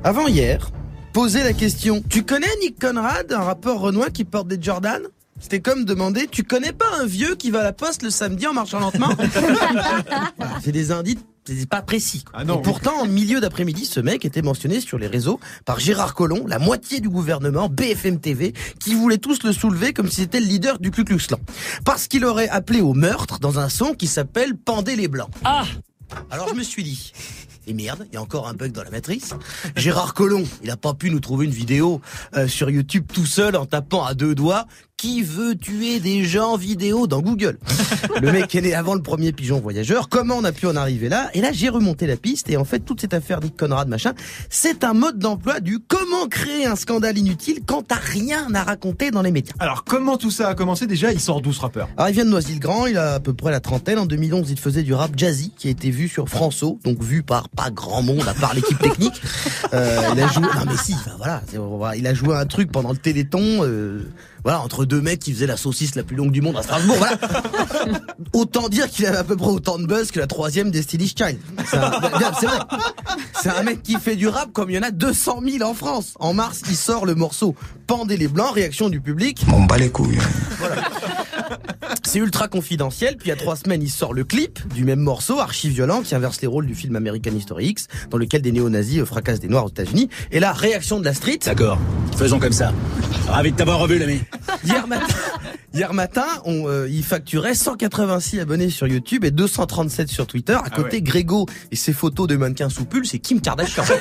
Avant 0.03 0.27
hier, 0.27 0.69
poser 1.13 1.43
la 1.43 1.53
question 1.53 2.03
Tu 2.09 2.23
connais 2.23 2.47
Nick 2.61 2.79
Conrad, 2.79 3.31
un 3.31 3.41
rappeur 3.41 3.79
renois 3.79 4.09
qui 4.09 4.23
porte 4.25 4.47
des 4.47 4.61
Jordan 4.61 5.01
C'était 5.39 5.59
comme 5.59 5.85
demander 5.85 6.27
Tu 6.29 6.43
connais 6.43 6.73
pas 6.73 6.85
un 6.99 7.05
vieux 7.05 7.35
qui 7.35 7.51
va 7.51 7.59
à 7.59 7.63
la 7.63 7.73
poste 7.73 8.03
le 8.03 8.09
samedi 8.09 8.47
en 8.47 8.53
marchant 8.53 8.79
lentement? 8.79 9.09
Voilà, 10.37 10.59
C'est 10.63 10.71
des 10.71 10.91
indices. 10.91 11.17
C'est 11.43 11.67
pas 11.67 11.81
précis. 11.81 12.23
quoi. 12.23 12.35
Ah 12.39 12.45
non, 12.45 12.53
Et 12.53 12.57
oui. 12.57 12.63
pourtant, 12.63 13.01
en 13.01 13.07
milieu 13.07 13.39
d'après-midi, 13.41 13.85
ce 13.85 13.99
mec 13.99 14.25
était 14.25 14.43
mentionné 14.43 14.79
sur 14.79 14.99
les 14.99 15.07
réseaux 15.07 15.39
par 15.65 15.79
Gérard 15.79 16.13
Collomb, 16.13 16.45
la 16.45 16.59
moitié 16.59 16.99
du 16.99 17.09
gouvernement, 17.09 17.67
BFM 17.67 18.19
TV, 18.19 18.53
qui 18.79 18.93
voulaient 18.93 19.17
tous 19.17 19.41
le 19.41 19.51
soulever 19.51 19.91
comme 19.91 20.07
si 20.07 20.17
c'était 20.21 20.39
le 20.39 20.45
leader 20.45 20.77
du 20.77 20.91
Ku 20.91 21.03
Klux 21.03 21.17
Klan. 21.17 21.39
Parce 21.83 22.07
qu'il 22.07 22.25
aurait 22.25 22.47
appelé 22.49 22.81
au 22.81 22.93
meurtre 22.93 23.39
dans 23.39 23.57
un 23.57 23.69
son 23.69 23.95
qui 23.95 24.05
s'appelle 24.05 24.55
Pendez 24.55 24.95
les 24.95 25.07
Blancs. 25.07 25.29
Ah 25.43 25.63
Alors 26.29 26.47
je 26.49 26.53
me 26.53 26.61
suis 26.63 26.83
dit, 26.83 27.11
et 27.67 27.73
merde, 27.73 28.05
il 28.11 28.15
y 28.15 28.17
a 28.17 28.21
encore 28.21 28.47
un 28.47 28.53
bug 28.53 28.71
dans 28.71 28.83
la 28.83 28.89
matrice. 28.89 29.33
Gérard 29.75 30.13
Collomb, 30.13 30.45
il 30.63 30.71
a 30.71 30.77
pas 30.77 30.93
pu 30.93 31.11
nous 31.11 31.19
trouver 31.19 31.45
une 31.45 31.51
vidéo 31.51 32.01
euh, 32.35 32.47
sur 32.47 32.69
YouTube 32.69 33.05
tout 33.13 33.25
seul 33.25 33.55
en 33.55 33.65
tapant 33.65 34.03
à 34.03 34.13
deux 34.13 34.35
doigts 34.35 34.65
qui 35.01 35.23
veut 35.23 35.55
tuer 35.55 35.99
des 35.99 36.23
gens 36.25 36.57
vidéo 36.57 37.07
dans 37.07 37.21
Google. 37.21 37.57
Le 38.21 38.31
mec 38.31 38.53
est 38.53 38.61
né 38.61 38.75
avant 38.75 38.93
le 38.93 39.01
premier 39.01 39.31
pigeon 39.31 39.59
voyageur. 39.59 40.09
Comment 40.09 40.35
on 40.35 40.43
a 40.43 40.51
pu 40.51 40.67
en 40.67 40.75
arriver 40.75 41.09
là 41.09 41.31
Et 41.33 41.41
là, 41.41 41.51
j'ai 41.51 41.69
remonté 41.69 42.05
la 42.05 42.17
piste 42.17 42.51
et 42.51 42.57
en 42.57 42.65
fait, 42.65 42.81
toute 42.81 43.01
cette 43.01 43.15
affaire 43.15 43.41
Nick 43.41 43.57
Conrad 43.57 43.87
machin, 43.87 44.13
c'est 44.51 44.83
un 44.83 44.93
mode 44.93 45.17
d'emploi 45.17 45.59
du 45.59 45.79
comment 45.79 46.27
créer 46.27 46.67
un 46.67 46.75
scandale 46.75 47.17
inutile 47.17 47.61
quand 47.65 47.81
t'as 47.87 47.95
rien 47.95 48.53
à 48.53 48.61
raconter 48.61 49.09
dans 49.09 49.23
les 49.23 49.31
médias. 49.31 49.55
Alors 49.57 49.85
comment 49.85 50.17
tout 50.17 50.29
ça 50.29 50.49
a 50.49 50.53
commencé 50.53 50.85
déjà 50.85 51.11
Il 51.11 51.19
sort 51.19 51.41
d'où 51.41 51.51
ce 51.51 51.61
rappeur 51.61 51.89
Alors 51.97 52.09
il 52.09 52.13
vient 52.13 52.25
de 52.25 52.29
Noisy-le-Grand, 52.29 52.85
il 52.85 52.99
a 52.99 53.15
à 53.15 53.19
peu 53.19 53.33
près 53.33 53.49
la 53.49 53.59
trentaine. 53.59 53.97
En 53.97 54.05
2011, 54.05 54.51
il 54.51 54.59
faisait 54.59 54.83
du 54.83 54.93
rap 54.93 55.17
jazzy 55.17 55.51
qui 55.57 55.67
a 55.67 55.71
été 55.71 55.89
vu 55.89 56.09
sur 56.09 56.29
François, 56.29 56.75
donc 56.83 57.01
vu 57.01 57.23
par 57.23 57.49
pas 57.49 57.71
grand 57.71 58.03
monde 58.03 58.27
à 58.27 58.35
part 58.35 58.53
l'équipe 58.53 58.77
technique. 58.77 59.19
Euh, 59.73 59.99
il 60.13 60.21
a 60.21 60.27
joué, 60.27 60.43
non 60.43 60.65
mais 60.67 60.77
si, 60.77 60.93
voilà, 61.17 61.41
il 61.95 62.05
a 62.05 62.13
joué 62.13 62.35
un 62.35 62.45
truc 62.45 62.71
pendant 62.71 62.91
le 62.91 62.97
Téléthon. 62.97 63.63
Euh, 63.63 64.05
voilà, 64.43 64.61
entre 64.61 64.85
deux 64.85 65.01
mecs 65.01 65.19
qui 65.19 65.33
faisaient 65.33 65.47
la 65.47 65.57
saucisse 65.57 65.95
la 65.95 66.03
plus 66.03 66.15
longue 66.15 66.31
du 66.31 66.41
monde 66.41 66.57
à 66.57 66.63
Strasbourg. 66.63 66.97
Voilà. 66.97 67.17
autant 68.33 68.69
dire 68.69 68.89
qu'il 68.89 69.05
avait 69.05 69.17
à 69.17 69.23
peu 69.23 69.35
près 69.35 69.49
autant 69.49 69.77
de 69.77 69.85
buzz 69.85 70.11
que 70.11 70.19
la 70.19 70.27
troisième 70.27 70.71
Destiny's 70.71 71.13
Child. 71.15 71.37
C'est 71.69 71.77
vrai. 71.77 72.59
C'est 73.41 73.49
un 73.49 73.63
mec 73.63 73.83
qui 73.83 73.95
fait 73.95 74.15
du 74.15 74.27
rap 74.27 74.51
comme 74.51 74.69
il 74.69 74.75
y 74.75 74.79
en 74.79 74.83
a 74.83 74.91
200 74.91 75.41
000 75.45 75.69
en 75.69 75.73
France. 75.73 76.13
En 76.19 76.33
mars, 76.33 76.61
il 76.67 76.75
sort 76.75 77.05
le 77.05 77.15
morceau 77.15 77.55
Pendez 77.87 78.17
les 78.17 78.27
blancs, 78.27 78.53
réaction 78.53 78.89
du 78.89 79.01
public. 79.01 79.43
On 79.53 79.63
bat 79.63 79.77
les 79.77 79.89
couilles. 79.89 80.19
C'est 82.03 82.19
ultra 82.19 82.47
confidentiel. 82.47 83.17
Puis 83.17 83.27
il 83.27 83.29
y 83.29 83.33
a 83.33 83.35
trois 83.35 83.55
semaines, 83.55 83.81
il 83.81 83.89
sort 83.89 84.13
le 84.13 84.23
clip 84.23 84.59
du 84.73 84.83
même 84.83 84.99
morceau, 84.99 85.39
archi 85.39 85.69
violent, 85.69 86.01
qui 86.01 86.15
inverse 86.15 86.41
les 86.41 86.47
rôles 86.47 86.65
du 86.65 86.75
film 86.75 86.95
American 86.95 87.31
History 87.31 87.67
X, 87.67 87.87
dans 88.09 88.17
lequel 88.17 88.41
des 88.41 88.51
néo-nazis 88.51 88.99
euh, 88.99 89.05
fracassent 89.05 89.39
des 89.39 89.47
noirs 89.47 89.65
aux 89.65 89.69
États-Unis. 89.69 90.09
Et 90.31 90.39
là, 90.39 90.51
réaction 90.53 90.99
de 90.99 91.05
la 91.05 91.13
street. 91.13 91.39
D'accord, 91.45 91.77
faisons 92.17 92.39
comme 92.39 92.53
ça. 92.53 92.73
Ravi 93.27 93.51
de 93.51 93.57
t'avoir 93.57 93.79
revu, 93.79 93.97
l'ami. 93.97 94.19
Hier 94.63 94.87
matin, 94.87 95.05
hier 95.73 95.93
matin, 95.93 96.25
on, 96.45 96.67
euh, 96.67 96.87
il 96.89 97.03
facturait 97.03 97.55
186 97.55 98.39
abonnés 98.39 98.69
sur 98.69 98.87
YouTube 98.87 99.23
et 99.23 99.31
237 99.31 100.09
sur 100.09 100.27
Twitter. 100.27 100.57
À 100.63 100.69
côté, 100.69 100.97
ouais. 100.97 101.01
Grégo 101.01 101.45
et 101.71 101.75
ses 101.75 101.93
photos 101.93 102.27
de 102.27 102.35
mannequins 102.35 102.69
sous 102.69 102.85
pull, 102.85 103.05
c'est 103.05 103.19
Kim 103.19 103.41
Kardashian. 103.41 103.83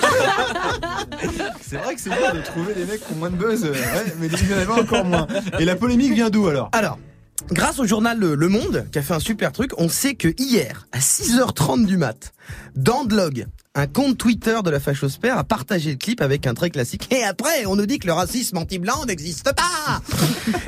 C'est 1.60 1.76
vrai 1.76 1.94
que 1.94 2.00
c'est 2.00 2.10
bien 2.10 2.34
de 2.34 2.40
trouver 2.40 2.74
des 2.74 2.84
mecs 2.84 3.06
qui 3.06 3.12
ont 3.12 3.16
moins 3.16 3.30
de 3.30 3.36
buzz, 3.36 3.62
ouais, 3.62 4.14
mais 4.18 4.26
il 4.26 4.50
y 4.50 4.54
en 4.54 4.58
avait 4.58 4.82
encore 4.82 5.04
moins. 5.04 5.28
Et 5.58 5.64
la 5.64 5.76
polémique 5.76 6.12
vient 6.14 6.30
d'où 6.30 6.48
alors? 6.48 6.68
Alors, 6.72 6.98
grâce 7.50 7.78
au 7.78 7.86
journal 7.86 8.18
Le 8.18 8.48
Monde, 8.48 8.86
qui 8.92 8.98
a 8.98 9.02
fait 9.02 9.14
un 9.14 9.20
super 9.20 9.52
truc, 9.52 9.72
on 9.78 9.88
sait 9.88 10.14
que 10.14 10.34
hier, 10.38 10.86
à 10.92 10.98
6h30 10.98 11.86
du 11.86 11.96
mat, 11.96 12.32
Dandlog 12.76 13.46
un 13.76 13.86
compte 13.86 14.18
Twitter 14.18 14.58
de 14.64 14.70
la 14.70 14.80
fachosphère 14.80 15.38
a 15.38 15.44
partagé 15.44 15.92
le 15.92 15.96
clip 15.96 16.20
avec 16.22 16.48
un 16.48 16.54
trait 16.54 16.70
classique. 16.70 17.06
Et 17.12 17.22
après, 17.22 17.66
on 17.66 17.76
nous 17.76 17.86
dit 17.86 18.00
que 18.00 18.08
le 18.08 18.12
racisme 18.12 18.56
anti-blanc 18.58 19.04
n'existe 19.06 19.52
pas 19.54 20.02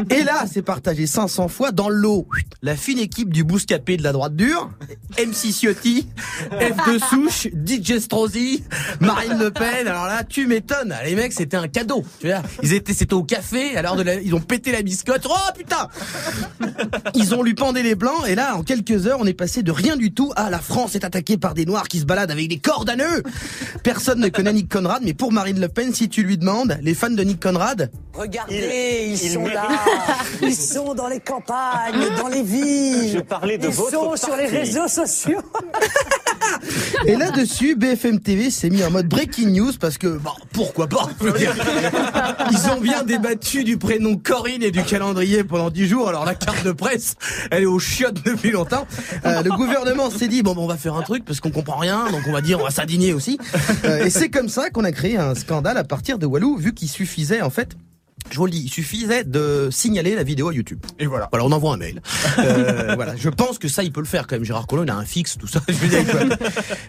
Et 0.11 0.23
là, 0.23 0.45
c'est 0.51 0.63
partagé 0.63 1.09
500 1.09 1.49
fois 1.49 1.73
dans 1.73 1.89
l'eau. 1.89 2.29
La 2.63 2.77
fine 2.77 3.01
équipe 3.01 3.33
du 3.33 3.43
Bouscapé 3.43 3.97
de 3.97 4.05
la 4.05 4.13
droite 4.13 4.37
dure, 4.37 4.71
MC 5.19 5.53
Ciotti, 5.53 6.07
F 6.53 6.93
de 6.93 6.99
Souche, 6.99 7.49
DJ 7.53 7.99
Strozzi, 7.99 8.63
Marine 9.01 9.37
Le 9.37 9.51
Pen. 9.51 9.89
Alors 9.89 10.07
là, 10.07 10.23
tu 10.23 10.47
m'étonnes. 10.47 10.95
Les 11.05 11.17
mecs, 11.17 11.33
c'était 11.33 11.57
un 11.57 11.67
cadeau. 11.67 12.05
Tu 12.21 12.29
vois, 12.29 12.43
ils 12.63 12.73
étaient, 12.73 12.95
c'était 12.95 13.15
au 13.15 13.25
café, 13.25 13.77
à 13.77 13.83
l'heure 13.83 13.97
de 13.97 14.03
la, 14.03 14.15
ils 14.21 14.35
ont 14.37 14.41
pété 14.41 14.71
la 14.71 14.83
biscotte. 14.83 15.27
Oh 15.29 15.53
putain 15.57 15.89
Ils 17.17 17.35
ont 17.35 17.43
lui 17.43 17.55
pendé 17.55 17.83
les 17.83 17.97
blancs 17.97 18.29
et 18.29 18.37
là, 18.37 18.57
en 18.57 18.63
quelques 18.63 19.09
heures, 19.09 19.19
on 19.19 19.27
est 19.27 19.35
passé 19.35 19.65
de 19.65 19.73
rien 19.73 19.97
du 19.97 20.15
tout 20.15 20.33
à 20.37 20.51
la 20.51 20.61
France 20.61 20.95
est 20.95 21.05
attaquée 21.05 21.37
par 21.37 21.55
des 21.55 21.67
noirs 21.67 21.89
qui 21.89 21.99
se 21.99 22.05
baladent 22.05 22.31
avec 22.31 22.47
des 22.47 22.59
cordes 22.59 22.92
Personne 23.83 24.21
ne 24.21 24.29
connaît 24.29 24.53
Nick 24.53 24.73
Conrad, 24.73 25.03
mais 25.05 25.15
pour 25.15 25.33
Marine 25.33 25.61
Le 25.61 25.69
Pen, 25.69 25.93
si 25.93 26.09
tu 26.09 26.23
lui 26.23 26.39
demandes, 26.39 26.79
les 26.83 26.95
fans 26.95 27.11
de 27.11 27.23
Nick 27.23 27.43
Conrad, 27.43 27.91
Regardez, 28.15 29.07
ils, 29.09 29.19
sont 29.19 29.47
là. 29.47 29.69
Ils 30.43 30.55
sont 30.55 30.95
dans 30.95 31.09
les 31.09 31.21
campagnes, 31.21 32.15
dans 32.19 32.29
les 32.29 32.43
villes. 32.43 33.13
Je 33.15 33.21
parlais 33.21 33.57
de 33.57 33.69
ils 33.69 33.75
votre 33.75 33.91
sont 33.91 34.17
sur 34.17 34.37
les 34.37 34.47
réseaux 34.47 34.89
sociaux. 34.89 35.41
Et 37.07 37.17
là-dessus, 37.17 37.75
BFM 37.75 38.21
TV 38.21 38.51
s'est 38.51 38.71
mis 38.71 38.85
en 38.85 38.91
mode 38.91 39.09
breaking 39.09 39.51
news 39.51 39.73
parce 39.81 39.99
que, 39.99 40.19
bon, 40.19 40.31
pourquoi 40.53 40.87
pas. 40.87 41.09
Ils 42.51 42.71
ont 42.71 42.81
bien 42.81 43.03
débattu 43.03 43.65
du 43.65 43.77
prénom 43.77 44.17
Corinne 44.17 44.63
et 44.63 44.71
du 44.71 44.83
calendrier 44.83 45.43
pendant 45.43 45.71
10 45.71 45.89
jours. 45.89 46.09
Alors 46.09 46.25
la 46.25 46.35
carte 46.35 46.65
de 46.65 46.73
presse, 46.73 47.17
elle 47.51 47.65
est 47.65 47.67
au 47.67 47.79
chiottes 47.79 48.25
depuis 48.25 48.51
longtemps. 48.51 48.87
Euh, 49.25 49.43
le 49.43 49.51
gouvernement 49.51 50.11
s'est 50.11 50.29
dit, 50.29 50.43
bon, 50.43 50.55
bon, 50.55 50.65
on 50.65 50.69
va 50.69 50.77
faire 50.77 50.95
un 50.95 51.03
truc 51.03 51.25
parce 51.25 51.41
qu'on 51.41 51.51
comprend 51.51 51.79
rien, 51.79 52.11
donc 52.11 52.23
on 52.29 52.33
va 52.33 52.41
dire, 52.41 52.61
on 52.61 52.65
va 52.65 52.71
s'indigner 52.71 53.13
aussi. 53.13 53.39
Euh, 53.85 54.05
et 54.05 54.11
c'est 54.11 54.29
comme 54.29 54.49
ça 54.49 54.71
qu'on 54.71 54.85
a 54.85 54.93
créé 54.93 55.17
un 55.17 55.35
scandale 55.35 55.77
à 55.77 55.85
partir 55.85 56.19
de 56.19 56.27
Walou, 56.27 56.57
vu 56.57 56.73
qu'il 56.73 56.89
suffisait, 56.89 57.43
en 57.43 57.51
fait, 57.51 57.71
je 58.31 58.39
vous 58.39 58.47
le 58.47 58.53
dis, 58.53 58.63
il 58.65 58.71
suffisait 58.71 59.25
de 59.25 59.69
signaler 59.71 60.15
la 60.15 60.23
vidéo 60.23 60.49
à 60.49 60.55
YouTube. 60.55 60.79
Et 60.99 61.07
voilà. 61.07 61.29
Voilà, 61.31 61.45
on 61.45 61.53
envoie 61.53 61.75
un 61.75 61.77
mail. 61.77 62.01
Euh, 62.39 62.95
voilà, 62.97 63.15
je 63.17 63.29
pense 63.29 63.59
que 63.59 63.69
ça, 63.69 63.83
il 63.83 63.93
peut 63.93 64.01
le 64.01 64.07
faire 64.07 64.27
quand 64.27 64.37
même. 64.37 64.45
Gérard 64.45 64.67
Collomb, 64.67 64.85
il 64.85 64.91
a 64.91 64.97
un 64.97 65.05
fixe, 65.05 65.37
tout 65.37 65.47
ça. 65.47 65.61
Je 65.69 65.75
veux 65.75 65.89
dire. 65.89 66.39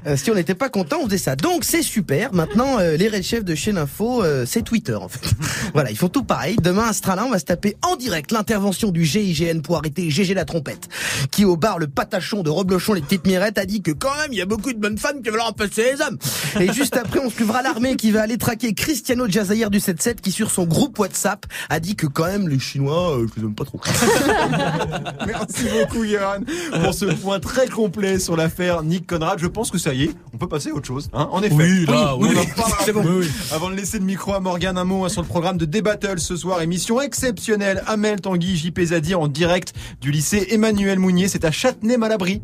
Euh, 0.08 0.16
si 0.16 0.32
on 0.32 0.36
n'était 0.36 0.56
pas 0.56 0.70
content, 0.70 1.00
on 1.02 1.06
faisait 1.06 1.18
ça. 1.18 1.36
Donc 1.36 1.64
c'est 1.64 1.82
super. 1.82 2.34
Maintenant, 2.34 2.80
euh, 2.80 2.96
les 2.96 3.10
red 3.10 3.24
chefs 3.24 3.44
de 3.44 3.56
chaîne 3.56 3.78
Info, 3.78 4.24
euh, 4.24 4.46
c'est 4.46 4.62
Twitter 4.62 4.96
en 4.96 5.10
fait. 5.10 5.34
voilà, 5.74 5.92
ils 5.92 5.98
font 5.98 6.08
tout 6.08 6.24
pareil. 6.24 6.56
Demain 6.62 6.88
à 6.88 6.94
Stralin, 6.94 7.26
on 7.26 7.32
va 7.32 7.40
se 7.40 7.46
taper 7.46 7.76
en 7.82 7.96
direct 7.96 8.32
l'intervention 8.32 8.92
du 8.92 9.04
GIGN 9.04 9.62
pour 9.62 9.78
arrêter 9.78 10.10
GG 10.10 10.34
la 10.34 10.46
trompette, 10.46 10.88
qui 11.32 11.46
au 11.46 11.58
bar 11.58 11.80
le 11.80 11.88
patachon 11.88 12.44
de 12.44 12.50
Reblochon 12.50 12.94
les 12.94 13.02
petites 13.02 13.26
mirettes 13.28 13.58
a 13.58 13.66
dit 13.66 13.82
que 13.82 13.92
quand 13.92 14.16
même 14.18 14.32
il 14.32 14.38
y 14.38 14.42
a 14.42 14.46
beaucoup 14.46 14.72
de 14.72 14.80
bonnes 14.80 14.98
femmes 14.98 15.22
qui 15.22 15.30
veulent 15.30 15.42
remplacer 15.42 15.94
les 15.94 16.02
hommes. 16.02 16.18
Et 16.60 16.72
juste 16.72 16.96
après, 16.96 17.20
on 17.20 17.30
suivra 17.30 17.62
l'armée 17.62 17.96
qui 17.96 18.12
va 18.12 18.22
aller 18.22 18.38
traquer 18.38 18.74
Cristiano 18.74 19.28
Jazair 19.28 19.70
du 19.70 19.80
7-7 19.80 20.22
qui 20.22 20.32
sur 20.32 20.52
son 20.52 20.66
groupe 20.66 21.00
WhatsApp 21.13 21.45
a 21.69 21.80
dit 21.80 21.95
que 21.95 22.08
quand 22.08 22.26
même 22.26 22.49
les 22.49 22.58
Chinois, 22.58 23.17
euh, 23.17 23.28
je 23.28 23.39
les 23.39 23.45
aime 23.45 23.54
pas 23.54 23.65
trop. 23.65 23.80
Merci 25.28 25.65
beaucoup, 25.71 26.04
Johan, 26.06 26.41
pour 26.84 26.93
ce 26.93 27.06
point 27.06 27.39
très 27.39 27.67
complet 27.67 28.17
sur 28.17 28.36
l'affaire 28.36 28.82
Nick 28.82 29.08
Conrad. 29.08 29.38
Je 29.38 29.45
pense 29.47 29.69
que 29.69 29.78
ça 29.78 29.93
y 29.93 30.06
est, 30.06 30.12
on 30.34 30.38
peut 30.38 30.47
passer 30.47 30.71
à 30.71 30.73
autre 30.73 30.88
chose. 30.88 31.10
Hein 31.13 31.30
en 31.32 31.43
effet. 31.43 31.54
Oui, 31.54 31.86
là, 31.86 32.15
C'est 32.86 32.93
bon. 32.93 33.04
Oui, 33.06 33.21
oui. 33.21 33.32
Avant 33.52 33.69
de 33.69 33.76
laisser 33.76 33.99
le 33.99 34.06
micro 34.06 34.34
à 34.34 34.39
Morgane, 34.39 34.78
un 34.78 34.84
mot 34.86 35.06
hein, 35.06 35.10
sur 35.10 35.21
le 35.21 35.28
programme 35.28 35.58
de 35.58 35.65
Débattle 35.65 36.19
ce 36.19 36.36
soir. 36.36 36.62
Émission 36.62 36.99
exceptionnelle. 36.99 37.84
Amel 37.86 38.19
Tanguy, 38.19 38.58
JP 38.58 38.80
Zadi 38.82 39.13
en 39.13 39.28
direct 39.28 39.73
du 40.02 40.10
lycée 40.10 40.47
Emmanuel 40.49 40.97
Mounier. 40.97 41.28
C'est 41.28 41.45
à 41.45 41.52
Châtenay-Malabry. 41.52 42.41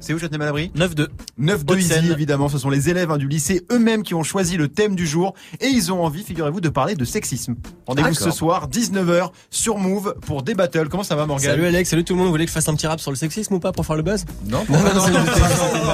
C'est 0.00 0.14
où 0.14 0.18
Châtenay-Malabry 0.18 0.70
9-2. 0.76 1.08
9 1.38 1.64
Easy, 1.76 2.10
évidemment. 2.10 2.48
Ce 2.48 2.58
sont 2.58 2.70
les 2.70 2.88
élèves 2.88 3.10
hein, 3.10 3.18
du 3.18 3.28
lycée 3.28 3.64
eux-mêmes 3.70 4.02
qui 4.02 4.14
ont 4.14 4.22
choisi 4.22 4.56
le 4.56 4.68
thème 4.68 4.94
du 4.94 5.06
jour 5.06 5.34
et 5.60 5.66
ils 5.66 5.92
ont 5.92 6.04
envie, 6.04 6.22
figurez-vous, 6.22 6.60
de 6.60 6.68
parler 6.68 6.94
de 6.94 7.04
sexisme. 7.04 7.54
Rendez-vous 7.86 8.14
ce 8.14 8.30
soir, 8.30 8.68
19h, 8.68 9.30
sur 9.50 9.78
Move 9.78 10.14
pour 10.22 10.42
Débattle. 10.42 10.88
Comment 10.88 11.02
ça 11.02 11.16
va, 11.16 11.26
Morgane 11.26 11.50
Salut 11.50 11.66
Alex, 11.66 11.90
salut 11.90 12.04
tout 12.04 12.14
le 12.14 12.18
monde. 12.18 12.26
Vous 12.26 12.32
voulez 12.32 12.44
que 12.44 12.50
je 12.50 12.54
fasse 12.54 12.68
un 12.68 12.74
petit 12.74 12.86
rap 12.86 13.00
sur 13.00 13.10
le 13.10 13.16
sexisme 13.16 13.54
ou 13.54 13.60
pas 13.60 13.72
pour 13.72 13.86
faire 13.86 13.96
le 13.96 14.02
buzz 14.02 14.24
Non, 14.46 14.64
non, 14.68 14.78
non, 14.78 14.94
non, 14.94 15.00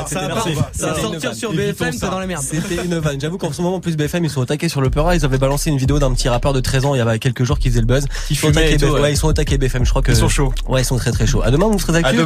ça 0.06 0.28
va, 0.28 1.00
sortir 1.00 1.34
sur 1.34 1.52
BFM, 1.52 1.92
ça. 1.92 1.98
c'est 1.98 2.10
dans 2.10 2.20
les 2.20 2.26
merdes. 2.26 2.44
C'était 2.44 2.84
une 2.84 2.98
vanne. 2.98 3.20
J'avoue 3.20 3.38
qu'en 3.38 3.52
ce 3.52 3.62
moment, 3.62 3.76
en 3.76 3.80
plus, 3.80 3.96
BFM, 3.96 4.24
ils 4.24 4.30
sont 4.30 4.42
attaqués 4.42 4.68
sur 4.68 4.80
le 4.80 4.90
Peura. 4.90 5.14
Ils 5.16 5.24
avaient 5.24 5.38
balancé 5.38 5.70
une 5.70 5.78
vidéo 5.78 5.98
d'un 5.98 6.12
petit 6.12 6.28
rappeur 6.28 6.52
de 6.52 6.60
13 6.60 6.84
ans 6.84 6.94
il 6.94 6.98
y 6.98 7.00
a 7.00 7.18
quelques 7.18 7.44
jours 7.44 7.58
qui 7.58 7.68
faisait 7.68 7.80
le 7.80 7.86
buzz. 7.86 8.06
Ils 8.30 8.36
sont 8.36 9.28
attaqués 9.28 9.58
BFM. 9.58 9.84
Je 9.84 9.90
crois 9.90 10.02
que. 10.02 10.12
Ils 10.12 10.16
sont 10.16 10.28
chauds. 10.28 10.52
Ouais, 10.68 10.82
ils 10.82 10.84
sont 10.84 10.96
très 10.96 11.12
très 11.12 11.26
chauds. 11.26 11.42
À 11.42 11.50
demain, 11.50 11.66
vous 11.66 11.78
serez 11.78 12.02
À 12.02 12.12
demain 12.12 12.22